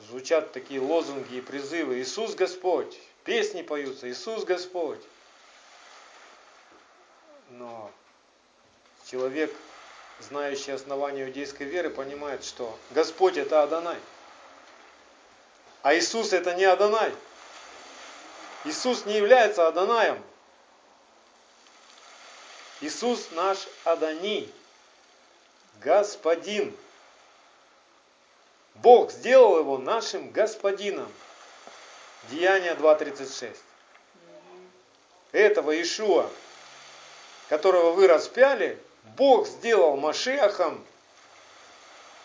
звучат 0.09 0.53
такие 0.53 0.81
лозунги 0.81 1.37
и 1.37 1.41
призывы. 1.41 2.01
Иисус 2.01 2.35
Господь. 2.35 2.99
Песни 3.25 3.63
поются. 3.63 4.11
Иисус 4.11 4.45
Господь. 4.45 5.01
Но 7.51 7.91
человек, 9.11 9.55
знающий 10.21 10.73
основания 10.73 11.25
иудейской 11.25 11.67
веры, 11.67 11.91
понимает, 11.91 12.45
что 12.45 12.77
Господь 12.91 13.37
это 13.37 13.63
Адонай. 13.63 13.99
А 15.83 15.95
Иисус 15.95 16.33
это 16.33 16.55
не 16.55 16.65
Адонай. 16.65 17.15
Иисус 18.65 19.07
не 19.07 19.17
является 19.17 19.67
Адонаем. 19.67 20.23
Иисус 22.83 23.31
наш 23.33 23.59
Адони, 23.85 24.53
Господин. 25.81 26.77
Бог 28.77 29.11
сделал 29.11 29.59
его 29.59 29.79
нашим 29.79 30.31
Господином. 30.31 31.11
Деяние 32.29 32.75
2.36. 32.75 33.57
Этого 35.33 35.81
Ишуа, 35.81 36.29
которого 37.49 37.93
вы 37.93 38.07
распяли, 38.07 38.79
Бог 39.17 39.47
сделал 39.47 39.97
Машиахом 39.97 40.85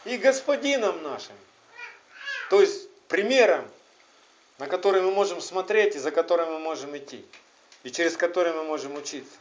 и 0.04 0.18
Господином 0.18 1.04
нашим. 1.04 1.36
То 2.50 2.62
есть 2.62 2.88
примером, 3.08 3.70
на 4.58 4.68
который 4.68 5.02
мы 5.02 5.12
можем 5.12 5.42
смотреть 5.42 5.96
и 5.96 6.00
за 6.00 6.12
которым 6.12 6.54
мы 6.54 6.60
можем 6.60 6.96
идти. 6.98 7.26
И 7.84 7.92
через 7.92 8.18
который 8.18 8.54
мы 8.54 8.64
можем 8.64 8.96
учиться. 8.96 9.38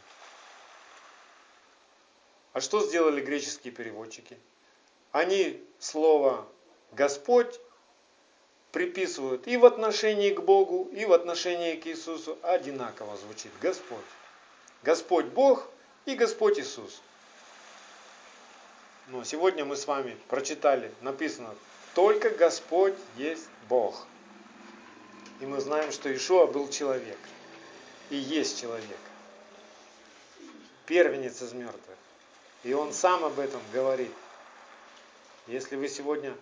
А 2.53 2.61
что 2.61 2.81
сделали 2.81 3.21
греческие 3.21 3.73
переводчики? 3.73 4.39
Они 5.13 5.63
слово 5.79 6.47
Господь 6.93 7.61
приписывают 8.73 9.47
и 9.47 9.57
в 9.57 9.65
отношении 9.65 10.31
к 10.33 10.41
Богу, 10.41 10.91
и 10.93 11.05
в 11.05 11.13
отношении 11.13 11.77
к 11.77 11.87
Иисусу 11.87 12.39
одинаково 12.43 13.17
звучит 13.17 13.53
Господь. 13.61 14.05
Господь 14.83 15.27
Бог 15.27 15.69
и 16.07 16.15
Господь 16.15 16.59
Иисус. 16.59 17.01
Но 19.09 19.23
сегодня 19.25 19.65
мы 19.65 19.77
с 19.77 19.87
вами 19.87 20.17
прочитали, 20.29 20.93
написано, 21.01 21.55
только 21.95 22.31
Господь 22.31 22.95
есть 23.17 23.49
Бог. 23.69 24.07
И 25.41 25.47
мы 25.47 25.61
знаем, 25.61 25.93
что 25.93 26.15
Ишуа 26.15 26.47
был 26.47 26.69
человек. 26.69 27.19
И 28.11 28.17
есть 28.17 28.61
человек. 28.61 28.99
Первенец 30.87 31.41
из 31.41 31.53
мертвых. 31.53 31.97
И 32.63 32.73
он 32.73 32.93
сам 32.93 33.25
об 33.25 33.39
этом 33.39 33.61
говорит. 33.73 34.13
Если 35.47 35.77
вы 35.77 35.89
сегодня 35.89 36.35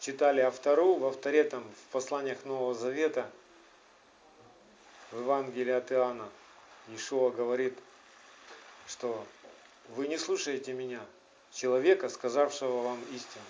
читали 0.00 0.40
Автору, 0.40 0.94
во 0.94 1.08
Авторе 1.08 1.44
там 1.44 1.64
в 1.64 1.92
посланиях 1.92 2.44
Нового 2.44 2.74
Завета, 2.74 3.30
в 5.10 5.20
Евангелии 5.20 5.72
от 5.72 5.90
Иоанна, 5.92 6.28
Ишуа 6.88 7.30
говорит, 7.30 7.76
что 8.86 9.24
вы 9.90 10.08
не 10.08 10.18
слушаете 10.18 10.72
меня, 10.72 11.00
человека, 11.52 12.08
сказавшего 12.08 12.82
вам 12.82 13.02
истину. 13.12 13.44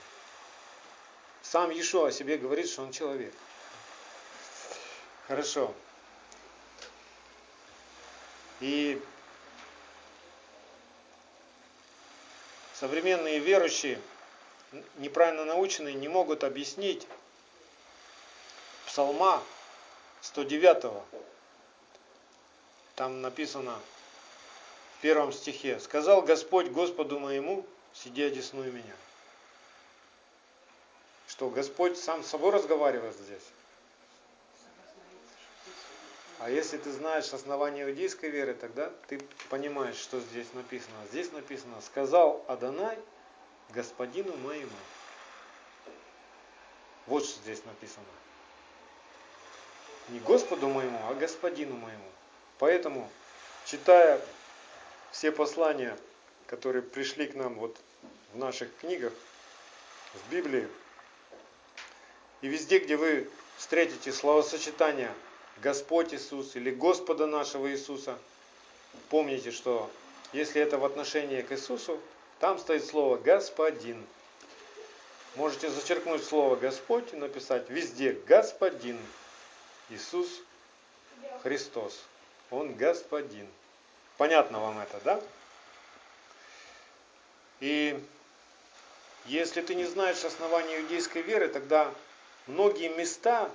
Сам 1.51 1.71
Ишуа 1.71 2.09
о 2.09 2.13
себе 2.13 2.39
говорит, 2.39 2.69
что 2.69 2.83
он 2.83 2.91
человек. 2.91 3.33
Хорошо. 5.29 5.73
И 8.61 9.01
современные 12.75 13.39
верующие, 13.39 14.01
неправильно 14.97 15.45
наученные, 15.45 15.95
не 15.95 16.09
могут 16.09 16.43
объяснить 16.43 17.07
Псалма 18.87 19.41
109. 20.23 21.05
Там 22.97 23.23
написано 23.23 23.79
в 24.99 25.03
первом 25.03 25.33
стихе. 25.33 25.79
«Сказал 25.79 26.23
Господь 26.23 26.69
Господу 26.69 27.21
моему, 27.21 27.65
сиди 27.95 28.25
одесную 28.25 28.73
меня». 28.73 28.95
Что, 31.27 31.51
Господь 31.51 31.99
сам 31.99 32.23
с 32.23 32.29
собой 32.29 32.53
разговаривает 32.53 33.17
здесь? 33.17 33.43
А 36.39 36.51
если 36.51 36.77
ты 36.77 36.93
знаешь 36.93 37.33
основание 37.33 37.85
иудейской 37.85 38.29
веры, 38.29 38.55
тогда 38.55 38.93
ты 39.09 39.19
понимаешь, 39.49 39.97
что 39.97 40.21
здесь 40.21 40.47
написано. 40.53 40.95
Здесь 41.11 41.33
написано, 41.33 41.81
сказал 41.81 42.45
Адонай 42.47 42.99
господину 43.71 44.37
моему. 44.37 44.71
Вот 47.07 47.25
что 47.25 47.41
здесь 47.41 47.65
написано. 47.65 48.05
Не 50.09 50.21
Господу 50.21 50.69
моему, 50.69 50.99
а 51.09 51.15
господину 51.15 51.77
моему. 51.77 52.11
Поэтому, 52.59 53.11
читая 53.65 54.21
все 55.11 55.33
послания, 55.33 55.97
которые 56.47 56.83
пришли 56.83 57.27
к 57.27 57.35
нам 57.35 57.55
вот 57.55 57.77
в 58.33 58.39
наших 58.39 58.75
книгах, 58.77 59.13
в 60.15 60.31
Библии, 60.31 60.69
и 62.43 62.49
везде, 62.49 62.79
где 62.79 62.97
вы 62.97 63.29
встретите 63.57 64.13
словосочетание 64.13 65.13
Господь 65.63 66.13
Иисус 66.13 66.57
или 66.57 66.71
Господа 66.71 67.27
нашего 67.27 67.71
Иисуса. 67.71 68.19
Помните, 69.09 69.51
что 69.51 69.91
если 70.33 70.61
это 70.61 70.79
в 70.79 70.85
отношении 70.85 71.41
к 71.43 71.53
Иисусу, 71.53 72.01
там 72.41 72.59
стоит 72.59 72.85
слово 72.85 73.17
Господин. 73.17 74.05
Можете 75.35 75.71
зачеркнуть 75.71 76.25
слово 76.25 76.57
Господь 76.57 77.13
и 77.13 77.17
написать 77.17 77.69
везде 77.71 78.13
Господин 78.27 78.99
Иисус 79.91 80.29
Христос. 81.43 82.03
Он 82.51 82.75
Господин. 82.75 83.47
Понятно 84.17 84.61
вам 84.61 84.79
это, 84.79 85.01
да? 85.05 85.23
И 87.61 88.03
если 89.27 89.63
ты 89.63 89.75
не 89.75 89.85
знаешь 89.85 90.25
основания 90.25 90.81
иудейской 90.81 91.23
веры, 91.23 91.49
тогда 91.49 91.93
многие 92.47 92.89
места 92.89 93.51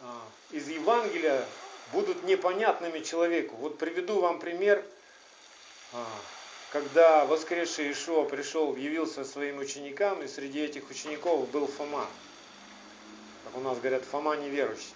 а, 0.00 0.20
из 0.50 0.68
Евангелия 0.68 1.44
будут 1.92 2.22
непонятными 2.24 3.00
человеку. 3.00 3.56
Вот 3.56 3.78
приведу 3.78 4.20
вам 4.20 4.38
пример, 4.38 4.84
а, 5.92 6.06
когда 6.72 7.24
воскресший 7.26 7.92
Ишуа 7.92 8.24
пришел, 8.24 8.74
явился 8.76 9.24
своим 9.24 9.58
ученикам, 9.58 10.22
и 10.22 10.28
среди 10.28 10.60
этих 10.60 10.90
учеников 10.90 11.48
был 11.50 11.66
Фома. 11.66 12.06
Как 13.44 13.56
у 13.56 13.60
нас 13.60 13.78
говорят, 13.78 14.04
Фома 14.04 14.36
неверующий. 14.36 14.94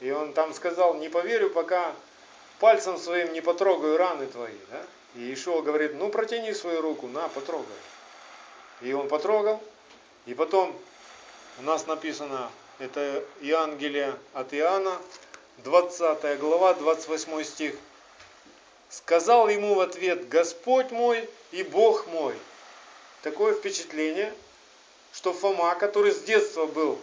И 0.00 0.10
он 0.10 0.32
там 0.32 0.54
сказал, 0.54 0.94
не 0.94 1.08
поверю, 1.08 1.50
пока 1.50 1.94
пальцем 2.58 2.98
своим 2.98 3.32
не 3.32 3.40
потрогаю 3.40 3.96
раны 3.96 4.26
твои. 4.26 4.56
Да? 4.70 4.82
И 5.14 5.32
Ишуа 5.32 5.62
говорит, 5.62 5.94
ну 5.94 6.08
протяни 6.08 6.52
свою 6.52 6.80
руку, 6.80 7.06
на, 7.06 7.28
потрогай. 7.28 7.66
И 8.80 8.92
он 8.92 9.08
потрогал, 9.08 9.62
и 10.26 10.34
потом 10.34 10.74
у 11.58 11.62
нас 11.62 11.86
написано, 11.86 12.50
это 12.78 13.24
Евангелие 13.40 14.16
от 14.32 14.54
Иоанна, 14.54 14.98
20 15.58 16.38
глава, 16.38 16.74
28 16.74 17.44
стих. 17.44 17.74
Сказал 18.88 19.48
ему 19.48 19.74
в 19.74 19.80
ответ, 19.80 20.28
Господь 20.28 20.90
мой 20.90 21.28
и 21.52 21.62
Бог 21.62 22.06
мой. 22.06 22.34
Такое 23.22 23.54
впечатление, 23.54 24.32
что 25.12 25.32
Фома, 25.32 25.74
который 25.74 26.12
с 26.12 26.20
детства 26.22 26.66
был 26.66 26.98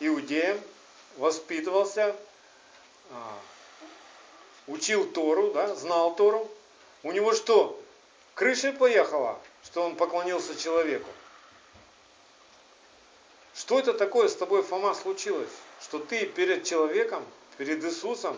иудеем, 0.00 0.60
воспитывался, 1.16 2.14
а, 3.10 3.38
учил 4.66 5.10
Тору, 5.10 5.52
да, 5.52 5.74
знал 5.74 6.14
Тору, 6.14 6.50
у 7.02 7.12
него 7.12 7.32
что, 7.32 7.80
крыша 8.34 8.72
поехала, 8.72 9.38
что 9.64 9.82
он 9.82 9.96
поклонился 9.96 10.54
человеку? 10.56 11.08
Что 13.56 13.78
это 13.78 13.94
такое 13.94 14.28
с 14.28 14.36
тобой, 14.36 14.62
Фома, 14.62 14.94
случилось? 14.94 15.48
Что 15.80 15.98
ты 15.98 16.26
перед 16.26 16.64
человеком, 16.64 17.24
перед 17.56 17.82
Иисусом, 17.82 18.36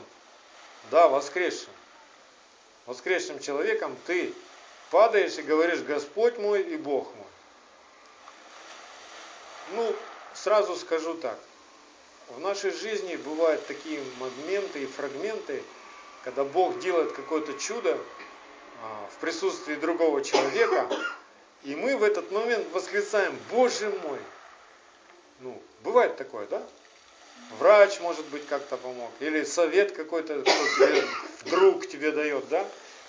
да, 0.93 1.09
воскресшим, 1.09 1.73
воскресшим 2.87 3.41
человеком, 3.41 3.97
ты 4.07 4.33
падаешь 4.91 5.37
и 5.37 5.43
говоришь, 5.43 5.81
Господь 5.81 6.39
мой 6.39 6.62
и 6.62 6.77
Бог 6.77 7.12
мой. 7.16 7.27
Ну, 9.73 9.97
сразу 10.35 10.77
скажу 10.77 11.14
так. 11.14 11.39
В 12.29 12.39
нашей 12.39 12.71
жизни 12.71 13.16
бывают 13.16 13.66
такие 13.66 14.01
моменты 14.21 14.85
и 14.85 14.87
фрагменты, 14.87 15.64
когда 16.23 16.45
Бог 16.45 16.79
делает 16.79 17.12
какое-то 17.12 17.55
чудо 17.55 17.99
а, 18.83 19.09
в 19.12 19.16
присутствии 19.21 19.75
другого 19.75 20.23
человека, 20.23 20.89
и 21.64 21.75
мы 21.75 21.97
в 21.97 22.05
этот 22.05 22.31
момент 22.31 22.66
восклицаем, 22.73 23.37
Боже 23.51 23.91
мой, 24.05 24.19
ну, 25.41 25.61
бывает 25.82 26.16
такое, 26.16 26.47
да? 26.47 26.62
Врач, 27.59 28.01
может 28.01 28.26
быть, 28.26 28.47
как-то 28.47 28.76
помог. 28.76 29.11
Или 29.20 29.45
совет 29.45 29.93
какой-то, 29.93 30.43
тебе, 30.43 31.05
друг 31.51 31.89
тебе 31.89 32.12
дает, 32.12 32.49
да? 32.49 32.66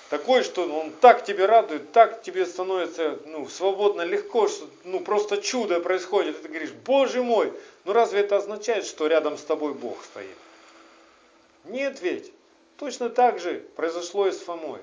Такой, 0.10 0.44
что 0.44 0.68
он 0.68 0.92
так 0.92 1.24
тебе 1.24 1.46
радует, 1.46 1.92
так 1.92 2.24
тебе 2.24 2.46
становится 2.46 3.20
ну, 3.26 3.48
свободно, 3.48 4.02
легко, 4.02 4.48
что 4.48 4.68
ну, 4.84 5.02
просто 5.02 5.38
чудо 5.38 5.80
происходит. 5.80 6.40
И 6.40 6.42
ты 6.42 6.48
говоришь, 6.48 6.72
Боже 6.72 7.22
мой, 7.22 7.54
ну 7.86 7.94
разве 7.94 8.22
это 8.22 8.38
означает, 8.38 8.86
что 8.86 9.06
рядом 9.08 9.38
с 9.38 9.44
тобой 9.44 9.74
Бог 9.74 10.04
стоит? 10.04 10.36
Нет 11.66 12.02
ведь. 12.02 12.32
Точно 12.78 13.10
так 13.10 13.40
же 13.40 13.66
произошло 13.76 14.28
и 14.28 14.32
с 14.32 14.40
Фомой. 14.40 14.80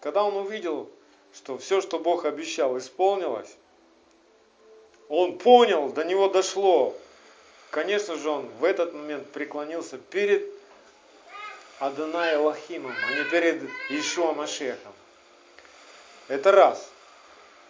Когда 0.00 0.24
он 0.24 0.36
увидел, 0.36 0.90
что 1.32 1.56
все, 1.56 1.80
что 1.80 1.98
Бог 1.98 2.26
обещал, 2.26 2.76
исполнилось, 2.76 3.56
он 5.08 5.38
понял, 5.38 5.90
до 5.90 6.04
него 6.04 6.28
дошло. 6.28 6.94
Конечно 7.70 8.16
же, 8.16 8.28
он 8.28 8.48
в 8.60 8.64
этот 8.64 8.94
момент 8.94 9.28
преклонился 9.30 9.98
перед 9.98 10.44
Адонай 11.78 12.36
Лахимом, 12.36 12.94
а 13.08 13.18
не 13.18 13.24
перед 13.24 13.62
Ишуа 13.90 14.32
Машехом. 14.32 14.92
Это 16.28 16.52
раз. 16.52 16.88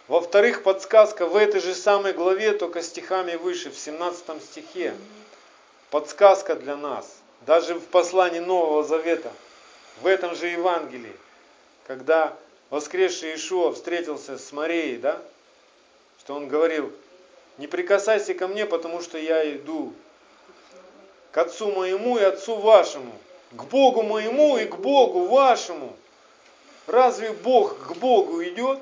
Во-вторых, 0.07 0.61
подсказка 0.61 1.25
в 1.25 1.35
этой 1.35 1.59
же 1.59 1.73
самой 1.73 2.13
главе, 2.13 2.53
только 2.53 2.83
стихами 2.83 3.35
выше, 3.35 3.71
в 3.71 3.77
17 3.77 4.43
стихе. 4.43 4.93
Подсказка 5.89 6.55
для 6.55 6.77
нас. 6.77 7.17
Даже 7.41 7.75
в 7.75 7.85
послании 7.87 8.39
Нового 8.39 8.83
Завета, 8.83 9.31
в 10.01 10.07
этом 10.07 10.35
же 10.35 10.47
Евангелии, 10.47 11.15
когда 11.87 12.35
воскресший 12.69 13.35
Ишуа 13.35 13.73
встретился 13.73 14.37
с 14.37 14.51
Марией, 14.51 14.97
да, 14.97 15.21
что 16.19 16.35
он 16.35 16.47
говорил, 16.47 16.91
не 17.57 17.67
прикасайся 17.67 18.33
ко 18.33 18.47
мне, 18.47 18.65
потому 18.65 19.01
что 19.01 19.17
я 19.17 19.55
иду 19.55 19.93
к 21.31 21.37
Отцу 21.37 21.71
моему 21.71 22.17
и 22.17 22.23
Отцу 22.23 22.55
вашему, 22.55 23.13
к 23.51 23.63
Богу 23.65 24.03
моему 24.03 24.57
и 24.57 24.65
к 24.65 24.75
Богу 24.77 25.25
вашему. 25.25 25.95
Разве 26.87 27.31
Бог 27.31 27.77
к 27.87 27.91
Богу 27.97 28.43
идет? 28.43 28.79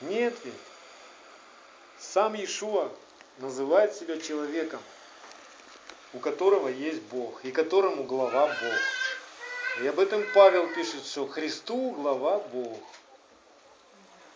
Нет 0.00 0.34
ведь. 0.44 0.54
Сам 1.98 2.34
Иешуа 2.34 2.90
называет 3.38 3.94
себя 3.94 4.18
человеком, 4.18 4.80
у 6.14 6.18
которого 6.18 6.68
есть 6.68 7.02
Бог, 7.02 7.44
и 7.44 7.52
которому 7.52 8.04
глава 8.04 8.46
Бог. 8.46 9.82
И 9.82 9.86
об 9.86 9.98
этом 9.98 10.24
Павел 10.34 10.68
пишет, 10.74 11.04
что 11.04 11.26
Христу 11.26 11.90
глава 11.90 12.38
Бог. 12.52 12.78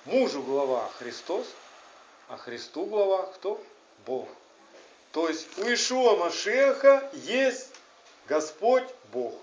Мужу 0.04 0.42
глава 0.42 0.90
Христос, 0.98 1.46
а 2.28 2.36
Христу 2.36 2.86
глава 2.86 3.26
кто? 3.34 3.62
Бог. 4.06 4.28
То 5.12 5.28
есть 5.28 5.58
у 5.58 5.72
Ишуа 5.72 6.16
Машеха 6.16 7.08
есть 7.12 7.70
Господь 8.28 8.84
Бог. 9.12 9.34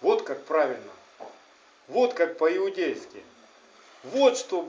Вот 0.00 0.22
как 0.22 0.44
правильно. 0.44 0.92
Вот 1.88 2.14
как 2.14 2.38
по-иудейски. 2.38 3.22
Вот 4.02 4.36
что 4.36 4.68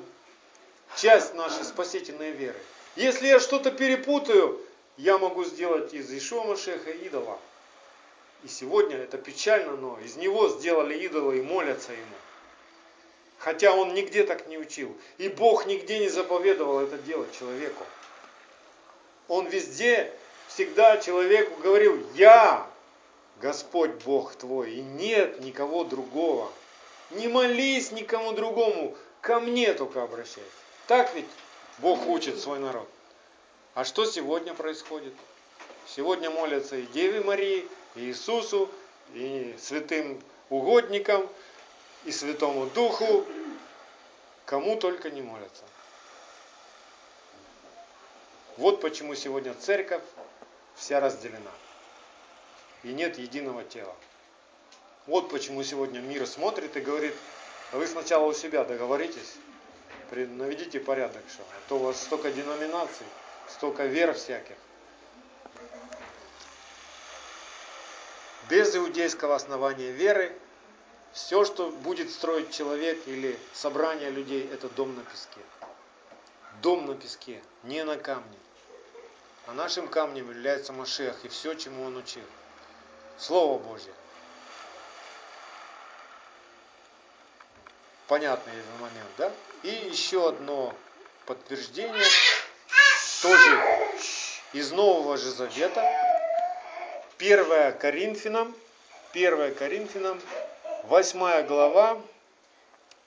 часть 0.96 1.34
нашей 1.34 1.64
спасительной 1.64 2.32
веры. 2.32 2.60
Если 2.96 3.28
я 3.28 3.40
что-то 3.40 3.72
перепутаю, 3.72 4.62
я 4.98 5.18
могу 5.18 5.44
сделать 5.44 5.94
из 5.94 6.12
Ишуа 6.12 6.44
Машеха 6.44 6.92
идола. 6.92 7.40
И 8.44 8.48
сегодня 8.48 8.98
это 8.98 9.18
печально, 9.18 9.76
но 9.76 10.00
из 10.00 10.16
него 10.18 10.50
сделали 10.50 10.98
идола 11.06 11.32
и 11.32 11.42
молятся 11.42 11.92
ему. 11.92 12.16
Хотя 13.46 13.76
он 13.76 13.94
нигде 13.94 14.24
так 14.24 14.48
не 14.48 14.58
учил. 14.58 14.98
И 15.20 15.30
Бог 15.30 15.68
нигде 15.68 16.00
не 16.00 16.10
заповедовал 16.10 16.80
это 16.80 16.98
делать 16.98 17.32
человеку. 17.38 17.86
Он 19.28 19.46
везде, 19.46 20.12
всегда 20.48 20.98
человеку 20.98 21.62
говорил, 21.62 22.04
я 22.16 22.66
Господь 23.40 23.92
Бог 24.04 24.34
твой, 24.34 24.74
и 24.74 24.82
нет 24.82 25.42
никого 25.42 25.84
другого. 25.84 26.52
Не 27.12 27.28
молись 27.28 27.92
никому 27.92 28.32
другому, 28.32 28.98
ко 29.22 29.40
мне 29.40 29.76
только 29.76 30.02
обращайся. 30.02 30.42
Так 30.88 31.14
ведь 31.14 31.30
Бог 31.78 32.08
учит 32.08 32.40
свой 32.40 32.58
народ. 32.58 32.90
А 33.76 33.86
что 33.86 34.06
сегодня 34.06 34.56
происходит? 34.56 35.14
Сегодня 35.86 36.32
молятся 36.32 36.78
и 36.78 36.88
Деве 36.88 37.22
Марии, 37.22 37.68
и 37.94 38.06
Иисусу, 38.06 38.72
и 39.14 39.56
святым 39.60 40.20
угодникам, 40.50 41.30
и 42.06 42.12
Святому 42.12 42.68
Духу, 42.68 43.26
кому 44.46 44.78
только 44.78 45.10
не 45.10 45.22
молятся. 45.22 45.64
Вот 48.58 48.80
почему 48.80 49.16
сегодня 49.16 49.54
церковь 49.54 50.04
вся 50.76 51.00
разделена. 51.00 51.52
И 52.84 52.94
нет 52.94 53.18
единого 53.18 53.64
тела. 53.64 53.96
Вот 55.08 55.30
почему 55.30 55.64
сегодня 55.64 56.00
мир 56.00 56.26
смотрит 56.26 56.78
и 56.78 56.80
говорит, 56.80 57.16
а 57.72 57.78
вы 57.78 57.88
сначала 57.88 58.26
у 58.26 58.34
себя 58.34 58.64
договоритесь, 58.64 59.36
наведите 60.12 60.80
порядок, 60.80 61.24
что 61.30 61.44
а 61.44 61.70
то 61.70 61.76
у 61.76 61.80
вас 61.80 62.02
столько 62.02 62.32
деноминаций, 62.32 63.06
столько 63.50 63.86
вер 63.86 64.14
всяких. 64.14 64.56
Без 68.50 68.76
иудейского 68.76 69.36
основания 69.36 69.92
веры 69.92 70.38
все, 71.16 71.46
что 71.46 71.70
будет 71.70 72.12
строить 72.12 72.54
человек 72.54 73.02
или 73.08 73.40
собрание 73.54 74.10
людей, 74.10 74.48
это 74.52 74.68
дом 74.68 74.96
на 74.96 75.02
песке. 75.02 75.40
Дом 76.62 76.86
на 76.86 76.94
песке, 76.94 77.42
не 77.64 77.84
на 77.86 77.98
камне. 77.98 78.38
А 79.48 79.54
нашим 79.54 79.88
камнем 79.88 80.30
является 80.30 80.74
Машех 80.74 81.16
и 81.24 81.30
все, 81.30 81.54
чему 81.54 81.86
он 81.86 81.96
учил. 81.96 82.26
Слово 83.18 83.58
Божье. 83.60 83.94
Понятный 88.08 88.54
момент, 88.82 89.10
да? 89.18 89.32
И 89.64 89.70
еще 89.70 90.28
одно 90.28 90.76
подтверждение, 91.26 92.06
тоже 93.22 93.98
из 94.52 94.70
Нового 94.72 95.16
же 95.16 95.32
Завета, 95.32 95.82
1 97.18 97.78
Коринфянам, 97.78 98.54
1 99.14 99.56
Коринфянам, 99.56 100.22
8 100.88 101.48
глава, 101.48 102.00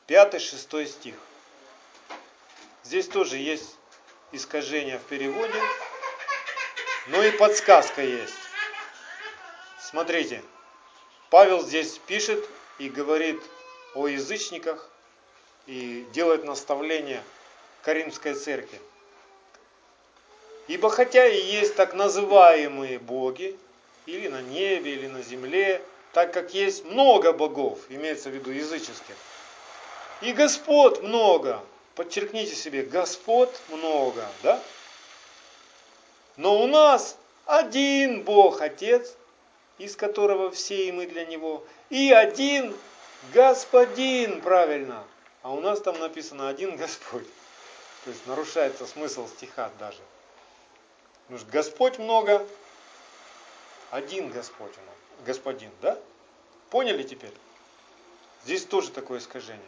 5-6 0.08 0.86
стих. 0.86 1.14
Здесь 2.82 3.06
тоже 3.06 3.36
есть 3.36 3.76
искажение 4.32 4.98
в 4.98 5.04
переводе, 5.04 5.62
но 7.06 7.22
и 7.22 7.30
подсказка 7.30 8.02
есть. 8.02 8.34
Смотрите, 9.80 10.42
Павел 11.30 11.62
здесь 11.62 11.98
пишет 11.98 12.44
и 12.80 12.88
говорит 12.88 13.40
о 13.94 14.08
язычниках 14.08 14.90
и 15.66 16.04
делает 16.12 16.42
наставление 16.44 17.22
Каримской 17.82 18.34
церкви. 18.34 18.80
Ибо 20.66 20.90
хотя 20.90 21.28
и 21.28 21.40
есть 21.40 21.76
так 21.76 21.94
называемые 21.94 22.98
боги, 22.98 23.56
или 24.06 24.26
на 24.26 24.42
небе, 24.42 24.94
или 24.94 25.06
на 25.06 25.22
земле, 25.22 25.80
так 26.12 26.32
как 26.32 26.54
есть 26.54 26.84
много 26.84 27.32
богов, 27.32 27.78
имеется 27.88 28.30
в 28.30 28.34
виду 28.34 28.50
языческих, 28.50 29.16
и 30.20 30.32
Господ 30.32 31.02
много, 31.02 31.60
подчеркните 31.94 32.54
себе, 32.54 32.82
Господ 32.82 33.60
много, 33.68 34.26
да? 34.42 34.60
Но 36.36 36.62
у 36.62 36.66
нас 36.66 37.16
один 37.46 38.22
Бог 38.22 38.60
Отец, 38.60 39.14
из 39.78 39.96
которого 39.96 40.50
все 40.50 40.88
и 40.88 40.92
мы 40.92 41.06
для 41.06 41.24
Него, 41.24 41.64
и 41.90 42.12
один 42.12 42.74
Господин, 43.34 44.40
правильно. 44.40 45.04
А 45.42 45.52
у 45.52 45.60
нас 45.60 45.80
там 45.80 45.98
написано 45.98 46.48
один 46.48 46.76
Господь. 46.76 47.26
То 48.04 48.10
есть 48.10 48.26
нарушается 48.26 48.86
смысл 48.86 49.26
стиха 49.28 49.70
даже. 49.78 49.98
Потому 51.22 51.40
что 51.40 51.50
Господь 51.50 51.98
много, 51.98 52.46
один 53.90 54.30
Господь 54.30 54.72
у 54.72 54.86
нас, 54.86 54.96
Господин, 55.24 55.70
да? 55.82 55.98
Поняли 56.70 57.02
теперь? 57.02 57.32
Здесь 58.44 58.64
тоже 58.64 58.90
такое 58.90 59.18
искажение. 59.18 59.60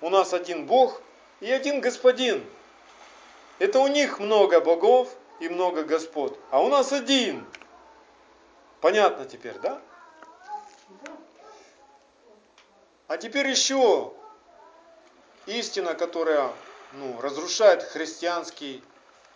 У 0.00 0.10
нас 0.10 0.32
один 0.32 0.66
Бог 0.66 1.00
и 1.40 1.50
один 1.50 1.80
Господин. 1.80 2.44
Это 3.58 3.78
у 3.80 3.88
них 3.88 4.18
много 4.18 4.60
богов 4.60 5.14
и 5.40 5.48
много 5.48 5.84
господ, 5.84 6.38
а 6.50 6.62
у 6.62 6.68
нас 6.68 6.92
один. 6.92 7.44
Понятно 8.80 9.26
теперь, 9.26 9.58
да? 9.58 9.80
А 13.08 13.18
теперь 13.18 13.48
еще 13.48 14.12
истина, 15.46 15.94
которая 15.94 16.52
ну, 16.92 17.20
разрушает 17.20 17.82
христианский, 17.82 18.82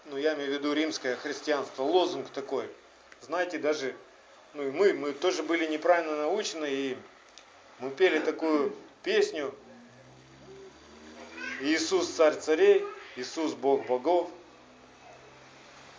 ну 0.06 0.16
я 0.16 0.34
имею 0.34 0.50
в 0.50 0.54
виду 0.54 0.72
римское 0.72 1.16
христианство, 1.16 1.82
лозунг 1.82 2.30
такой. 2.30 2.70
Знаете, 3.20 3.58
даже 3.58 3.96
ну 4.54 4.62
и 4.62 4.70
мы, 4.70 4.94
мы 4.94 5.12
тоже 5.12 5.42
были 5.42 5.66
неправильно 5.66 6.16
научены, 6.16 6.66
и 6.70 6.96
мы 7.80 7.90
пели 7.90 8.20
такую 8.20 8.74
песню 9.02 9.54
Иисус 11.60 12.08
царь 12.08 12.36
царей, 12.36 12.84
Иисус 13.16 13.54
Бог 13.54 13.86
богов. 13.86 14.30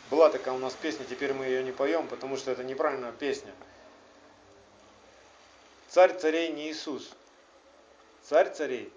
Была 0.10 0.30
такая 0.30 0.54
у 0.54 0.58
нас 0.58 0.74
песня, 0.74 1.06
теперь 1.06 1.34
мы 1.34 1.46
ее 1.46 1.64
не 1.64 1.72
поем, 1.72 2.08
потому 2.08 2.38
что 2.38 2.52
это 2.52 2.64
неправильная 2.64 3.12
песня. 3.12 3.52
Царь 5.90 6.18
царей 6.18 6.50
не 6.50 6.72
Иисус, 6.72 7.12
Царь 8.24 8.52
царей 8.52 8.92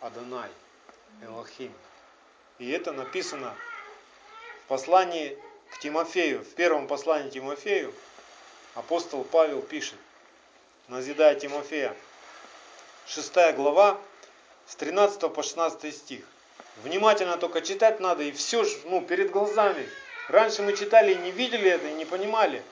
Адонай, 0.00 0.50
Элохим. 1.22 1.72
И 2.58 2.70
это 2.70 2.92
написано 2.92 3.54
в 4.64 4.68
послании 4.68 5.38
к 5.70 5.78
Тимофею, 5.80 6.42
в 6.42 6.54
первом 6.54 6.86
послании 6.86 7.30
Тимофею 7.30 7.92
апостол 8.76 9.24
Павел 9.24 9.62
пишет, 9.62 9.98
назидая 10.86 11.34
Тимофея, 11.34 11.96
6 13.08 13.32
глава, 13.56 13.98
с 14.66 14.76
13 14.76 15.32
по 15.32 15.42
16 15.42 15.94
стих. 15.94 16.24
Внимательно 16.82 17.38
только 17.38 17.62
читать 17.62 18.00
надо, 18.00 18.22
и 18.22 18.32
все 18.32 18.64
ну, 18.84 19.00
перед 19.00 19.30
глазами. 19.30 19.88
Раньше 20.28 20.62
мы 20.62 20.76
читали 20.76 21.14
и 21.14 21.16
не 21.16 21.30
видели 21.30 21.70
это, 21.70 21.88
и 21.88 21.94
не 21.94 22.04
понимали. 22.04 22.62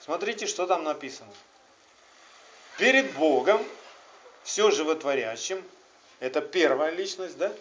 Смотрите, 0.00 0.46
что 0.46 0.66
там 0.66 0.84
написано. 0.84 1.32
Перед 2.78 3.12
Богом 3.14 3.64
все 4.44 4.70
животворящим, 4.70 5.62
это 6.20 6.40
первая 6.40 6.92
личность, 6.92 7.36
да? 7.36 7.52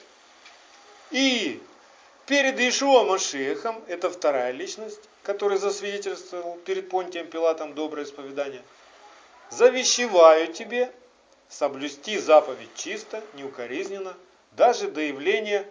И 1.11 1.61
перед 2.30 2.60
Ишуа 2.60 3.06
Машехом, 3.06 3.84
это 3.88 4.12
вторая 4.12 4.52
личность, 4.52 5.02
который 5.24 5.58
засвидетельствовал 5.58 6.60
перед 6.64 6.88
Понтием 6.88 7.26
Пилатом 7.26 7.74
доброе 7.74 8.06
исповедание. 8.06 8.62
Завещеваю 9.50 10.54
тебе 10.54 10.92
соблюсти 11.50 12.20
заповедь 12.20 12.70
чисто, 12.76 13.24
неукоризненно, 13.34 14.16
даже 14.52 14.92
до 14.92 15.02
явления, 15.02 15.66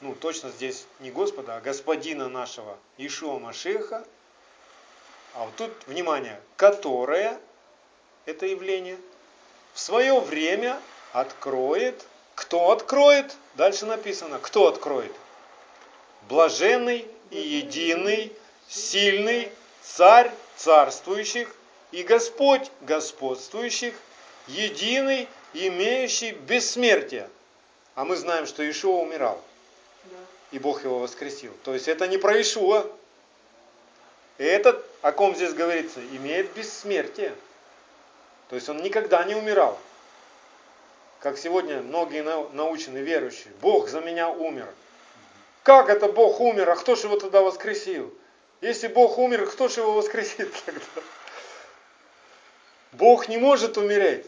ну 0.00 0.14
точно 0.14 0.48
здесь 0.48 0.86
не 1.00 1.10
Господа, 1.10 1.56
а 1.56 1.60
Господина 1.60 2.30
нашего 2.30 2.78
Ишуа 2.96 3.38
Машеха. 3.38 4.02
А 5.34 5.44
вот 5.44 5.54
тут, 5.56 5.70
внимание, 5.86 6.40
которое 6.56 7.38
это 8.24 8.46
явление– 8.46 8.96
в 9.74 9.80
свое 9.80 10.18
время 10.18 10.80
откроет. 11.12 12.04
Кто 12.34 12.72
откроет? 12.72 13.36
Дальше 13.54 13.86
написано, 13.86 14.38
кто 14.40 14.66
откроет? 14.66 15.12
Блаженный 16.28 17.06
и 17.30 17.40
единый, 17.40 18.32
сильный, 18.68 19.50
царь 19.82 20.30
царствующих 20.56 21.54
и 21.92 22.02
Господь 22.02 22.70
господствующих, 22.82 23.94
единый, 24.46 25.28
имеющий 25.54 26.32
бессмертие. 26.32 27.28
А 27.94 28.04
мы 28.04 28.16
знаем, 28.16 28.46
что 28.46 28.68
Ишуа 28.68 29.02
умирал. 29.02 29.42
И 30.52 30.58
Бог 30.58 30.84
его 30.84 30.98
воскресил. 30.98 31.52
То 31.64 31.74
есть 31.74 31.88
это 31.88 32.06
не 32.06 32.18
про 32.18 32.40
Ишуа. 32.40 32.86
Этот, 34.38 34.84
о 35.02 35.12
ком 35.12 35.34
здесь 35.34 35.52
говорится, 35.52 36.00
имеет 36.12 36.52
бессмертие. 36.52 37.34
То 38.48 38.56
есть 38.56 38.68
он 38.68 38.82
никогда 38.82 39.24
не 39.24 39.34
умирал. 39.34 39.78
Как 41.20 41.36
сегодня 41.38 41.82
многие 41.82 42.22
научные 42.52 43.02
верующие. 43.02 43.52
Бог 43.60 43.88
за 43.88 44.00
меня 44.00 44.30
умер. 44.30 44.68
Как 45.68 45.90
это 45.90 46.08
Бог 46.08 46.40
умер? 46.40 46.70
А 46.70 46.76
кто 46.76 46.96
же 46.96 47.08
его 47.08 47.18
тогда 47.18 47.42
воскресил? 47.42 48.10
Если 48.62 48.88
Бог 48.88 49.18
умер, 49.18 49.44
кто 49.50 49.68
же 49.68 49.82
его 49.82 49.92
воскресит 49.92 50.50
тогда? 50.64 50.80
Бог 52.92 53.28
не 53.28 53.36
может 53.36 53.76
умереть. 53.76 54.24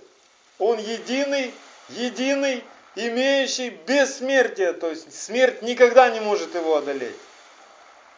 Он 0.58 0.78
единый, 0.78 1.54
единый, 1.88 2.62
имеющий 2.94 3.70
бессмертие. 3.70 4.74
То 4.74 4.90
есть 4.90 5.18
смерть 5.18 5.62
никогда 5.62 6.10
не 6.10 6.20
может 6.20 6.54
его 6.54 6.76
одолеть. 6.76 7.16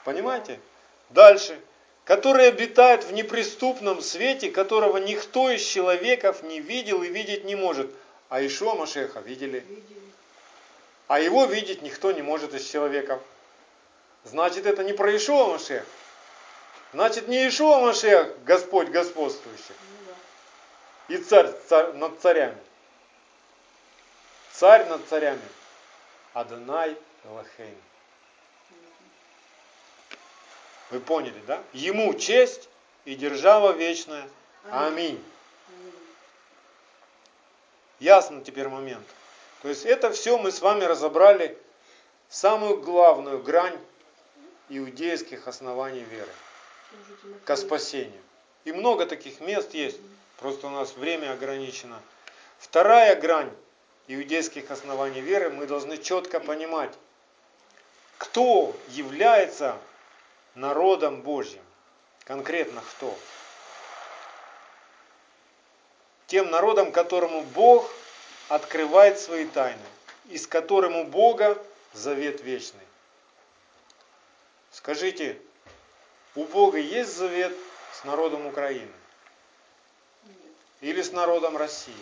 Понимаете? 0.04 0.58
Дальше 1.10 1.56
который 2.04 2.48
обитает 2.48 3.04
в 3.04 3.12
неприступном 3.12 4.00
свете, 4.00 4.50
которого 4.50 4.96
никто 4.96 5.48
из 5.48 5.62
человеков 5.62 6.42
не 6.42 6.58
видел 6.58 7.04
и 7.04 7.08
видеть 7.08 7.44
не 7.44 7.54
может. 7.54 7.88
А 8.28 8.44
Ишуа 8.44 8.74
Машеха 8.74 9.20
видели? 9.20 9.60
видели. 9.60 10.11
А 11.12 11.20
его 11.20 11.44
видеть 11.44 11.82
никто 11.82 12.10
не 12.10 12.22
может 12.22 12.54
из 12.54 12.66
человеков. 12.66 13.20
Значит, 14.24 14.64
это 14.64 14.82
не 14.82 14.94
про 14.94 15.14
Ишуа 15.14 15.46
Машех. 15.48 15.84
Значит, 16.94 17.28
не 17.28 17.46
Ишуа 17.46 17.80
Машех, 17.80 18.42
Господь 18.44 18.88
господствующий. 18.88 19.74
И 21.08 21.18
царь, 21.18 21.52
царь 21.68 21.92
над 21.92 22.18
царями. 22.18 22.56
Царь 24.52 24.88
над 24.88 25.06
царями. 25.06 25.42
Адонай 26.32 26.96
Элохейн. 27.24 27.76
Вы 30.88 31.00
поняли, 31.00 31.42
да? 31.46 31.62
Ему 31.74 32.14
честь 32.14 32.70
и 33.04 33.16
держава 33.16 33.72
вечная. 33.72 34.26
Аминь. 34.70 35.22
Ясно 38.00 38.40
теперь 38.40 38.68
момент. 38.68 39.06
То 39.62 39.68
есть 39.68 39.86
это 39.86 40.10
все 40.10 40.38
мы 40.38 40.50
с 40.50 40.60
вами 40.60 40.84
разобрали 40.84 41.56
самую 42.28 42.80
главную 42.80 43.40
грань 43.40 43.78
иудейских 44.68 45.46
оснований 45.46 46.02
веры 46.02 46.32
ко 47.44 47.54
спасению. 47.54 48.20
И 48.64 48.72
много 48.72 49.06
таких 49.06 49.40
мест 49.40 49.72
есть, 49.72 49.98
просто 50.38 50.66
у 50.66 50.70
нас 50.70 50.94
время 50.96 51.32
ограничено. 51.32 52.00
Вторая 52.58 53.14
грань 53.14 53.52
иудейских 54.08 54.70
оснований 54.70 55.20
веры, 55.20 55.50
мы 55.50 55.66
должны 55.66 55.96
четко 55.96 56.40
понимать, 56.40 56.92
кто 58.18 58.74
является 58.88 59.78
народом 60.56 61.22
Божьим. 61.22 61.62
Конкретно 62.24 62.82
кто? 62.90 63.16
Тем 66.26 66.50
народом, 66.50 66.90
которому 66.92 67.42
Бог 67.42 67.90
открывает 68.54 69.18
свои 69.18 69.46
тайны, 69.46 69.80
и 70.28 70.38
с 70.38 70.46
которым 70.46 70.96
у 70.96 71.04
Бога 71.04 71.62
завет 71.92 72.42
вечный. 72.42 72.86
Скажите, 74.70 75.38
у 76.34 76.44
Бога 76.44 76.78
есть 76.78 77.16
завет 77.16 77.56
с 77.92 78.04
народом 78.04 78.46
Украины? 78.46 78.92
или 80.82 81.00
с 81.00 81.12
народом 81.12 81.56
России, 81.56 81.94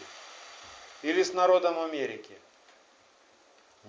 или 1.03 1.23
с 1.23 1.33
народом 1.33 1.79
Америки. 1.79 2.37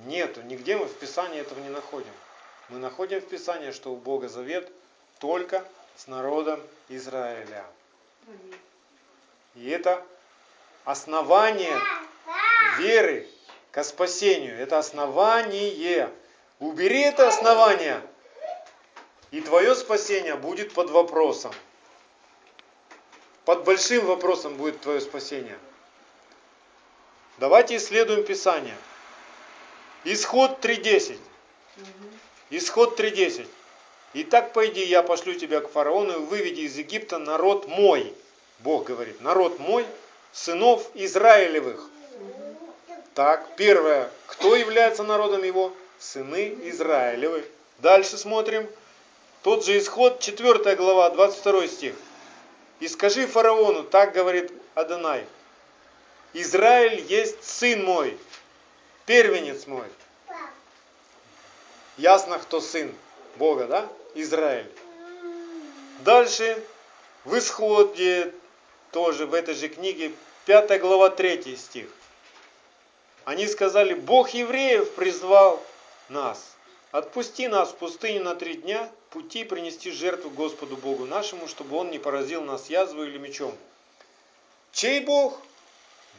Нету, 0.06 0.42
нигде 0.44 0.78
мы 0.78 0.86
в 0.86 1.00
Писании 1.00 1.40
этого 1.40 1.60
не 1.60 1.70
находим. 1.70 2.14
Мы 2.70 2.78
находим 2.78 3.20
в 3.20 3.28
Писании, 3.28 3.72
что 3.72 3.92
у 3.92 3.96
Бога 3.96 4.30
завет 4.30 4.72
только 5.20 5.66
с 5.96 6.08
народом 6.08 6.62
Израиля. 6.90 7.66
И 9.56 9.70
это 9.70 10.06
основание 10.86 11.78
веры 12.78 13.28
к 13.72 13.84
спасению. 13.84 14.58
Это 14.58 14.80
основание. 14.80 16.10
Убери 16.62 17.02
это 17.02 17.28
основание, 17.28 18.02
и 19.32 19.42
твое 19.42 19.76
спасение 19.76 20.36
будет 20.36 20.74
под 20.74 20.92
вопросом. 20.92 21.52
Под 23.46 23.64
большим 23.64 24.06
вопросом 24.06 24.58
будет 24.58 24.80
твое 24.80 25.02
спасение. 25.02 25.58
Давайте 27.40 27.78
исследуем 27.78 28.24
Писание. 28.24 28.76
Исход 30.04 30.64
3.10. 30.64 31.18
Исход 32.52 33.00
3.10. 33.00 33.48
Итак, 34.14 34.54
пойди, 34.54 34.86
я 34.86 35.02
пошлю 35.02 35.34
тебя 35.34 35.62
к 35.62 35.72
фараону 35.72 36.14
и 36.14 36.26
выведи 36.26 36.62
из 36.62 36.78
Египта 36.78 37.18
народ 37.18 37.68
мой. 37.68 38.14
Бог 38.60 38.86
говорит, 38.86 39.20
народ 39.22 39.58
мой, 39.58 39.88
сынов 40.32 40.88
Израилевых. 40.94 41.90
Так, 43.14 43.46
первое, 43.58 44.10
кто 44.28 44.56
является 44.56 45.04
народом 45.04 45.44
его? 45.44 45.74
Сыны 46.00 46.58
Израилевы. 46.64 47.46
Дальше 47.80 48.18
смотрим. 48.18 48.70
Тот 49.44 49.66
же 49.66 49.78
исход, 49.78 50.20
4 50.20 50.76
глава, 50.76 51.10
22 51.10 51.68
стих. 51.68 51.96
И 52.80 52.88
скажи 52.88 53.28
фараону, 53.28 53.84
так 53.84 54.14
говорит 54.14 54.52
Адонай, 54.76 55.26
Израиль 56.34 57.02
есть 57.02 57.44
сын 57.44 57.84
мой, 57.84 58.18
первенец 59.06 59.68
мой. 59.68 59.86
Ясно, 61.98 62.40
кто 62.40 62.62
сын 62.62 62.94
Бога, 63.36 63.66
да? 63.66 63.90
Израиль. 64.16 64.72
Дальше, 66.00 66.64
в 67.26 67.38
исходе, 67.38 68.34
тоже 68.92 69.26
в 69.26 69.34
этой 69.34 69.54
же 69.54 69.68
книге, 69.68 70.14
5 70.46 70.80
глава, 70.80 71.10
3 71.10 71.56
стих. 71.58 71.88
Они 73.26 73.48
сказали, 73.48 73.94
Бог 73.94 74.30
евреев 74.30 74.94
призвал 74.96 75.62
нас. 76.10 76.56
Отпусти 76.92 77.48
нас 77.48 77.70
в 77.70 77.76
пустыню 77.76 78.24
на 78.24 78.36
три 78.36 78.56
дня, 78.56 78.92
пути 79.12 79.44
принести 79.44 79.92
жертву 79.92 80.30
Господу 80.30 80.76
Богу 80.76 81.06
нашему, 81.06 81.48
чтобы 81.48 81.78
Он 81.78 81.92
не 81.92 82.00
поразил 82.00 82.44
нас 82.44 82.70
язвой 82.70 83.08
или 83.08 83.18
мечом. 83.18 83.56
Чей 84.72 85.02
Бог? 85.02 85.40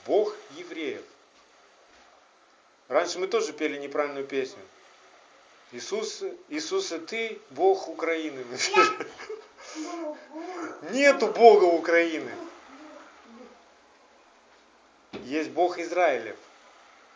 Бог 0.06 0.34
евреев. 0.56 1.02
Раньше 2.88 3.18
мы 3.18 3.26
тоже 3.26 3.52
пели 3.52 3.78
неправильную 3.78 4.26
песню. 4.26 4.62
Иисус, 5.72 6.22
Иисус, 6.48 6.92
и 6.92 6.98
ты 6.98 7.38
Бог 7.50 7.88
Украины. 7.88 8.44
Нету 10.90 11.28
Бога 11.28 11.64
Украины. 11.64 12.30
Есть 15.24 15.50
Бог 15.50 15.78
Израилев. 15.78 16.36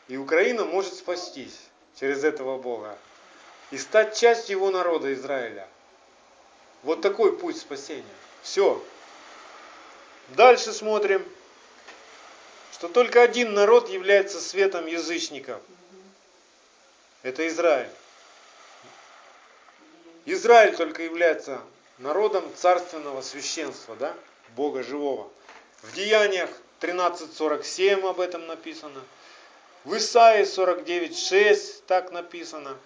И 0.08 0.16
Украина 0.16 0.64
может 0.64 0.94
спастись 0.94 1.58
через 1.98 2.22
этого 2.24 2.58
Бога 2.58 2.96
и 3.70 3.78
стать 3.78 4.16
частью 4.16 4.56
его 4.56 4.70
народа 4.70 5.12
Израиля. 5.14 5.68
Вот 6.82 7.00
такой 7.00 7.36
путь 7.36 7.56
спасения. 7.56 8.04
Все. 8.42 8.82
Дальше 10.28 10.72
смотрим, 10.72 11.26
что 12.72 12.88
только 12.88 13.22
один 13.22 13.54
народ 13.54 13.88
является 13.88 14.40
светом 14.40 14.86
язычников. 14.86 15.60
Это 17.22 17.48
Израиль. 17.48 17.90
Израиль 20.26 20.76
только 20.76 21.02
является 21.02 21.60
народом 21.98 22.44
царственного 22.54 23.22
священства, 23.22 23.96
да, 23.96 24.14
Бога 24.54 24.82
живого. 24.82 25.30
В 25.82 25.92
Деяниях 25.94 26.50
13.47 26.80 28.08
об 28.08 28.20
этом 28.20 28.46
написано. 28.46 29.02
В 29.86 29.96
Исаии 29.96 30.42
49.6 30.42 31.82
так 31.86 32.10
написано. 32.10 32.76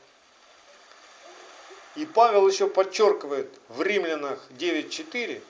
И 1.97 2.05
Павел 2.05 2.47
еще 2.47 2.69
подчеркивает 2.69 3.49
в 3.71 3.81
Римлянах 3.81 4.39
9.4, 4.51 5.43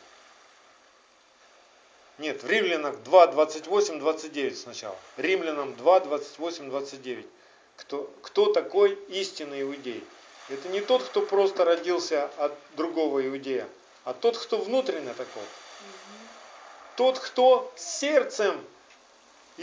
нет, 2.19 2.45
в 2.45 2.49
Римлянах 2.49 3.03
2, 3.03 3.27
28, 3.29 3.99
29 3.99 4.59
сначала. 4.59 4.97
Римлянам 5.17 5.75
2, 5.75 6.01
28, 6.01 6.71
29. 6.71 7.27
Кто, 7.79 8.15
кто 8.23 8.53
такой 8.53 8.95
истинный 9.09 9.63
иудей? 9.63 10.05
Это 10.51 10.69
не 10.69 10.81
тот, 10.81 11.03
кто 11.03 11.21
просто 11.21 11.65
родился 11.65 12.31
от 12.37 12.53
другого 12.77 13.27
иудея, 13.27 13.69
а 14.05 14.15
тот, 14.15 14.39
кто 14.39 14.59
внутренне 14.59 15.15
такой. 15.15 15.43
Тот, 16.95 17.19
кто 17.19 17.73
сердцем 17.75 18.65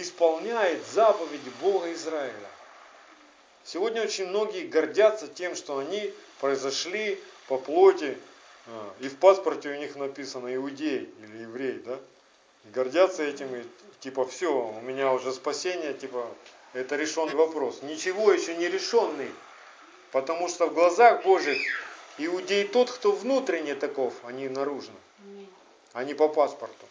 исполняет 0.02 0.86
заповеди 0.88 1.52
Бога 1.62 1.92
Израиля. 1.94 2.50
Сегодня 3.66 4.04
очень 4.04 4.28
многие 4.28 4.66
гордятся 4.66 5.28
тем, 5.28 5.56
что 5.56 5.80
они 5.80 6.14
произошли 6.40 7.20
по 7.48 7.58
плоти, 7.58 8.18
а, 8.68 8.94
и 9.00 9.10
в 9.10 9.18
паспорте 9.18 9.70
у 9.70 9.76
них 9.76 9.96
написано 9.96 10.54
иудей 10.56 11.14
или 11.24 11.38
еврей, 11.42 11.80
да? 11.86 12.00
И 12.66 12.70
гордятся 12.70 13.24
этим, 13.24 13.54
и 13.56 13.64
типа 14.00 14.26
все, 14.28 14.54
у 14.54 14.82
меня 14.82 15.12
уже 15.12 15.34
спасение, 15.34 15.94
типа 15.94 16.28
это 16.74 16.96
решенный 16.96 17.36
вопрос. 17.36 17.82
Ничего 17.82 18.32
еще 18.32 18.56
не 18.56 18.68
решенный, 18.68 19.32
потому 20.12 20.48
что 20.48 20.68
в 20.68 20.74
глазах 20.74 21.24
Божьих 21.24 21.60
иудей 22.20 22.68
тот, 22.68 22.92
кто 22.92 23.12
внутренне 23.12 23.74
таков, 23.74 24.14
а 24.24 24.32
не 24.32 24.48
наружно, 24.48 24.96
а 25.94 26.04
не 26.04 26.14
по 26.14 26.28
паспорту. 26.28 26.86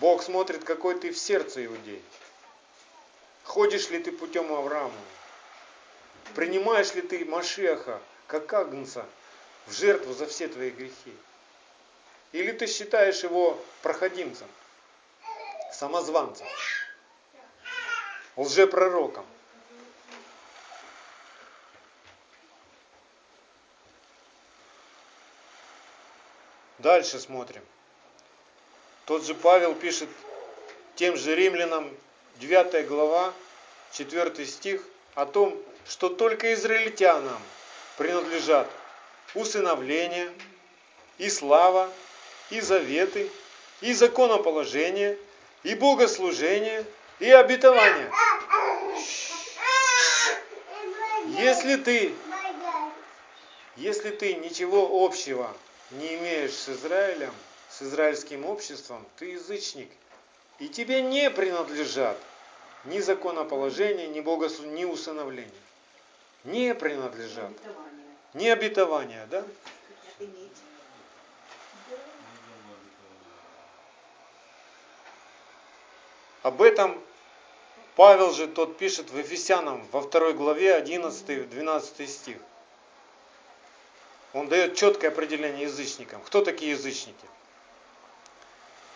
Бог 0.00 0.22
смотрит, 0.22 0.64
какой 0.64 0.98
ты 0.98 1.10
в 1.12 1.18
сердце 1.18 1.64
иудей. 1.66 2.02
Ходишь 3.44 3.90
ли 3.90 3.98
ты 3.98 4.10
путем 4.10 4.52
Авраама? 4.52 4.92
Принимаешь 6.34 6.94
ли 6.94 7.02
ты 7.02 7.24
Машеха, 7.24 8.00
как 8.26 8.52
Агнца, 8.52 9.06
в 9.66 9.72
жертву 9.72 10.12
за 10.12 10.26
все 10.26 10.48
твои 10.48 10.70
грехи? 10.70 11.14
Или 12.32 12.50
ты 12.52 12.66
считаешь 12.66 13.22
его 13.22 13.62
проходимцем, 13.82 14.48
самозванцем, 15.72 16.46
лжепророком? 18.36 19.26
Дальше 26.78 27.20
смотрим. 27.20 27.64
Тот 29.06 29.24
же 29.24 29.34
Павел 29.34 29.74
пишет 29.74 30.08
тем 30.96 31.16
же 31.16 31.34
римлянам, 31.34 31.94
9 32.36 32.86
глава, 32.86 33.34
4 33.92 34.46
стих, 34.46 34.82
о 35.14 35.26
том, 35.26 35.60
что 35.86 36.08
только 36.08 36.54
израильтянам 36.54 37.40
принадлежат 37.98 38.68
усыновление 39.34 40.32
и 41.18 41.28
слава, 41.28 41.90
и 42.50 42.60
заветы, 42.60 43.30
и 43.82 43.92
законоположение, 43.92 45.18
и 45.62 45.74
богослужение, 45.74 46.84
и 47.20 47.30
обетование. 47.30 48.10
Если 51.38 51.76
ты, 51.76 52.14
если 53.76 54.10
ты 54.10 54.34
ничего 54.34 55.04
общего 55.04 55.54
не 55.90 56.14
имеешь 56.14 56.54
с 56.54 56.70
Израилем, 56.70 57.34
с 57.78 57.82
израильским 57.82 58.44
обществом, 58.46 59.04
ты 59.16 59.32
язычник, 59.32 59.90
и 60.58 60.68
тебе 60.68 61.02
не 61.02 61.30
принадлежат 61.30 62.16
ни 62.84 63.00
законоположение, 63.00 64.08
ни 64.08 64.20
богослужение, 64.20 64.80
ни 64.80 64.84
усыновление 64.84 65.64
не 66.44 66.74
принадлежат. 66.74 67.50
Не 68.34 68.50
обетования, 68.50 69.26
да? 69.30 69.44
Об 76.42 76.60
этом 76.60 77.00
Павел 77.96 78.32
же 78.32 78.46
тот 78.46 78.76
пишет 78.76 79.10
в 79.10 79.16
Ефесянам 79.16 79.86
во 79.92 80.02
второй 80.02 80.34
главе 80.34 80.78
11-12 80.78 82.06
стих. 82.06 82.36
Он 84.34 84.48
дает 84.48 84.74
четкое 84.74 85.10
определение 85.10 85.62
язычникам. 85.62 86.20
Кто 86.22 86.44
такие 86.44 86.72
язычники? 86.72 87.26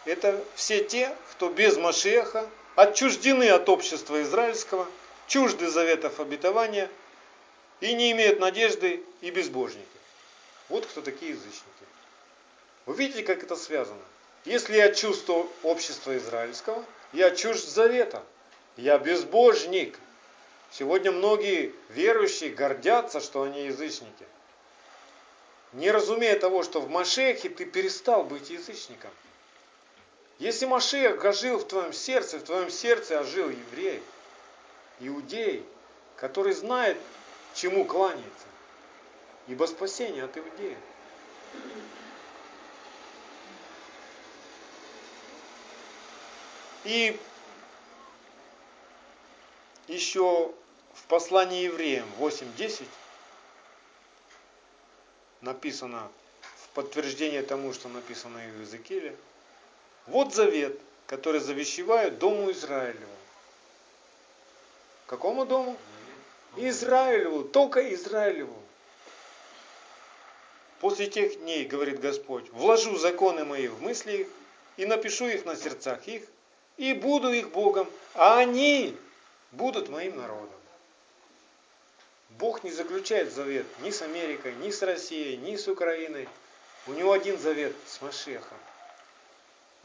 Это 0.09 0.43
все 0.55 0.83
те, 0.83 1.15
кто 1.31 1.49
без 1.51 1.77
Машеха 1.77 2.49
отчуждены 2.75 3.51
от 3.51 3.69
общества 3.69 4.23
израильского, 4.23 4.87
чужды 5.27 5.69
заветов 5.69 6.19
обетования– 6.21 6.91
и 7.81 7.95
не 7.95 8.13
имеют 8.13 8.41
надежды 8.41 9.03
и 9.21 9.31
безбожники. 9.31 9.87
Вот 10.69 10.87
кто 10.87 11.01
такие 11.01 11.33
язычники. 11.33 11.65
Вы 12.87 12.95
видите, 12.97 13.23
как 13.23 13.43
это 13.43 13.57
связано? 13.57 14.03
Если 14.45 14.77
я 14.77 14.93
чувствую 14.93 15.49
общество 15.63 16.17
израильского, 16.17 16.85
я 17.13 17.31
чужд 17.35 17.67
завета. 17.69 18.23
Я 18.77 18.99
безбожник. 18.99 19.99
Сегодня 20.71 21.13
многие 21.13 21.75
верующие 21.89 22.51
гордятся, 22.51 23.21
что 23.21 23.43
они 23.43 23.67
язычники. 23.67 24.27
Не 25.73 25.91
разумея 25.91 26.39
того, 26.39 26.63
что 26.63 26.81
в 26.81 26.89
Машехе 26.89 27.49
ты 27.49 27.65
перестал 27.65 28.25
быть 28.25 28.51
язычником. 28.51 29.11
Если 30.39 30.67
Машех 30.67 31.25
ожил 31.25 31.59
в 31.59 31.67
твоем 31.67 31.93
сердце, 31.93 32.39
в 32.39 32.45
твоем 32.45 32.71
сердце 32.71 33.21
ожил 33.21 33.49
еврей, 33.49 34.03
иудей, 35.01 35.67
который 36.17 36.53
знает, 36.53 36.97
чему 37.55 37.85
кланяется. 37.85 38.47
Ибо 39.49 39.65
спасение 39.65 40.25
от 40.25 40.37
иудеев. 40.37 40.79
И 46.85 47.21
еще 49.89 50.55
в 50.95 51.03
послании 51.09 51.65
евреям 51.65 52.09
8.10 52.19 52.87
написано 55.41 56.09
в 56.63 56.69
подтверждение 56.75 57.43
тому, 57.43 57.73
что 57.73 57.89
написано 57.89 58.39
в 58.39 58.61
Иезекииле, 58.61 59.17
вот 60.09 60.35
завет, 60.35 60.79
который 61.07 61.41
завещеваю 61.41 62.13
Дому 62.13 62.51
Израилеву. 62.51 63.07
Какому 65.07 65.47
дому? 65.47 65.77
Израилеву, 66.57 67.45
только 67.45 67.95
Израилеву. 67.95 68.63
После 70.81 71.07
тех 71.07 71.41
дней, 71.41 71.65
говорит 71.65 72.01
Господь, 72.01 72.49
вложу 72.51 72.97
законы 72.97 73.45
мои 73.45 73.69
в 73.69 73.81
мысли 73.83 74.13
их 74.13 74.29
и 74.77 74.87
напишу 74.87 75.27
их 75.27 75.45
на 75.45 75.57
сердцах 75.57 76.07
их, 76.07 76.25
и 76.77 76.93
буду 76.93 77.33
их 77.33 77.51
Богом, 77.51 77.89
а 78.15 78.39
они 78.39 78.97
будут 79.51 79.89
моим 79.89 80.17
народом. 80.17 80.51
Бог 82.31 82.63
не 82.63 82.71
заключает 82.71 83.33
завет 83.33 83.67
ни 83.81 83.91
с 83.91 84.03
Америкой, 84.03 84.55
ни 84.57 84.71
с 84.71 84.83
Россией, 84.83 85.37
ни 85.39 85.57
с 85.57 85.67
Украиной. 85.67 86.29
У 86.87 86.93
него 86.93 87.13
один 87.13 87.39
завет 87.39 87.75
с 87.87 88.01
Машехом. 88.01 88.59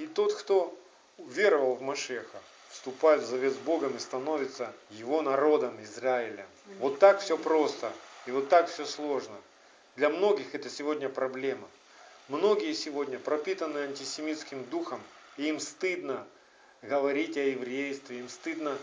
И 0.04 0.08
тот, 0.08 0.34
кто 0.34 0.78
веровал 1.18 1.76
в 1.76 1.82
Машеха, 1.82 2.42
вступает 2.70 3.22
в 3.22 3.26
завет 3.26 3.54
с 3.54 3.58
Богом 3.58 3.96
и 3.96 4.00
становится 4.00 4.74
его 4.90 5.22
народом, 5.22 5.82
Израилем. 5.82 6.46
Вот 6.80 7.00
так 7.00 7.22
все 7.22 7.38
просто. 7.38 7.90
И 8.26 8.32
вот 8.32 8.50
так 8.50 8.70
все 8.70 8.86
сложно. 8.86 9.36
Для 9.96 10.10
многих 10.10 10.56
это 10.56 10.70
сегодня 10.70 11.08
проблема. 11.08 11.70
Многие 12.28 12.74
сегодня 12.74 13.18
пропитаны 13.18 13.78
антисемитским 13.78 14.66
духом, 14.66 15.02
и 15.38 15.48
им 15.48 15.62
стыдно 15.62 16.28
говорить 16.82 17.38
о 17.38 17.42
еврействе, 17.42 18.20
им 18.20 18.28
стыдно 18.28 18.78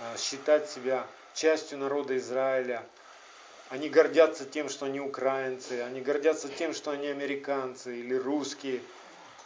а, 0.00 0.16
считать 0.16 0.70
себя 0.70 1.06
частью 1.34 1.76
народа 1.76 2.16
Израиля. 2.16 2.82
Они 3.68 3.90
гордятся 3.90 4.46
тем, 4.46 4.70
что 4.70 4.86
они 4.86 5.00
украинцы, 5.00 5.82
они 5.82 6.00
гордятся 6.00 6.48
тем, 6.48 6.72
что 6.72 6.92
они 6.92 7.08
американцы 7.08 8.00
или 8.00 8.14
русские. 8.14 8.80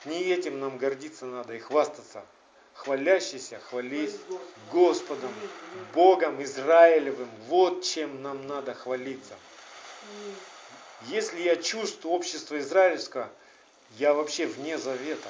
Не 0.06 0.22
этим 0.22 0.60
нам 0.60 0.78
гордиться 0.78 1.26
надо 1.26 1.54
и 1.54 1.58
хвастаться. 1.58 2.24
Хвалящийся, 2.74 3.58
хвались 3.58 4.14
Господом, 4.70 5.32
Богом 5.94 6.40
Израилевым. 6.42 7.28
Вот 7.48 7.82
чем 7.82 8.22
нам 8.22 8.46
надо 8.46 8.74
хвалиться. 8.74 9.34
Если 11.02 11.42
я 11.42 11.56
чувствую 11.56 12.14
общество 12.14 12.58
израильского, 12.58 13.28
я 13.98 14.14
вообще 14.14 14.46
вне 14.46 14.78
завета. 14.78 15.28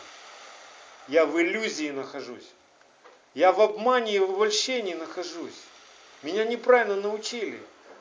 Я 1.08 1.24
в 1.24 1.40
иллюзии 1.40 1.90
нахожусь. 1.90 2.46
Я 3.34 3.52
в 3.52 3.60
обмане 3.60 4.16
и 4.16 4.18
в 4.18 4.24
обольщении 4.24 4.94
нахожусь. 4.94 5.60
Меня 6.22 6.44
неправильно 6.44 6.96
научили. 6.96 7.60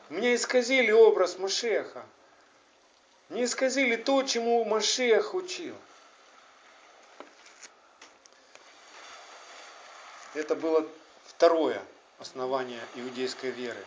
Меня 0.09 0.35
исказили 0.35 0.91
образ 0.91 1.37
Машеха. 1.37 2.03
Мне 3.29 3.45
исказили 3.45 3.95
то, 3.95 4.23
чему 4.23 4.63
Машех 4.65 5.33
учил. 5.33 5.75
Это 10.35 10.53
было 10.53 10.85
второе 11.25 11.81
основание 12.19 12.81
иудейской 12.95 13.51
веры. 13.51 13.83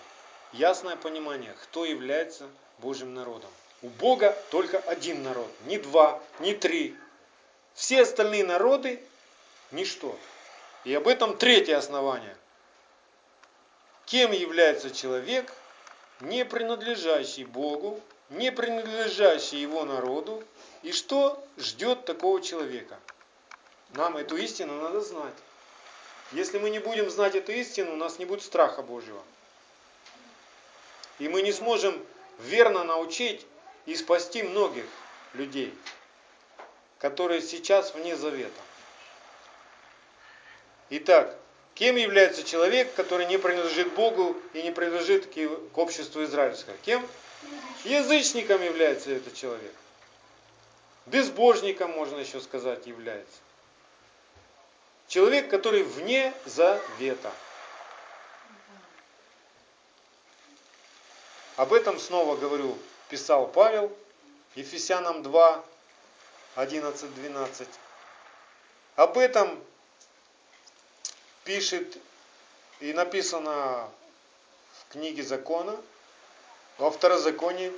Ясное 0.53 0.97
понимание, 0.97 1.55
кто 1.63 1.85
является 1.85 2.49
Божьим 2.79 3.13
народом. 3.15 3.51
У 3.83 3.89
Бога 3.89 4.37
только 4.51 4.79
один 4.79 5.23
народ, 5.23 5.51
не 5.67 5.79
два, 5.79 6.21
не 6.41 6.55
три. 6.55 6.97
Все 7.75 8.03
остальные 8.03 8.45
народы– 8.45 9.01
ничто. 9.73 10.19
И 10.85 10.95
об 10.95 11.07
этом 11.07 11.37
третье 11.37 11.77
основание. 11.77 12.35
Кем 14.07 14.33
является 14.33 14.91
человек, 14.91 15.53
не 16.21 16.47
принадлежащий 16.47 17.45
Богу, 17.45 18.01
не 18.31 18.51
принадлежащий 18.51 19.61
его 19.61 19.85
народу, 19.85 20.43
и 20.83 20.93
что 20.93 21.45
ждет 21.59 22.07
такого 22.07 22.41
человека? 22.41 22.99
Нам 23.91 24.17
эту 24.17 24.37
истину 24.39 24.81
надо 24.81 25.03
знать. 25.03 25.35
Если 26.33 26.59
мы 26.59 26.71
не 26.71 26.79
будем 26.79 27.09
знать 27.09 27.35
эту 27.35 27.53
истину, 27.53 27.93
у 27.93 27.97
нас 27.97 28.19
не 28.19 28.27
будет 28.27 28.43
страха 28.43 28.83
Божьего. 28.83 29.23
И 31.19 31.29
мы 31.29 31.43
не 31.43 31.53
сможем 31.53 32.05
верно 32.41 32.85
научить 32.85 33.47
и 33.87 33.97
спасти 33.97 34.43
многих 34.43 34.85
людей, 35.33 35.75
которые 36.99 37.41
сейчас 37.41 37.95
вне 37.95 38.15
завета. 38.17 38.61
Итак, 40.91 41.37
кем 41.75 41.97
является 41.97 42.45
человек, 42.45 42.95
который 42.95 43.27
не 43.27 43.39
принадлежит 43.39 43.93
Богу 43.95 44.37
и 44.53 44.63
не 44.63 44.71
принадлежит 44.71 45.27
к 45.27 45.79
обществу 45.79 46.23
израильскому? 46.25 46.77
Кем? 46.85 47.07
Язычником 47.85 48.63
является 48.63 49.11
этот 49.11 49.35
человек. 49.35 49.75
Безбожником, 51.07 51.91
можно 51.93 52.19
еще 52.19 52.41
сказать, 52.41 52.87
является. 52.87 53.39
Человек, 55.09 55.49
который 55.49 55.83
вне 55.83 56.35
завета. 56.45 57.33
Об 61.57 61.73
этом 61.73 61.99
снова 61.99 62.37
говорю, 62.37 62.79
писал 63.09 63.49
Павел, 63.49 63.91
Ефесянам 64.55 65.23
2, 65.23 65.65
11, 66.57 67.15
12. 67.15 67.69
Об 68.97 69.17
этом 69.17 69.65
пишет 71.45 71.99
и 72.81 72.93
написано 72.93 73.89
в 74.73 74.93
книге 74.93 75.23
закона, 75.23 75.81
во 76.77 76.91
второзаконии 76.91 77.73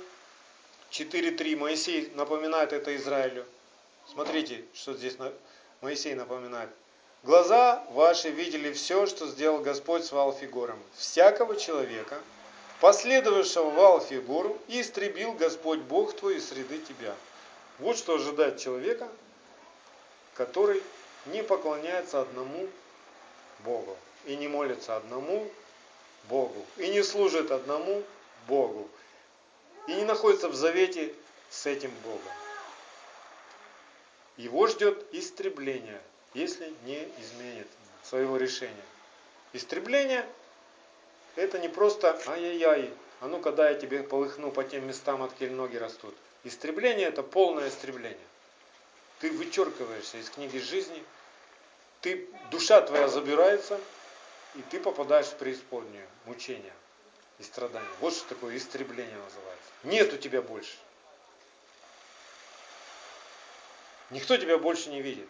4.3 0.91 1.55
Моисей 1.55 2.11
напоминает 2.15 2.73
это 2.73 2.93
Израилю. 2.97 3.45
Смотрите, 4.11 4.65
что 4.73 4.93
здесь 4.93 5.17
Моисей 5.79 6.13
напоминает. 6.13 6.69
Глаза 7.23 7.83
ваши 7.91 8.31
видели 8.31 8.73
все, 8.73 9.05
что 9.05 9.27
сделал 9.27 9.59
Господь 9.59 10.03
с 10.03 10.11
Валфигором. 10.11 10.79
Всякого 10.95 11.55
человека, 11.55 12.19
последовавшего 12.79 13.69
Валфигору, 13.69 14.57
истребил 14.67 15.33
Господь 15.33 15.81
Бог 15.81 16.15
твой 16.15 16.37
из 16.37 16.49
среды 16.49 16.79
тебя. 16.79 17.15
Вот 17.77 17.95
что 17.97 18.15
ожидает 18.15 18.57
человека, 18.57 19.07
который 20.33 20.81
не 21.27 21.43
поклоняется 21.43 22.21
одному 22.21 22.67
Богу. 23.59 23.95
И 24.25 24.35
не 24.35 24.47
молится 24.47 24.95
одному 24.97 25.47
Богу. 26.27 26.65
И 26.77 26.87
не 26.89 27.03
служит 27.03 27.51
одному 27.51 28.01
Богу. 28.47 28.89
И 29.87 29.93
не 29.93 30.05
находится 30.05 30.49
в 30.49 30.55
завете 30.55 31.13
с 31.51 31.67
этим 31.67 31.91
Богом. 32.03 32.33
Его 34.37 34.65
ждет 34.65 35.05
истребление, 35.11 36.01
если 36.33 36.73
не 36.83 37.03
изменит 37.19 37.67
своего 38.03 38.37
решения. 38.37 38.85
Истребление– 39.53 40.25
это 41.35 41.59
не 41.59 41.69
просто 41.69 42.19
ай-яй-яй, 42.27 42.93
а 43.19 43.27
ну 43.27 43.39
когда 43.39 43.69
я 43.69 43.75
тебе 43.75 44.03
полыхну 44.03 44.51
по 44.51 44.63
тем 44.63 44.87
местам, 44.87 45.21
откель 45.23 45.51
ноги 45.51 45.77
растут. 45.77 46.15
Истребление– 46.43 47.07
это 47.09 47.23
полное 47.23 47.69
истребление. 47.69 48.17
Ты 49.19 49.31
вычеркиваешься 49.31 50.17
из 50.17 50.29
книги 50.29 50.57
жизни– 50.57 51.03
ты, 52.01 52.27
душа 52.49 52.81
твоя 52.81 53.07
забирается, 53.07 53.79
и 54.55 54.61
ты 54.63 54.79
попадаешь 54.79 55.27
в 55.27 55.35
преисподнюю, 55.35 56.07
мучения 56.25 56.73
и 57.39 57.43
страдания. 57.43 57.87
Вот 57.99 58.13
что 58.13 58.27
такое 58.29 58.57
истребление 58.57 59.17
называется. 59.17 59.71
Нет 59.83 60.11
у 60.11 60.17
тебя 60.17 60.41
больше. 60.41 60.75
Никто 64.09 64.35
тебя 64.35 64.57
больше 64.57 64.89
не 64.89 65.01
видит. 65.01 65.27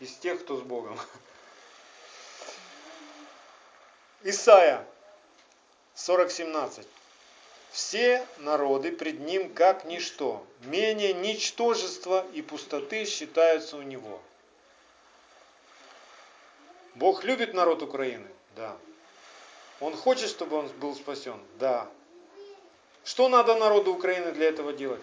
Из 0.00 0.12
тех, 0.16 0.40
кто 0.40 0.56
с 0.56 0.62
Богом. 0.62 0.98
Исайя 4.22 4.86
40.17. 5.96 6.86
Все 7.70 8.26
народы 8.38 8.92
пред 8.92 9.20
ним 9.20 9.52
как 9.52 9.84
ничто, 9.84 10.44
менее 10.62 11.12
ничтожества 11.12 12.26
и 12.32 12.42
пустоты 12.42 13.04
считаются 13.04 13.76
у 13.76 13.82
него. 13.82 14.20
Бог 16.94 17.24
любит 17.24 17.54
народ 17.54 17.82
Украины? 17.82 18.26
Да. 18.56 18.76
Он 19.80 19.96
хочет, 19.96 20.28
чтобы 20.30 20.56
он 20.56 20.68
был 20.80 20.94
спасен? 20.96 21.40
Да. 21.58 21.88
Что 23.04 23.28
надо 23.28 23.54
народу 23.54 23.94
Украины 23.94 24.32
для 24.32 24.48
этого 24.48 24.72
делать? 24.72 25.02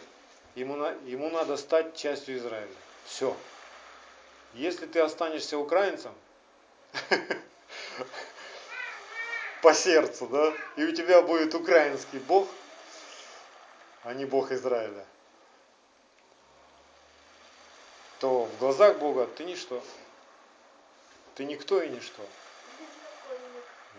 Ему, 0.56 0.76
ему 1.06 1.30
надо 1.30 1.58
стать 1.58 1.96
частью 1.96 2.38
Израиля. 2.38 2.68
Все. 3.06 3.36
Если 4.56 4.86
ты 4.86 5.02
останешься 5.02 5.58
украинцем, 5.58 6.14
по 9.62 9.74
сердцу, 9.74 10.28
да, 10.28 10.54
и 10.78 10.86
у 10.86 10.94
тебя 10.94 11.22
будет 11.22 11.54
украинский 11.54 12.20
Бог, 12.20 12.48
а 14.04 14.14
не 14.14 14.24
Бог 14.24 14.54
Израиля, 14.54 15.06
то 18.20 18.46
в 18.46 18.58
глазах 18.60 18.98
Бога 18.98 19.28
ты 19.28 19.44
ничто. 19.44 19.84
Ты 21.36 21.44
никто 21.44 21.82
и 21.82 21.90
ничто. 21.90 22.26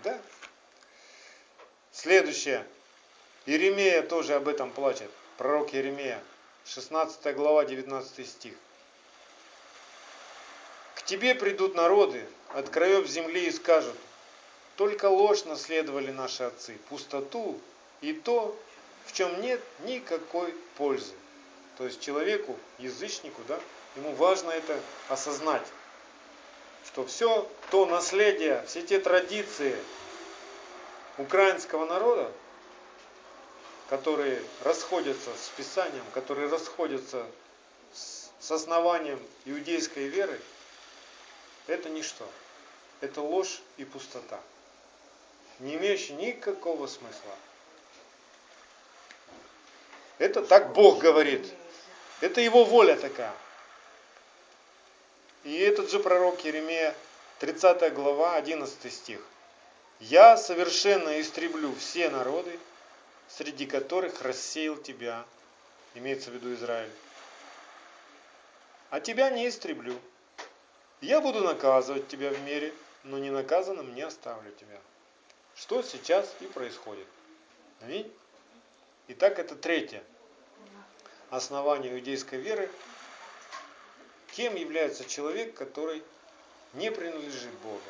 Да? 0.03 0.19
Следующее. 1.93 2.67
Иеремия 3.45 4.03
тоже 4.03 4.35
об 4.35 4.49
этом 4.49 4.71
плачет. 4.71 5.11
Пророк 5.37 5.75
Иеремия, 5.75 6.23
16 6.65 7.37
глава, 7.37 7.67
19 7.67 8.27
стих. 8.27 8.55
Тебе 11.07 11.37
придут 11.37 11.77
народы 11.77 12.27
от 12.53 12.69
краев 12.69 13.07
земли 13.07 13.47
и 13.47 13.53
скажут, 13.53 13.95
только 14.77 15.07
ложь 15.07 15.45
наследовали 15.45 16.11
наши 16.11 16.43
отцы, 16.43 16.77
пустоту 16.89 17.61
и 18.01 18.13
то, 18.13 18.57
в 19.07 19.13
чем 19.13 19.41
нет 19.41 19.61
никакой 19.85 20.53
пользы. 20.77 21.15
То 21.79 21.85
есть 21.85 22.01
человеку, 22.01 22.57
язычнику, 22.79 23.41
да, 23.47 23.61
ему 23.95 24.15
важно 24.15 24.51
это 24.51 24.79
осознать, 25.09 25.67
что 26.87 27.07
все 27.07 27.49
то 27.71 27.87
наследие, 27.87 28.65
все 28.67 28.83
те 28.83 28.99
традиции 28.99 29.77
украинского 31.19 31.87
народа, 31.87 32.33
которые 33.89 34.43
расходятся 34.65 35.31
с 35.41 35.49
Писанием, 35.57 36.05
которые 36.15 36.49
расходятся 36.49 37.25
с 37.93 38.51
основанием 38.51 39.21
иудейской 39.45 40.09
веры, 40.09 40.41
это 41.67 41.89
ничто. 41.89 42.29
Это 43.01 43.21
ложь 43.21 43.61
и 43.77 43.85
пустота, 43.85 44.41
не 45.59 45.75
имеющая 45.77 46.15
никакого 46.15 46.87
смысла. 46.87 47.35
Это 50.19 50.43
так 50.43 50.73
Бог 50.73 50.99
говорит. 50.99 51.47
Это 52.21 52.41
его 52.41 52.65
воля 52.65 52.97
такая. 52.97 53.35
И 55.45 55.59
этот 55.59 55.91
же 55.91 56.01
пророк 56.01 56.41
Еремея, 56.45 56.95
30 57.41 57.93
глава, 57.93 58.37
11 58.37 58.93
стих. 58.93 59.21
«Я 60.01 60.37
совершенно 60.37 61.21
истреблю 61.21 61.75
все 61.77 62.09
народы, 62.09 62.59
среди 63.29 63.67
которых 63.67 64.23
рассеял 64.23 64.77
тебя, 64.77 65.25
имеется 65.95 66.31
в 66.31 66.35
виду 66.35 66.55
Израиль. 66.55 66.91
А 68.91 69.01
тебя 69.01 69.31
не 69.31 69.49
истреблю. 69.49 69.99
Я 71.01 71.21
буду 71.21 71.43
наказывать 71.43 72.09
тебя 72.09 72.31
в 72.31 72.41
мире, 72.41 72.73
но 73.05 73.19
не 73.19 73.31
наказанным 73.31 73.95
не 73.95 74.03
оставлю 74.03 74.51
тебя. 74.53 74.81
Что 75.55 75.83
сейчас 75.83 76.35
и 76.41 76.47
происходит. 76.47 77.07
Аминь. 77.81 78.11
Итак, 79.09 79.39
это 79.39 79.55
третье 79.55 80.03
основание 81.31 81.93
иудейской 81.93 82.39
веры. 82.39 82.71
Кем 84.33 84.55
является 84.55 85.05
человек, 85.05 85.55
который 85.55 86.03
не 86.75 86.91
принадлежит 86.91 87.53
Богу? 87.63 87.81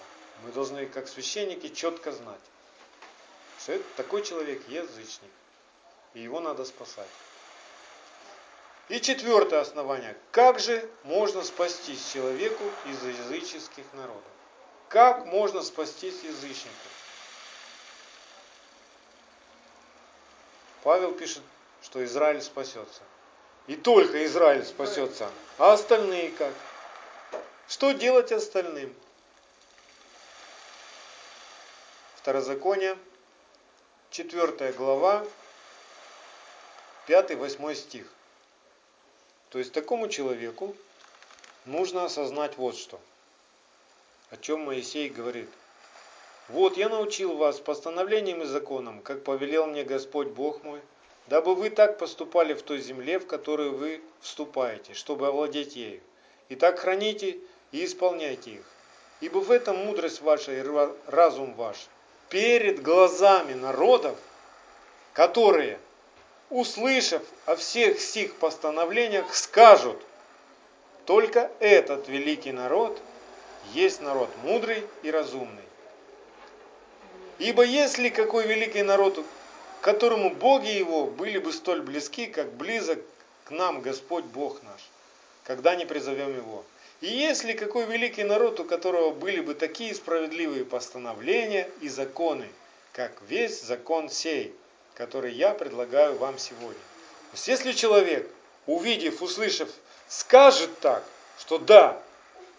Мы 0.45 0.53
должны, 0.53 0.87
как 0.87 1.09
священники, 1.09 1.69
четко 1.69 2.13
знать 2.13 2.41
что 3.67 3.73
это, 3.73 3.85
такой 3.97 4.23
человек 4.23 4.63
язычник. 4.69 5.31
И 6.15 6.21
его 6.21 6.39
надо 6.39 6.65
спасать. 6.65 7.09
И 8.89 9.01
четвертое 9.01 9.61
основание. 9.61 10.17
Как 10.31 10.61
же 10.61 10.89
можно 11.03 11.43
спастись 11.43 12.13
человеку 12.13 12.63
из 12.87 13.03
языческих 13.03 13.85
народов? 13.95 14.23
Как 14.89 15.27
можно 15.27 15.63
спастись 15.63 16.23
язычнику? 16.23 16.71
Павел 20.85 21.13
пишет, 21.13 21.43
что 21.83 22.05
Израиль 22.05 22.41
спасется. 22.41 23.03
И 23.67 23.75
только 23.75 24.25
Израиль 24.25 24.65
спасется. 24.65 25.29
А 25.59 25.73
остальные 25.73 26.31
как? 26.31 26.55
Что 27.67 27.91
делать 27.91 28.31
остальным? 28.31 28.95
Второзаконие 32.15 32.97
4 34.11 34.73
глава, 34.75 35.27
5-8 37.09 37.75
стих. 37.75 38.07
То 39.57 39.61
есть 39.61 39.73
такому 39.73 40.09
человеку 40.09 40.77
нужно 41.65 42.05
осознать 42.05 42.59
вот 42.59 42.77
что. 42.77 43.01
О 44.29 44.37
чем 44.37 44.61
Моисей 44.61 45.09
говорит. 45.09 45.49
Вот 46.51 46.77
я 46.77 46.91
научил 46.91 47.37
вас 47.37 47.59
постановлениям 47.59 48.43
и 48.43 48.45
законам, 48.45 49.01
как 49.01 49.25
повелел 49.25 49.67
мне 49.67 49.83
Господь 49.83 50.29
Бог 50.29 50.63
мой, 50.63 50.83
дабы 51.29 51.55
вы 51.55 51.71
так 51.71 51.97
поступали 51.97 52.53
в 52.53 52.61
той 52.61 52.83
земле, 52.83 53.19
в 53.19 53.27
которую 53.27 53.75
вы 53.75 54.03
вступаете, 54.21 54.93
чтобы 54.93 55.29
овладеть 55.29 55.75
ею. 55.75 56.03
И 56.51 56.55
так 56.55 56.81
храните 56.81 57.39
и 57.73 57.83
исполняйте 57.87 58.57
их. 58.57 58.65
Ибо 59.23 59.39
в 59.39 59.51
этом 59.51 59.79
мудрость 59.87 60.21
ваша 60.21 60.53
и 60.53 60.63
разум 61.07 61.55
ваш– 61.55 61.79
перед 62.29 62.83
глазами 62.83 63.55
народов, 63.55 64.19
которые, 65.15 65.79
услышав 66.51 67.23
о 67.45 67.57
всех 67.57 68.01
сих 68.01 68.35
постановлениях, 68.37 69.35
скажут, 69.35 70.01
только 71.05 71.51
этот 71.61 72.09
великий 72.09 72.53
народ 72.53 73.01
есть 73.73 74.01
народ 74.01 74.29
мудрый 74.43 74.85
и 75.03 75.11
разумный. 75.11 75.63
Ибо 77.39 77.65
если 77.65 78.09
какой 78.09 78.47
великий 78.47 78.83
народ, 78.83 79.25
которому 79.81 80.31
боги 80.31 80.71
его 80.71 81.07
были 81.07 81.39
бы 81.39 81.53
столь 81.53 81.83
близки, 81.83 82.27
как 82.27 82.53
близок 82.55 82.99
к 83.45 83.51
нам 83.51 83.83
Господь 83.83 84.25
Бог 84.25 84.63
наш, 84.63 84.81
когда 85.45 85.75
не 85.77 85.85
призовем 85.85 86.37
его– 86.37 86.65
и 87.03 87.09
если 87.09 87.53
какой 87.53 87.85
великий 87.85 88.25
народ, 88.25 88.59
у 88.59 88.65
которого 88.65 89.11
были 89.11 89.41
бы 89.41 89.55
такие 89.55 89.95
справедливые 89.95 90.65
постановления 90.65 91.69
и 91.83 91.89
законы, 91.91 92.49
как 92.93 93.13
весь 93.29 93.63
закон 93.63 94.09
сей, 94.09 94.55
который 94.97 95.33
я 95.33 95.53
предлагаю 95.53 96.17
вам 96.17 96.39
сегодня. 96.39 96.73
То 96.75 97.35
есть 97.35 97.49
если 97.49 97.73
человек, 97.73 98.29
увидев, 98.67 99.21
услышав, 99.21 99.69
скажет 100.09 100.79
так, 100.81 101.05
что 101.39 101.59
да, 101.59 102.01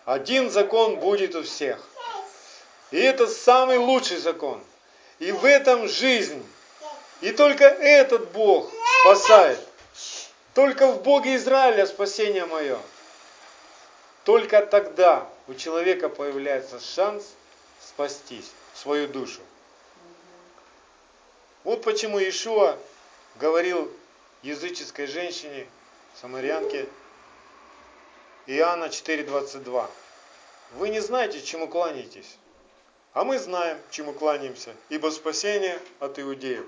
один 0.05 0.51
закон 0.51 0.97
будет 0.97 1.35
у 1.35 1.43
всех. 1.43 1.83
И 2.91 2.97
это 2.97 3.27
самый 3.27 3.77
лучший 3.77 4.17
закон. 4.17 4.63
И 5.19 5.31
в 5.31 5.43
этом 5.45 5.87
жизнь. 5.87 6.45
И 7.21 7.31
только 7.31 7.65
этот 7.65 8.29
Бог 8.31 8.71
спасает. 9.01 9.59
Только 10.53 10.87
в 10.87 11.01
Боге 11.01 11.35
Израиля 11.35 11.87
спасение 11.87 12.45
мое. 12.45 12.77
Только 14.23 14.63
тогда 14.65 15.27
у 15.47 15.55
человека 15.55 16.07
появляется 16.07 16.79
шанс 16.79 17.23
спастись, 17.81 18.51
свою 18.75 19.07
душу. 19.07 19.41
Вот 21.67 21.83
почему 21.83 22.17
Иешуа 22.17 22.79
говорил 23.35 23.91
языческой 24.41 25.05
женщине, 25.05 25.67
самарянке, 26.15 26.87
Иоанна 28.45 28.85
4,22. 28.85 29.89
Вы 30.75 30.87
не 30.87 31.01
знаете, 31.01 31.41
чему 31.41 31.67
кланяетесь, 31.67 32.37
а 33.11 33.25
мы 33.25 33.37
знаем, 33.37 33.77
чему 33.91 34.13
кланяемся, 34.13 34.73
ибо 34.87 35.09
спасение 35.09 35.77
от 35.99 36.17
иудеев. 36.19 36.65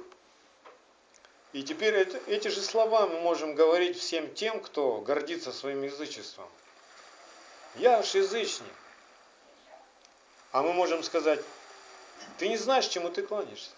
И 1.53 1.63
теперь 1.63 1.95
эти 2.27 2.49
же 2.49 2.59
слова 2.61 3.07
мы 3.07 3.21
можем 3.21 3.55
говорить 3.55 3.97
всем 3.97 4.33
тем, 4.33 4.59
кто 4.59 4.99
гордится 4.99 5.53
своим 5.53 5.81
язычеством. 5.81 6.49
Я 7.75 8.03
ж 8.03 8.15
язычник. 8.15 8.67
А 10.51 10.61
мы 10.61 10.73
можем 10.73 11.03
сказать, 11.03 11.39
ты 12.37 12.49
не 12.49 12.57
знаешь, 12.57 12.87
чему 12.87 13.09
ты 13.09 13.21
кланяешься. 13.21 13.71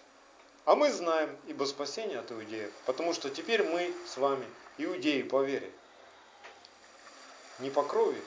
А 0.64 0.76
мы 0.76 0.92
знаем, 0.92 1.36
ибо 1.48 1.64
спасение 1.64 2.20
от 2.20 2.30
иудеев. 2.30 2.70
Потому 2.86 3.14
что 3.14 3.30
теперь 3.30 3.64
мы 3.64 3.92
с 4.06 4.16
вами 4.16 4.46
иудеи 4.78 5.22
по 5.22 5.42
вере. 5.42 5.70
Не 7.58 7.70
по 7.70 7.82
крови 7.82 8.22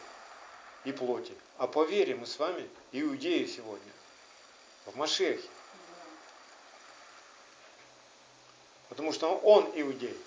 и 0.83 0.91
плоти, 0.91 1.33
а 1.57 1.67
по 1.67 1.83
вере 1.83 2.15
мы 2.15 2.25
с 2.25 2.37
вами 2.37 2.69
иудеи 2.91 3.45
сегодня. 3.45 3.91
В 4.85 4.95
Машехе. 4.95 5.47
Потому 8.89 9.13
что 9.13 9.35
он 9.37 9.71
иудей. 9.73 10.17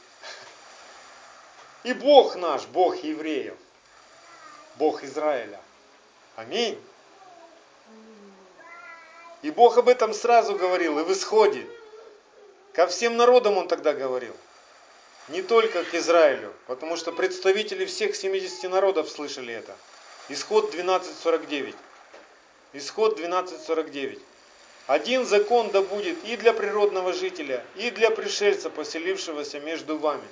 И 1.85 1.93
Бог 1.93 2.36
наш, 2.36 2.66
Бог 2.66 2.97
евреев. 2.97 3.56
Бог 4.76 5.05
Израиля. 5.05 5.60
Аминь. 6.36 6.80
И 9.43 9.51
Бог 9.51 9.78
об 9.78 9.89
этом 9.89 10.12
сразу 10.12 10.56
говорил, 10.56 10.98
и 10.98 11.05
в 11.05 11.12
исходе. 11.12 11.68
Ко 12.78 12.86
всем 12.86 13.16
народам 13.16 13.59
Он 13.59 13.66
тогда 13.66 13.92
говорил. 13.92 14.36
Не 15.26 15.42
только 15.42 15.82
к 15.82 15.94
Израилю, 15.94 16.55
потому 16.68 16.96
что 16.96 17.10
представители 17.10 17.84
всех 17.84 18.14
70 18.14 18.70
народов 18.70 19.09
слышали 19.09 19.52
это. 19.52 19.76
Исход 20.28 20.72
12.49. 20.72 21.74
Исход 22.74 23.18
12.49. 23.18 24.20
Один 24.86 25.26
закон 25.26 25.72
да 25.72 25.82
будет 25.82 26.22
и 26.24 26.36
для 26.36 26.52
природного 26.52 27.12
жителя, 27.12 27.64
и 27.74 27.90
для 27.90 28.12
пришельца, 28.12 28.70
поселившегося 28.70 29.59
между 29.59 29.98
вами. 29.98 30.28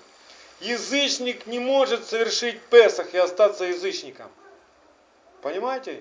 Язычник 0.61 1.49
не 1.49 1.59
может 1.59 2.07
совершить 2.07 2.61
Песах 2.71 3.13
и 3.13 3.19
остаться 3.19 3.65
язычником. 3.65 4.31
Понимаете? 5.43 6.01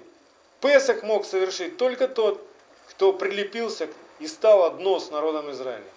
Песах 0.61 1.01
мог 1.01 1.25
совершить 1.25 1.77
только 1.77 2.07
тот, 2.07 2.39
кто 2.89 3.13
прилепился 3.13 3.89
и 4.19 4.27
стал 4.27 4.65
одно 4.65 4.99
с 4.99 5.09
народом 5.09 5.49
Израиля. 5.49 5.89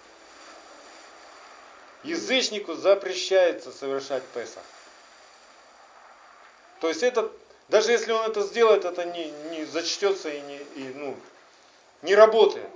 Язычнику 2.03 2.75
запрещается 2.75 3.71
совершать 3.71 4.23
Песах. 4.33 4.63
То 6.79 6.87
есть 6.87 7.03
это, 7.03 7.29
даже 7.67 7.91
если 7.91 8.11
он 8.11 8.29
это 8.29 8.41
сделает, 8.41 8.85
это 8.85 9.03
не, 9.03 9.31
не 9.51 9.65
зачтется 9.65 10.29
и, 10.29 10.39
не, 10.41 10.57
и 10.75 10.93
ну, 10.95 11.17
не 12.01 12.15
работает. 12.15 12.69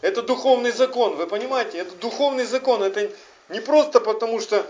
Это 0.00 0.22
духовный 0.22 0.70
закон, 0.70 1.16
вы 1.16 1.26
понимаете? 1.26 1.78
Это 1.78 1.94
духовный 1.96 2.44
закон. 2.44 2.82
Это 2.82 3.10
не 3.48 3.60
просто 3.60 4.00
потому, 4.00 4.40
что, 4.40 4.66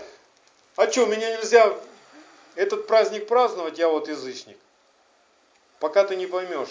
а 0.75 0.91
что, 0.91 1.05
меня 1.05 1.37
нельзя 1.37 1.73
этот 2.55 2.87
праздник 2.87 3.27
праздновать, 3.27 3.77
я 3.77 3.87
вот 3.87 4.07
язычник. 4.09 4.57
Пока 5.79 6.03
ты 6.03 6.15
не 6.15 6.25
поймешь, 6.25 6.69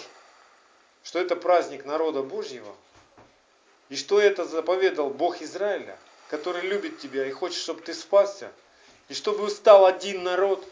что 1.03 1.19
это 1.19 1.35
праздник 1.35 1.85
народа 1.85 2.21
Божьего, 2.21 2.75
и 3.89 3.95
что 3.95 4.19
это 4.19 4.45
заповедал 4.45 5.09
Бог 5.09 5.41
Израиля, 5.41 5.97
который 6.29 6.61
любит 6.61 6.99
тебя 6.99 7.25
и 7.25 7.31
хочет, 7.31 7.57
чтобы 7.59 7.81
ты 7.81 7.93
спасся, 7.93 8.51
и 9.09 9.13
чтобы 9.13 9.49
стал 9.49 9.85
один 9.85 10.23
народ, 10.23 10.67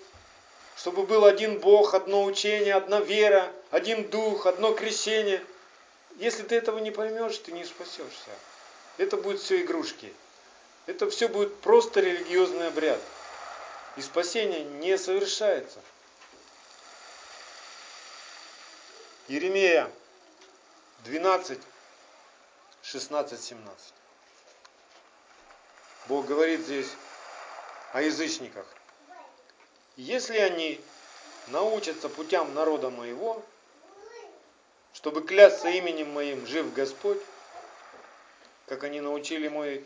чтобы 0.76 1.04
был 1.04 1.26
один 1.26 1.60
Бог, 1.60 1.94
одно 1.94 2.24
учение, 2.24 2.74
одна 2.74 3.00
вера, 3.00 3.52
один 3.72 4.10
дух, 4.10 4.46
одно 4.46 4.74
крещение– 4.74 5.44
если 6.18 6.44
ты 6.44 6.56
этого 6.56 6.80
не 6.80 6.92
поймешь, 6.92 7.38
ты 7.40 7.52
не 7.52 7.66
спасешься. 7.66 8.30
Это 8.98 9.18
будут 9.18 9.42
все 9.42 9.62
игрушки. 9.62 10.14
Это 10.86 11.10
все 11.10 11.28
будет 11.28 11.60
просто 11.62 12.02
религиозный 12.02 12.68
обряд. 12.68 13.00
И 13.98 14.02
спасение 14.02 14.64
не 14.64 14.98
совершается. 14.98 15.80
Еремея 19.28 19.90
12, 21.06 21.60
16, 22.84 23.42
17. 23.42 23.94
Бог 26.08 26.26
говорит 26.26 26.62
здесь 26.62 26.90
о 27.94 28.02
язычниках. 28.02 28.66
Если 29.96 30.38
они 30.38 30.82
научатся 31.48 32.10
путям 32.10 32.54
народа 32.54 32.90
моего, 32.90 33.44
чтобы 34.94 35.22
клясться 35.22 35.70
именем 35.70 36.12
моим, 36.12 36.46
жив 36.46 36.74
Господь, 36.74 37.22
как 38.68 38.84
они 38.84 39.02
научили 39.02 39.48
мой 39.48 39.86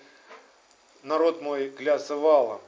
народ 1.04 1.42
мой 1.42 1.70
клясться 1.70 2.16
валом, 2.16 2.62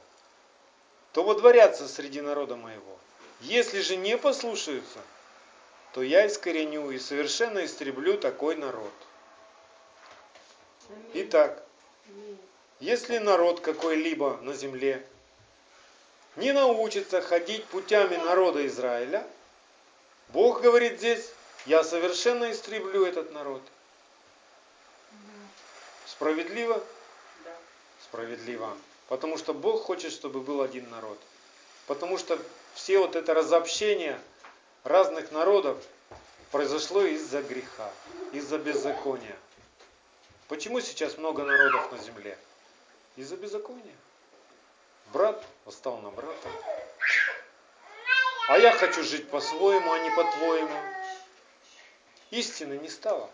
то 1.12 1.24
водворятся 1.24 1.88
среди 1.88 2.20
народа 2.20 2.56
моего. 2.56 2.98
Если 3.40 3.80
же 3.80 3.96
не 3.96 4.16
послушаются, 4.16 5.00
то 5.92 6.02
я 6.02 6.26
искореню 6.26 6.90
и 6.90 6.98
совершенно 6.98 7.64
истреблю 7.64 8.16
такой 8.16 8.54
народ. 8.56 8.92
Итак, 11.14 11.64
если 12.80 13.18
народ 13.18 13.60
какой-либо 13.60 14.38
на 14.42 14.54
земле 14.54 15.06
не 16.36 16.52
научится 16.52 17.20
ходить 17.20 17.64
путями 17.66 18.16
народа 18.16 18.66
Израиля, 18.66 19.26
Бог 20.30 20.62
говорит 20.62 20.98
здесь, 20.98 21.30
я 21.66 21.84
совершенно 21.84 22.50
истреблю 22.50 23.04
этот 23.04 23.32
народ. 23.32 23.62
Справедливо? 26.06 26.82
Да. 27.44 27.56
Справедливо. 28.04 28.76
Потому 29.08 29.36
что 29.36 29.52
Бог 29.52 29.82
хочет, 29.82 30.12
чтобы 30.12 30.40
был 30.40 30.62
один 30.62 30.88
народ. 30.90 31.18
Потому 31.86 32.16
что 32.16 32.38
все 32.74 32.98
вот 32.98 33.16
это 33.16 33.34
разобщение 33.34 34.20
разных 34.84 35.32
народов 35.32 35.76
произошло 36.50 37.02
из-за 37.02 37.42
греха, 37.42 37.90
из-за 38.32 38.58
беззакония. 38.58 39.36
Почему 40.48 40.80
сейчас 40.80 41.18
много 41.18 41.44
народов 41.44 41.92
на 41.92 41.98
земле? 41.98 42.38
Из-за 43.16 43.36
беззакония. 43.36 43.96
Брат 45.12 45.44
восстал 45.64 45.98
на 45.98 46.10
брата. 46.10 46.48
А 48.48 48.58
я 48.58 48.72
хочу 48.72 49.02
жить 49.02 49.28
по-своему, 49.28 49.92
а 49.92 49.98
не 49.98 50.10
по-твоему. 50.10 50.76
Истины 52.30 52.74
не 52.74 52.88
стало. 52.88 53.28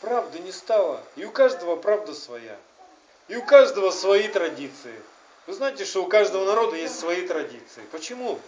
Правды 0.00 0.40
не 0.40 0.52
стало. 0.52 1.02
И 1.16 1.24
у 1.24 1.30
каждого 1.30 1.76
правда 1.76 2.14
своя. 2.14 2.58
И 3.28 3.36
у 3.36 3.44
каждого 3.44 3.90
свои 3.90 4.28
традиции. 4.28 5.00
Вы 5.46 5.54
знаете, 5.54 5.84
что 5.84 6.02
у 6.02 6.06
каждого 6.06 6.44
народа 6.44 6.76
есть 6.76 6.98
свои 6.98 7.26
традиции. 7.26 7.82
Почему? 7.92 8.40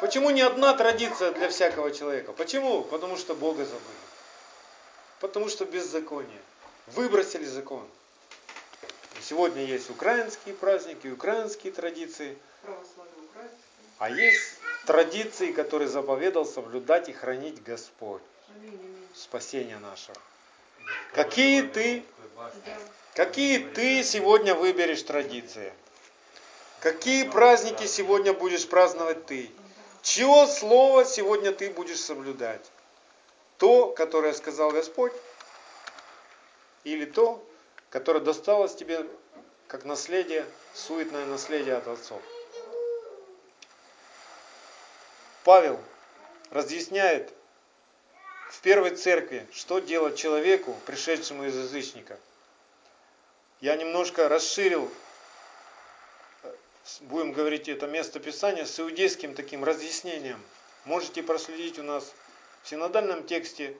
Почему 0.00 0.30
не 0.30 0.42
одна 0.42 0.74
традиция 0.74 1.32
для 1.32 1.48
всякого 1.48 1.92
человека? 1.92 2.32
Почему? 2.32 2.82
Потому 2.82 3.16
что 3.16 3.34
Бога 3.34 3.64
забыли. 3.64 4.04
Потому 5.20 5.48
что 5.48 5.64
беззаконие. 5.64 6.42
Выбросили 6.88 7.44
закон. 7.44 7.86
Сегодня 9.20 9.64
есть 9.64 9.90
украинские 9.90 10.54
праздники, 10.54 11.08
украинские 11.08 11.72
традиции. 11.72 12.36
А 13.98 14.10
есть 14.10 14.58
традиции, 14.86 15.52
которые 15.52 15.88
заповедал 15.88 16.44
соблюдать 16.44 17.08
и 17.08 17.12
хранить 17.12 17.62
Господь. 17.62 18.22
Спасение 19.14 19.78
нашего. 19.78 20.16
Какие 21.12 21.62
ты, 21.62 22.04
какие 23.14 23.58
ты 23.58 24.02
сегодня 24.02 24.54
выберешь 24.54 25.02
традиции? 25.02 25.72
Какие 26.80 27.28
праздники 27.28 27.86
сегодня 27.86 28.34
будешь 28.34 28.68
праздновать 28.68 29.24
ты? 29.26 29.50
Чье 30.02 30.46
слово 30.48 31.06
сегодня 31.06 31.52
ты 31.52 31.70
будешь 31.70 32.00
соблюдать? 32.00 32.60
То, 33.56 33.86
которое 33.86 34.34
сказал 34.34 34.70
Господь? 34.70 35.12
Или 36.82 37.06
то, 37.06 37.42
которое 37.94 38.18
досталось 38.18 38.74
тебе 38.74 39.06
как 39.68 39.84
наследие, 39.84 40.44
суетное 40.74 41.26
наследие 41.26 41.76
от 41.76 41.86
отцов? 41.86 42.20
Павел 45.44 45.80
разъясняет 46.50 47.32
в 48.50 48.60
первой 48.62 48.96
церкви, 48.96 49.46
что 49.52 49.78
делать 49.78 50.18
человеку, 50.18 50.76
пришедшему 50.86 51.44
из 51.44 51.56
язычника. 51.56 52.18
Я 53.60 53.76
немножко 53.76 54.28
расширил, 54.28 54.90
будем 57.02 57.30
говорить 57.32 57.68
это 57.68 57.86
место 57.86 58.18
Писания, 58.18 58.64
с 58.64 58.80
иудейским 58.80 59.36
таким 59.36 59.62
разъяснением. 59.62 60.42
Можете 60.84 61.22
проследить 61.22 61.78
у 61.78 61.84
нас 61.84 62.12
в 62.64 62.68
синодальном 62.68 63.24
тексте. 63.24 63.76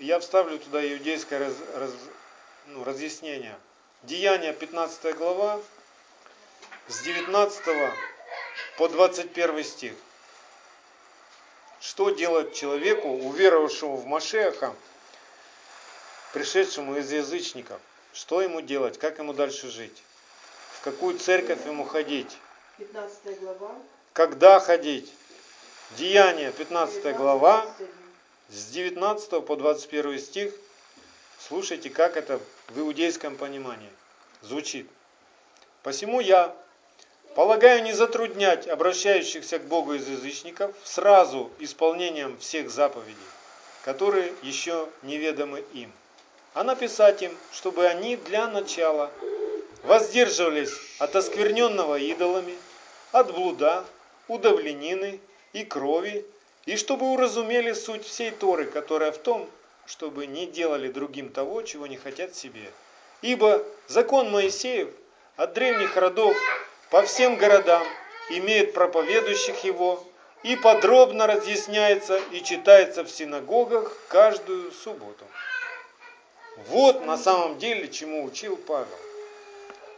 Я 0.00 0.18
вставлю 0.18 0.58
туда 0.58 0.84
иудейское 0.84 1.38
раз, 1.38 1.54
раз, 1.76 1.92
ну, 2.66 2.84
разъяснение. 2.84 3.56
Деяния 4.02 4.52
15 4.52 5.16
глава 5.16 5.60
с 6.88 7.02
19 7.02 7.62
по 8.76 8.88
21 8.88 9.64
стих. 9.64 9.92
Что 11.80 12.10
делать 12.10 12.54
человеку, 12.54 13.08
уверовавшему 13.08 13.96
в 13.96 14.06
Машеха, 14.06 14.74
пришедшему 16.32 16.96
из 16.96 17.10
язычников? 17.10 17.80
Что 18.12 18.40
ему 18.40 18.60
делать? 18.60 18.98
Как 18.98 19.18
ему 19.18 19.32
дальше 19.32 19.68
жить? 19.70 20.02
В 20.78 20.82
какую 20.82 21.18
церковь 21.18 21.64
ему 21.66 21.84
ходить? 21.84 22.36
15 22.78 23.40
глава. 23.40 23.74
Когда 24.12 24.60
ходить? 24.60 25.12
Деяние, 25.96 26.52
15 26.52 27.16
глава, 27.16 27.66
с 28.48 28.66
19 28.66 29.44
по 29.44 29.56
21 29.56 30.18
стих. 30.18 30.54
Слушайте, 31.48 31.90
как 31.90 32.16
это 32.16 32.40
в 32.68 32.78
иудейском 32.78 33.36
понимании 33.36 33.90
звучит. 34.42 34.88
Посему 35.82 36.20
я, 36.20 36.54
Полагаю 37.34 37.82
не 37.82 37.94
затруднять 37.94 38.68
обращающихся 38.68 39.58
к 39.58 39.62
Богу 39.62 39.94
из 39.94 40.06
язычников 40.06 40.74
сразу 40.84 41.50
исполнением 41.60 42.36
всех 42.36 42.70
заповедей, 42.70 43.16
которые 43.86 44.34
еще 44.42 44.86
неведомы 45.02 45.64
им, 45.72 45.90
а 46.52 46.62
написать 46.62 47.22
им, 47.22 47.34
чтобы 47.50 47.86
они 47.86 48.16
для 48.16 48.48
начала 48.48 49.10
воздерживались 49.82 50.72
от 50.98 51.16
оскверненного 51.16 51.98
идолами, 51.98 52.54
от 53.12 53.32
блуда, 53.32 53.86
удавленины 54.28 55.18
и 55.54 55.64
крови, 55.64 56.26
и 56.66 56.76
чтобы 56.76 57.12
уразумели 57.12 57.72
суть 57.72 58.04
всей 58.04 58.30
Торы, 58.30 58.66
которая 58.66 59.10
в 59.10 59.16
том, 59.16 59.48
чтобы 59.92 60.26
не 60.26 60.46
делали 60.46 60.88
другим 60.88 61.28
того, 61.28 61.60
чего 61.60 61.86
не 61.86 61.98
хотят 61.98 62.34
себе. 62.34 62.70
Ибо 63.20 63.62
закон 63.88 64.30
Моисеев 64.30 64.88
от 65.36 65.52
древних 65.52 65.98
родов 65.98 66.34
по 66.90 67.02
всем 67.02 67.36
городам 67.36 67.86
имеет 68.30 68.72
проповедующих 68.72 69.64
его 69.64 70.02
и 70.44 70.56
подробно 70.56 71.26
разъясняется 71.26 72.18
и 72.30 72.42
читается 72.42 73.04
в 73.04 73.10
синагогах 73.10 73.94
каждую 74.08 74.72
субботу. 74.72 75.26
Вот 76.68 77.04
на 77.04 77.18
самом 77.18 77.58
деле 77.58 77.88
чему 77.88 78.24
учил 78.24 78.56
Павел. 78.56 78.98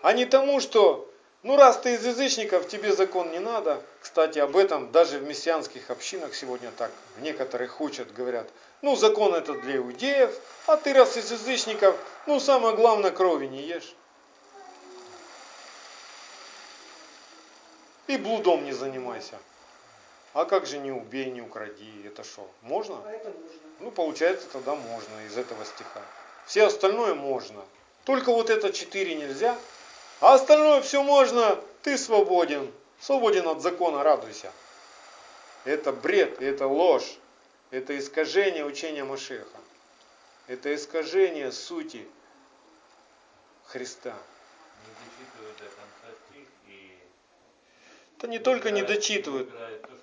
А 0.03 0.12
не 0.12 0.25
тому, 0.25 0.59
что 0.61 1.09
ну 1.45 1.57
раз 1.57 1.79
ты 1.79 1.95
из 1.95 2.05
язычников, 2.05 2.66
тебе 2.66 2.93
закон 2.93 3.31
не 3.31 3.39
надо. 3.39 3.81
Кстати, 4.01 4.39
об 4.39 4.57
этом 4.57 4.91
даже 4.91 5.19
в 5.19 5.23
мессианских 5.23 5.91
общинах 5.91 6.35
сегодня 6.35 6.73
так 6.73 6.91
в 7.16 7.23
некоторых 7.23 7.81
учат, 7.81 8.12
говорят, 8.12 8.49
ну 8.83 8.97
закон 8.97 9.35
это 9.35 9.53
для 9.55 9.77
иудеев, 9.77 10.35
а 10.66 10.77
ты 10.77 10.93
раз 10.93 11.16
из 11.16 11.31
язычников, 11.31 11.97
ну 12.27 12.41
самое 12.41 12.75
главное 12.75 13.11
крови 13.11 13.47
не 13.47 13.62
ешь. 13.62 13.95
И 18.07 18.16
блудом 18.16 18.65
не 18.65 18.73
занимайся. 18.73 19.39
А 20.33 20.47
как 20.47 20.66
же 20.66 20.79
не 20.79 20.91
убей, 20.91 21.31
не 21.31 21.43
укради? 21.43 22.07
Это 22.07 22.25
что, 22.25 22.51
можно? 22.62 23.01
А 23.05 23.12
это 23.12 23.29
можно. 23.29 23.49
Ну, 23.81 23.91
получается, 23.91 24.49
тогда 24.53 24.75
можно 24.75 25.27
из 25.27 25.37
этого 25.37 25.65
стиха. 25.65 26.03
Все 26.47 26.65
остальное 26.65 27.15
можно. 27.15 27.62
Только 28.05 28.33
вот 28.33 28.51
это 28.51 28.73
четыре 28.73 29.15
нельзя. 29.15 29.57
А 30.24 30.36
остальное 30.36 30.80
все 30.80 31.02
можно. 31.02 31.60
Ты 31.82 31.98
свободен. 31.98 32.72
Свободен 32.98 33.46
от 33.46 33.60
закона, 33.60 34.02
радуйся. 34.02 34.51
Это 35.66 35.92
бред, 35.92 36.40
это 36.40 36.66
ложь. 36.66 37.18
Это 37.70 37.98
искажение 37.98 38.64
учения 38.64 39.05
Машеха. 39.05 39.59
Это 40.46 40.74
искажение 40.74 41.52
сути 41.52 42.09
Христа. 43.66 44.14
Не 44.86 44.94
дочитывают 45.05 45.59
до 45.59 45.64
конца 45.64 46.18
стих 46.30 46.48
и 46.68 46.98
Это 48.16 48.26
не 48.26 48.38
только 48.38 48.70
не 48.70 48.80
дочитывают, 48.80 49.51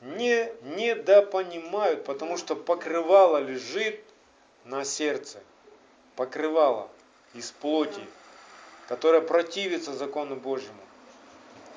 не 0.01 0.53
недопонимают, 0.77 2.05
потому 2.05 2.37
что 2.37 2.55
покрывало 2.55 3.39
лежит 3.39 3.99
на 4.65 4.85
сердце. 4.85 5.41
Покрывало 6.15 6.91
из 7.33 7.49
плоти, 7.49 8.05
которое 8.91 9.21
противится 9.21 9.93
закону 9.93 10.35
Божьему. 10.35 10.81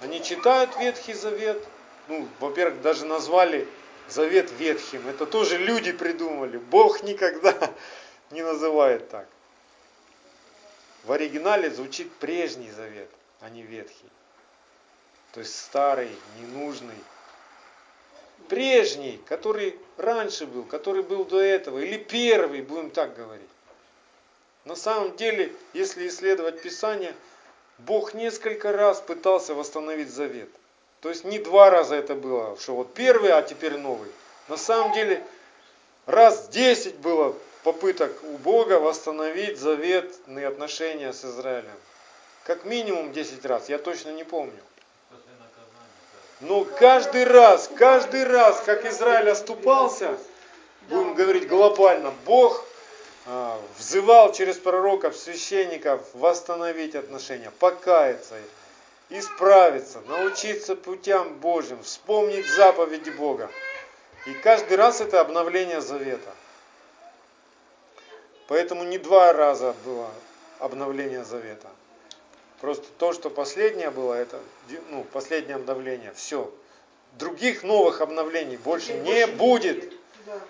Они 0.00 0.20
читают 0.20 0.76
Ветхий 0.80 1.12
Завет, 1.14 1.64
ну, 2.08 2.26
во-первых, 2.40 2.82
даже 2.82 3.04
назвали 3.04 3.68
Завет 4.08 4.50
Ветхим. 4.58 5.06
Это 5.06 5.24
тоже 5.24 5.58
люди 5.58 5.92
придумали. 5.92 6.56
Бог 6.56 7.04
никогда 7.04 7.56
не 8.32 8.42
называет 8.42 9.10
так. 9.10 9.28
В 11.04 11.12
оригинале 11.12 11.70
звучит 11.70 12.10
прежний 12.14 12.72
Завет, 12.72 13.10
а 13.40 13.48
не 13.48 13.62
Ветхий. 13.62 14.10
То 15.34 15.38
есть 15.38 15.56
старый, 15.56 16.10
ненужный, 16.40 16.98
прежний, 18.48 19.20
который 19.28 19.78
раньше 19.98 20.46
был, 20.46 20.64
который 20.64 21.04
был 21.04 21.24
до 21.24 21.38
этого, 21.38 21.78
или 21.78 21.96
первый, 21.96 22.62
будем 22.62 22.90
так 22.90 23.14
говорить. 23.14 23.53
На 24.64 24.76
самом 24.76 25.16
деле, 25.16 25.52
если 25.72 26.08
исследовать 26.08 26.62
Писание, 26.62 27.14
Бог 27.78 28.14
несколько 28.14 28.72
раз 28.72 29.00
пытался 29.00 29.54
восстановить 29.54 30.10
завет. 30.10 30.48
То 31.00 31.10
есть 31.10 31.24
не 31.24 31.38
два 31.38 31.70
раза 31.70 31.96
это 31.96 32.14
было, 32.14 32.56
что 32.58 32.74
вот 32.76 32.94
первый, 32.94 33.30
а 33.30 33.42
теперь 33.42 33.76
новый. 33.76 34.10
На 34.48 34.56
самом 34.56 34.92
деле, 34.94 35.22
раз 36.06 36.48
десять 36.48 36.96
было 36.96 37.36
попыток 37.62 38.12
у 38.22 38.38
Бога 38.38 38.78
восстановить 38.78 39.58
заветные 39.58 40.46
отношения 40.46 41.12
с 41.12 41.24
Израилем. 41.24 41.76
Как 42.44 42.64
минимум 42.64 43.12
10 43.12 43.44
раз, 43.46 43.68
я 43.70 43.78
точно 43.78 44.10
не 44.10 44.24
помню. 44.24 44.60
Но 46.40 46.64
каждый 46.64 47.24
раз, 47.24 47.70
каждый 47.74 48.24
раз, 48.24 48.60
как 48.66 48.84
Израиль 48.84 49.30
оступался, 49.30 50.18
будем 50.90 51.14
говорить 51.14 51.48
глобально, 51.48 52.12
Бог 52.26 52.64
взывал 53.78 54.32
через 54.32 54.58
пророков, 54.58 55.16
священников 55.16 56.02
восстановить 56.14 56.94
отношения, 56.94 57.50
покаяться, 57.58 58.34
исправиться, 59.10 60.00
научиться 60.08 60.76
путям 60.76 61.34
Божьим, 61.34 61.82
вспомнить 61.82 62.46
заповеди 62.46 63.10
Бога. 63.10 63.50
И 64.26 64.32
каждый 64.34 64.76
раз 64.76 65.00
это 65.00 65.20
обновление 65.20 65.80
завета. 65.80 66.34
Поэтому 68.46 68.84
не 68.84 68.98
два 68.98 69.32
раза 69.32 69.74
было 69.84 70.10
обновление 70.58 71.24
завета. 71.24 71.68
Просто 72.60 72.86
то, 72.98 73.12
что 73.12 73.30
последнее 73.30 73.90
было, 73.90 74.14
это 74.14 74.40
ну, 74.90 75.04
последнее 75.12 75.56
обновление. 75.56 76.12
Все. 76.14 76.50
Других 77.18 77.62
новых 77.62 78.00
обновлений 78.00 78.56
больше 78.56 78.94
не 78.94 79.26
будет. 79.26 79.92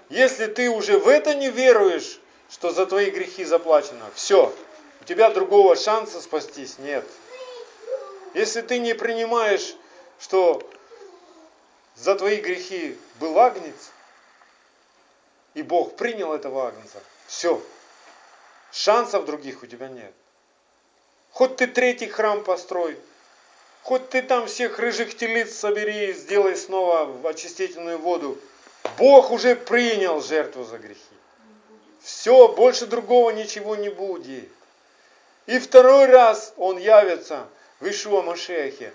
Если 0.09 0.47
ты 0.47 0.71
уже 0.71 0.99
в 0.99 1.09
это 1.09 1.35
не 1.35 1.51
веруешь, 1.51 2.21
что 2.51 2.71
за 2.71 2.87
твои 2.87 3.11
грехи 3.11 3.45
заплачено, 3.45 4.11
все, 4.15 4.55
у 5.01 5.05
тебя 5.05 5.31
другого 5.31 5.77
шанса 5.77 6.21
спастись 6.21 6.79
нет. 6.79 7.07
Если 8.35 8.63
ты 8.63 8.79
не 8.79 8.95
принимаешь, 8.95 9.75
что 10.19 10.63
за 11.97 12.17
твои 12.17 12.37
грехи 12.41 12.99
был 13.21 13.39
агнец, 13.39 13.93
и 15.55 15.63
Бог 15.63 15.97
принял 15.97 16.33
этого 16.33 16.67
агнца, 16.67 17.01
все, 17.27 17.63
шансов 18.73 19.25
других 19.25 19.63
у 19.63 19.67
тебя 19.67 19.89
нет. 19.89 20.13
Хоть 21.31 21.57
ты 21.57 21.67
третий 21.67 22.09
храм 22.09 22.43
построй, 22.43 22.99
хоть 23.83 24.09
ты 24.09 24.23
там 24.23 24.47
всех 24.47 24.79
рыжих 24.79 25.17
телиц 25.17 25.55
собери 25.55 26.11
и 26.11 26.13
сделай 26.13 26.57
снова 26.57 27.29
очистительную 27.29 27.99
воду, 27.99 28.39
Бог 28.99 29.31
уже 29.31 29.57
принял 29.57 30.21
жертву 30.21 30.65
за 30.65 30.79
грехи. 30.79 31.01
Все, 32.05 32.49
больше 32.49 32.85
другого 32.85 33.31
ничего 33.31 33.77
не 33.77 33.89
будет. 33.89 34.51
И 35.47 35.59
второй 35.59 36.05
раз 36.05 36.53
Он 36.59 36.77
явится 36.77 37.49
в 37.81 37.89
Ишуа 37.89 38.21
Машехе. 38.21 38.93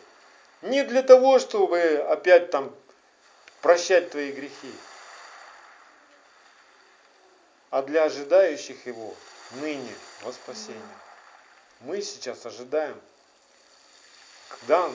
Не 0.61 0.83
для 0.83 1.01
того, 1.01 1.39
чтобы 1.39 2.05
опять 2.07 2.51
там 2.51 2.71
прощать 3.61 4.11
твои 4.11 4.31
грехи, 4.31 4.73
а 7.71 7.81
для 7.81 8.03
ожидающих 8.03 8.85
Его 8.85 9.15
ныне 9.53 9.95
во 10.21 10.31
спасение. 10.31 10.79
Мы 11.79 12.03
сейчас 12.03 12.45
ожидаем, 12.45 12.99
когда 14.49 14.87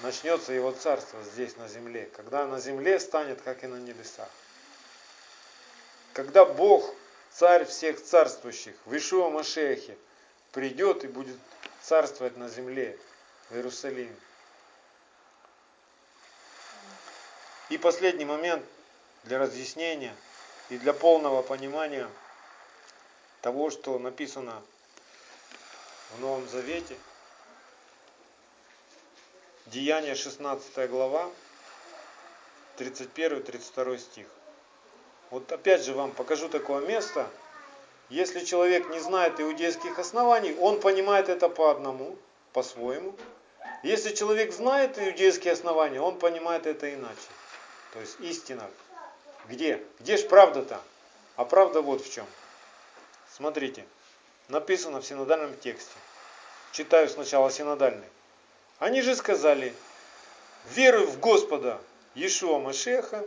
начнется 0.00 0.52
Его 0.52 0.70
Царство 0.70 1.20
здесь 1.24 1.56
на 1.56 1.66
земле, 1.66 2.08
когда 2.14 2.46
на 2.46 2.60
земле 2.60 3.00
станет, 3.00 3.42
как 3.42 3.64
и 3.64 3.66
на 3.66 3.76
небесах. 3.76 4.28
Когда 6.12 6.44
Бог, 6.44 6.94
Царь 7.32 7.64
всех 7.66 8.02
царствующих, 8.02 8.74
в 8.84 8.96
Ишуа 8.96 9.30
Машехе, 9.30 9.96
придет 10.52 11.04
и 11.04 11.08
будет 11.08 11.36
царствовать 11.82 12.36
на 12.36 12.48
земле, 12.48 12.98
в 13.50 13.54
Иерусалиме. 13.54 14.16
И 17.68 17.78
последний 17.78 18.24
момент 18.24 18.64
для 19.24 19.38
разъяснения 19.38 20.14
и 20.70 20.78
для 20.78 20.92
полного 20.92 21.42
понимания 21.42 22.08
того, 23.42 23.70
что 23.70 23.98
написано 23.98 24.62
в 26.12 26.20
Новом 26.20 26.48
Завете. 26.48 26.96
Деяние 29.66 30.14
16 30.14 30.88
глава, 30.88 31.30
31-32 32.78 33.98
стих. 33.98 34.26
Вот 35.30 35.50
опять 35.50 35.84
же 35.84 35.92
вам 35.92 36.12
покажу 36.12 36.48
такое 36.48 36.86
место. 36.86 37.28
Если 38.08 38.44
человек 38.44 38.88
не 38.90 39.00
знает 39.00 39.40
иудейских 39.40 39.98
оснований, 39.98 40.54
он 40.60 40.80
понимает 40.80 41.28
это 41.28 41.48
по 41.48 41.70
одному, 41.70 42.16
по-своему. 42.52 43.14
Если 43.82 44.14
человек 44.14 44.52
знает 44.52 44.98
иудейские 44.98 45.52
основания, 45.52 46.00
он 46.00 46.18
понимает 46.18 46.66
это 46.66 46.92
иначе. 46.94 47.16
То 47.92 48.00
есть 48.00 48.20
истина. 48.20 48.68
Где? 49.48 49.82
Где 50.00 50.16
же 50.16 50.28
правда-то? 50.28 50.80
А 51.36 51.44
правда 51.44 51.82
вот 51.82 52.04
в 52.04 52.12
чем. 52.12 52.26
Смотрите, 53.30 53.84
написано 54.48 55.00
в 55.00 55.06
синодальном 55.06 55.56
тексте. 55.56 55.94
Читаю 56.72 57.08
сначала 57.08 57.50
синодальный. 57.50 58.06
Они 58.78 59.02
же 59.02 59.16
сказали, 59.16 59.74
веруй 60.70 61.06
в 61.06 61.18
Господа 61.18 61.80
Иешуа 62.14 62.58
Машеха, 62.58 63.26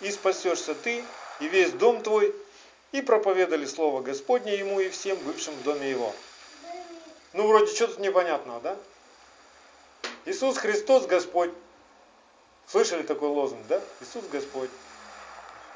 и 0.00 0.10
спасешься 0.10 0.74
ты, 0.74 1.04
и 1.40 1.48
весь 1.48 1.72
дом 1.72 2.02
твой, 2.02 2.34
и 2.92 3.02
проповедали 3.02 3.64
слово 3.66 4.02
Господне 4.02 4.56
ему 4.56 4.80
и 4.80 4.88
всем 4.88 5.16
бывшим 5.18 5.54
в 5.54 5.62
доме 5.62 5.90
его. 5.90 6.14
Ну, 7.32 7.46
вроде 7.46 7.72
что-то 7.74 8.00
непонятного, 8.00 8.60
да? 8.60 8.76
Иисус 10.24 10.58
Христос 10.58 11.06
Господь. 11.06 11.50
Слышали 12.66 13.02
такой 13.02 13.28
лозунг, 13.28 13.66
да? 13.68 13.80
Иисус 14.00 14.24
Господь. 14.30 14.70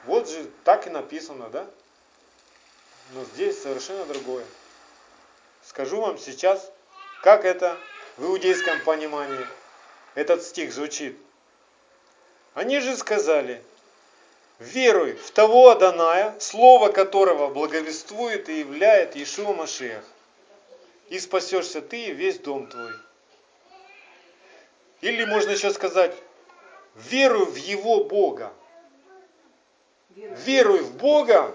Вот 0.05 0.29
же 0.29 0.51
так 0.65 0.87
и 0.87 0.91
написано, 0.91 1.49
да? 1.49 1.67
Но 3.13 3.25
здесь 3.25 3.61
совершенно 3.63 4.05
другое. 4.07 4.45
Скажу 5.65 6.01
вам 6.01 6.19
сейчас, 6.19 6.71
как 7.23 7.45
это 7.45 7.79
в 8.17 8.25
иудейском 8.27 8.83
понимании 8.85 9.47
этот 10.15 10.43
стих 10.43 10.73
звучит. 10.73 11.17
Они 12.55 12.81
же 12.81 12.97
сказали, 12.97 13.63
веруй 14.59 15.15
в 15.15 15.31
того 15.31 15.71
Аданая, 15.71 16.35
слово 16.41 16.91
которого 16.91 17.49
благовествует 17.49 18.49
и 18.49 18.61
являет 18.61 19.17
Иешуа 19.17 19.53
Машех, 19.53 20.05
и 21.09 21.19
спасешься 21.19 21.81
ты 21.81 22.07
и 22.07 22.13
весь 22.13 22.39
дом 22.39 22.67
твой. 22.67 22.93
Или 25.01 25.25
можно 25.25 25.51
еще 25.51 25.71
сказать, 25.71 26.15
веруй 26.95 27.47
в 27.47 27.57
его 27.57 28.05
Бога. 28.05 28.53
Веруй 30.15 30.81
в 30.81 30.95
Бога, 30.97 31.53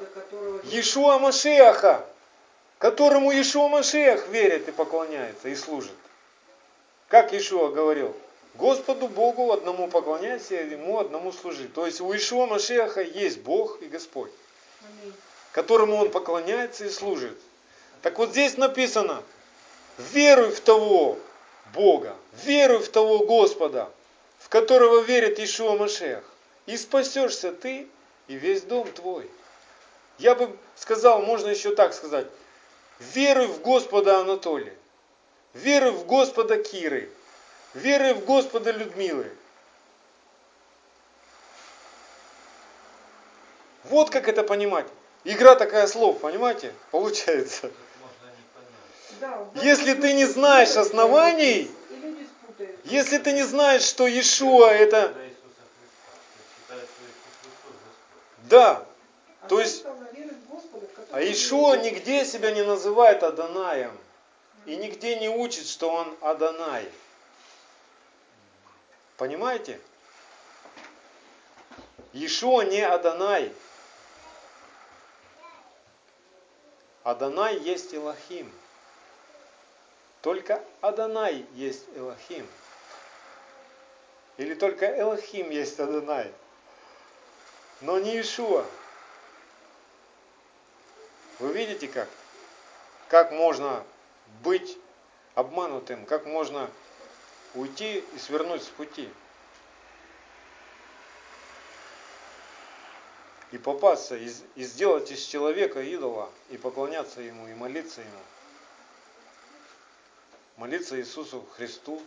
Иешуа 0.66 1.18
Машеха, 1.18 2.06
которому 2.78 3.32
Иешуа 3.32 3.70
Машех 3.70 4.28
верит 4.28 4.68
и 4.68 4.72
поклоняется 4.72 5.50
и 5.50 5.56
служит. 5.56 5.96
Как 7.08 7.34
Иешуа 7.34 7.70
говорил, 7.70 8.16
Господу 8.60 9.08
Богу 9.08 9.54
одному 9.54 9.88
поклоняйся, 9.88 10.56
Ему 10.56 11.00
одному 11.00 11.32
служить. 11.32 11.74
То 11.74 11.86
есть 11.86 12.02
у 12.02 12.14
Ишуа 12.14 12.46
Машеха 12.46 13.02
есть 13.02 13.40
Бог 13.40 13.82
и 13.82 13.86
Господь, 13.86 14.32
которому 15.54 15.96
Он 15.96 16.12
поклоняется 16.12 16.86
и 16.86 16.90
служит. 16.90 17.38
Так 18.02 18.18
вот 18.20 18.32
здесь 18.32 18.58
написано, 18.58 19.24
веруй 19.98 20.52
в 20.52 20.60
того 20.60 21.18
Бога, 21.74 22.16
веруй 22.44 22.80
в 22.80 22.90
того 22.90 23.20
Господа, 23.20 23.90
в 24.40 24.50
которого 24.50 25.00
верит 25.02 25.40
Ишуа 25.40 25.78
Машех, 25.78 26.24
и 26.66 26.76
спасешься 26.76 27.54
ты 27.54 27.88
и 28.28 28.36
весь 28.36 28.64
дом 28.64 28.92
твой. 28.92 29.30
Я 30.18 30.36
бы 30.36 30.54
сказал, 30.76 31.22
можно 31.22 31.48
еще 31.48 31.74
так 31.74 31.94
сказать, 31.94 32.28
веруй 33.00 33.48
в 33.48 33.62
Господа 33.62 34.20
Анатолия, 34.20 34.76
веруй 35.54 35.92
в 35.92 36.06
Господа 36.06 36.62
Киры, 36.62 37.10
веры 37.74 38.14
в 38.14 38.26
Господа 38.26 38.72
Людмилы. 38.72 39.32
Вот 43.86 44.10
как 44.10 44.28
это 44.28 44.44
понимать. 44.44 44.86
Игра 45.24 45.56
такая 45.56 45.88
слов, 45.88 46.20
понимаете? 46.20 46.74
Получается. 46.92 47.72
Если 49.56 49.94
ты 49.94 50.14
не 50.14 50.26
знаешь 50.26 50.78
оснований, 50.78 51.70
если 52.86 53.18
ты 53.18 53.34
не 53.34 53.44
знаешь, 53.44 53.84
что 53.84 54.08
Иешуа 54.08 54.70
это... 54.70 55.14
Да. 58.50 58.84
То 59.48 59.60
есть, 59.60 59.84
а 61.12 61.22
Иешуа 61.22 61.78
нигде 61.78 62.26
себя 62.26 62.52
не 62.52 62.64
называет 62.64 63.24
Аданаем. 63.24 63.92
И 64.66 64.76
нигде 64.76 65.20
не 65.20 65.30
учит, 65.30 65.68
что 65.68 65.90
он 65.90 66.16
Адонай. 66.22 66.86
Понимаете? 69.20 69.82
Ишуа 72.14 72.64
не 72.64 72.82
Адонай. 72.82 73.54
Адонай 77.04 77.58
есть 77.58 77.94
Илахим. 77.94 78.50
Только 80.22 80.64
Адонай 80.80 81.46
есть 81.56 81.86
Элохим. 81.96 82.48
Или 84.38 84.54
только 84.56 84.86
Элохим 84.86 85.50
есть 85.50 85.78
Адонай. 85.82 86.34
Но 87.82 88.00
не 88.00 88.22
Ишуа. 88.22 88.66
Вы 91.40 91.52
видите 91.52 91.90
как? 91.90 92.08
Как 93.10 93.34
можно 93.34 93.84
быть 94.44 94.78
обманутым, 95.36 96.06
как 96.06 96.26
можно 96.26 96.72
уйти 97.56 98.04
и 98.14 98.18
свернуть 98.20 98.64
с 98.64 98.68
пути. 98.68 99.10
И 103.52 103.58
попасться, 103.58 104.16
и, 104.16 104.28
сделать 104.64 105.12
из 105.12 105.24
человека 105.24 105.82
идола, 105.82 106.30
и 106.50 106.58
поклоняться 106.58 107.22
ему, 107.22 107.48
и 107.48 107.54
молиться 107.56 108.02
ему. 108.02 108.22
Молиться 110.58 111.00
Иисусу 111.00 111.44
Христу, 111.56 112.02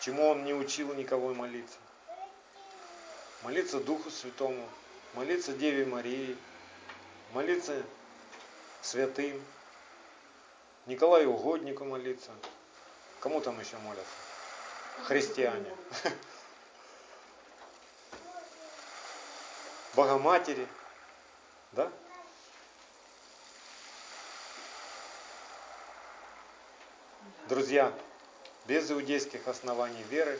чему 0.00 0.28
Он 0.28 0.44
не 0.44 0.54
учил 0.54 0.92
никого 0.94 1.34
молиться. 1.34 1.78
Молиться 3.42 3.78
Духу 3.78 4.10
Святому, 4.10 4.68
молиться 5.12 5.52
Деве 5.52 5.84
Марии, 5.84 6.36
молиться 7.32 7.80
святым, 8.82 9.40
Николаю 10.86 11.30
Угоднику 11.30 11.84
молиться– 11.84 12.32
Кому 13.24 13.40
там 13.40 13.58
еще 13.58 13.78
молятся? 13.78 14.12
Христиане. 15.04 15.74
Богоматери. 19.94 20.68
Да? 21.72 21.90
Друзья, 27.48 27.90
без 28.66 28.90
иудейских 28.90 29.48
оснований 29.48 30.02
веры, 30.10 30.38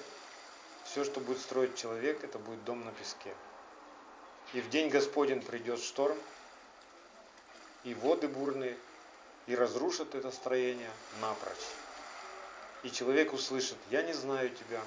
все, 0.85 1.05
что 1.05 1.21
будет 1.21 1.41
строить 1.41 1.79
человек, 1.79 2.23
это 2.23 2.39
будет 2.39 2.63
дом 2.65 2.85
на 2.85 2.93
песке. 2.93 3.35
И 4.53 4.61
в 4.61 4.69
день 4.69 4.91
Господень 4.91 5.41
придет 5.41 5.81
шторм, 5.81 6.19
и 7.85 7.95
воды 7.95 8.29
бурные, 8.29 8.77
и 9.47 9.57
разрушат 9.57 10.15
это 10.15 10.31
строение 10.31 10.91
напрочь. 11.23 11.65
И 12.85 12.91
человек 12.91 13.33
услышит, 13.33 13.79
я 13.91 14.03
не 14.03 14.13
знаю 14.13 14.51
тебя, 14.51 14.81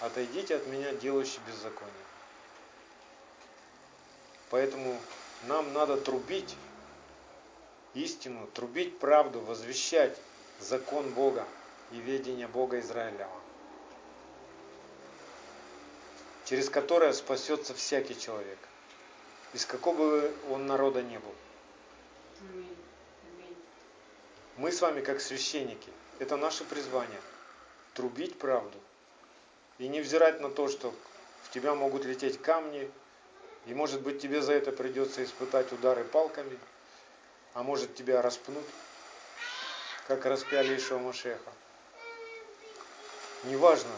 отойдите 0.00 0.54
от 0.54 0.68
меня, 0.68 0.92
делающий 0.92 1.40
беззаконие. 1.48 1.92
Поэтому 4.50 4.96
нам 5.48 5.72
надо 5.72 5.96
трубить 5.96 6.54
истину, 7.94 8.46
трубить 8.54 9.00
правду, 9.00 9.40
возвещать 9.40 10.16
закон 10.60 11.10
Бога 11.10 11.44
и 11.90 11.96
ведение 11.96 12.46
Бога 12.46 12.78
Израилева, 12.78 13.40
через 16.44 16.70
которое 16.70 17.12
спасется 17.12 17.74
всякий 17.74 18.16
человек, 18.18 18.58
из 19.54 19.66
какого 19.66 19.96
бы 19.96 20.34
он 20.50 20.66
народа 20.66 21.02
не 21.02 21.18
был. 21.18 21.34
Мы 24.56 24.70
с 24.70 24.80
вами, 24.80 25.00
как 25.00 25.20
священники, 25.20 25.90
это 26.20 26.36
наше 26.36 26.62
призвание– 26.64 27.20
трубить 27.94 28.38
правду. 28.38 28.78
И 29.78 29.88
не 29.88 30.00
взирать 30.00 30.40
на 30.40 30.50
то, 30.50 30.68
что 30.68 30.94
в 31.44 31.50
тебя 31.50 31.74
могут 31.74 32.04
лететь 32.04 32.40
камни, 32.40 32.90
и 33.66 33.74
может 33.74 34.02
быть 34.02 34.20
тебе 34.20 34.42
за 34.42 34.52
это 34.52 34.72
придется 34.72 35.24
испытать 35.24 35.72
удары 35.72 36.04
палками, 36.04 36.58
а 37.54 37.62
может 37.62 37.94
тебя 37.94 38.22
распнут, 38.22 38.64
как 40.06 40.24
распяли 40.26 40.76
Ишуа 40.76 40.98
Машеха. 40.98 41.52
Неважно, 43.44 43.96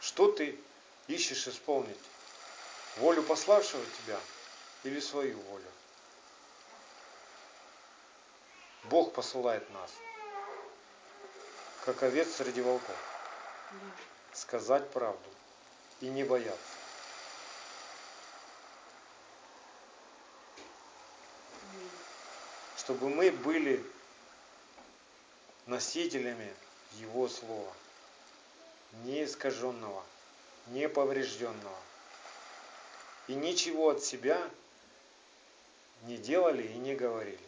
что 0.00 0.30
ты 0.32 0.58
ищешь 1.06 1.46
исполнить, 1.46 1.98
волю 2.96 3.22
пославшего 3.22 3.84
тебя 4.02 4.18
или 4.82 5.00
свою 5.00 5.38
волю. 5.38 5.64
Бог 8.84 9.12
посылает 9.12 9.68
нас– 9.70 9.90
как 11.92 12.04
овец 12.04 12.36
среди 12.36 12.60
волков. 12.60 12.96
Сказать 14.32 14.88
правду 14.90 15.28
и 16.00 16.06
не 16.06 16.22
бояться. 16.22 16.56
Чтобы 22.78 23.08
мы 23.08 23.32
были 23.32 23.84
носителями 25.66 26.54
Его 26.92 27.28
Слова, 27.28 27.72
не 29.02 29.24
искаженного, 29.24 30.04
не 30.68 30.88
поврежденного. 30.88 31.78
И 33.26 33.34
ничего 33.34 33.90
от 33.90 34.04
себя 34.04 34.40
не 36.02 36.18
делали 36.18 36.62
и 36.62 36.74
не 36.74 36.94
говорили. 36.94 37.38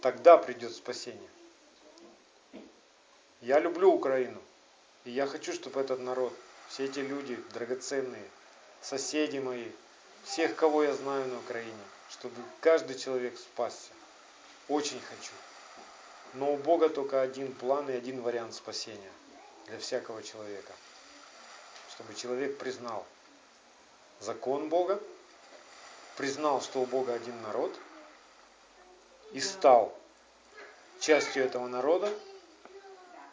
Тогда 0.00 0.38
придет 0.38 0.74
спасение. 0.74 1.35
Я 3.46 3.60
люблю 3.60 3.92
Украину. 3.92 4.42
И 5.04 5.12
я 5.12 5.28
хочу, 5.28 5.52
чтобы 5.52 5.80
этот 5.80 6.00
народ, 6.00 6.32
все 6.68 6.86
эти 6.86 6.98
люди 6.98 7.36
драгоценные, 7.54 8.28
соседи 8.82 9.38
мои, 9.38 9.68
всех, 10.24 10.56
кого 10.56 10.82
я 10.82 10.92
знаю 10.94 11.28
на 11.28 11.38
Украине, 11.38 11.84
чтобы 12.10 12.34
каждый 12.60 12.98
человек 12.98 13.38
спасся. 13.38 13.92
Очень 14.66 15.00
хочу. 15.00 15.32
Но 16.34 16.54
у 16.54 16.56
Бога 16.56 16.88
только 16.88 17.22
один 17.22 17.52
план 17.52 17.88
и 17.88 17.92
один 17.92 18.20
вариант 18.20 18.52
спасения 18.52 19.12
для 19.68 19.78
всякого 19.78 20.24
человека. 20.24 20.72
Чтобы 21.90 22.14
человек 22.14 22.58
признал 22.58 23.06
закон 24.18 24.68
Бога 24.68 25.00
признал, 26.16 26.60
что 26.62 26.80
у 26.80 26.86
Бога 26.86 27.14
один 27.14 27.40
народ, 27.42 27.72
и 29.32 29.40
стал 29.40 29.96
частью 30.98 31.44
этого 31.44 31.68
народа, 31.68 32.12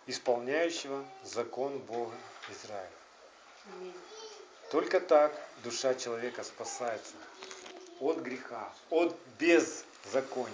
исполняющего 0.08 1.06
закон 1.24 1.80
Бога 1.80 2.16
Израиля. 2.50 2.90
Аминь. 3.74 3.94
Только 4.72 5.00
так 5.00 5.32
душа 5.64 5.94
человека 5.94 6.44
спасается 6.44 7.14
от 8.00 8.18
греха, 8.18 8.74
от 8.90 9.16
беззакония. 9.40 10.54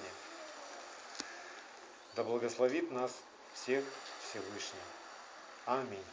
Да 2.16 2.24
благословит 2.24 2.92
нас 2.92 3.12
всех 3.54 3.84
Всевышний. 4.24 4.80
Аминь. 5.66 6.04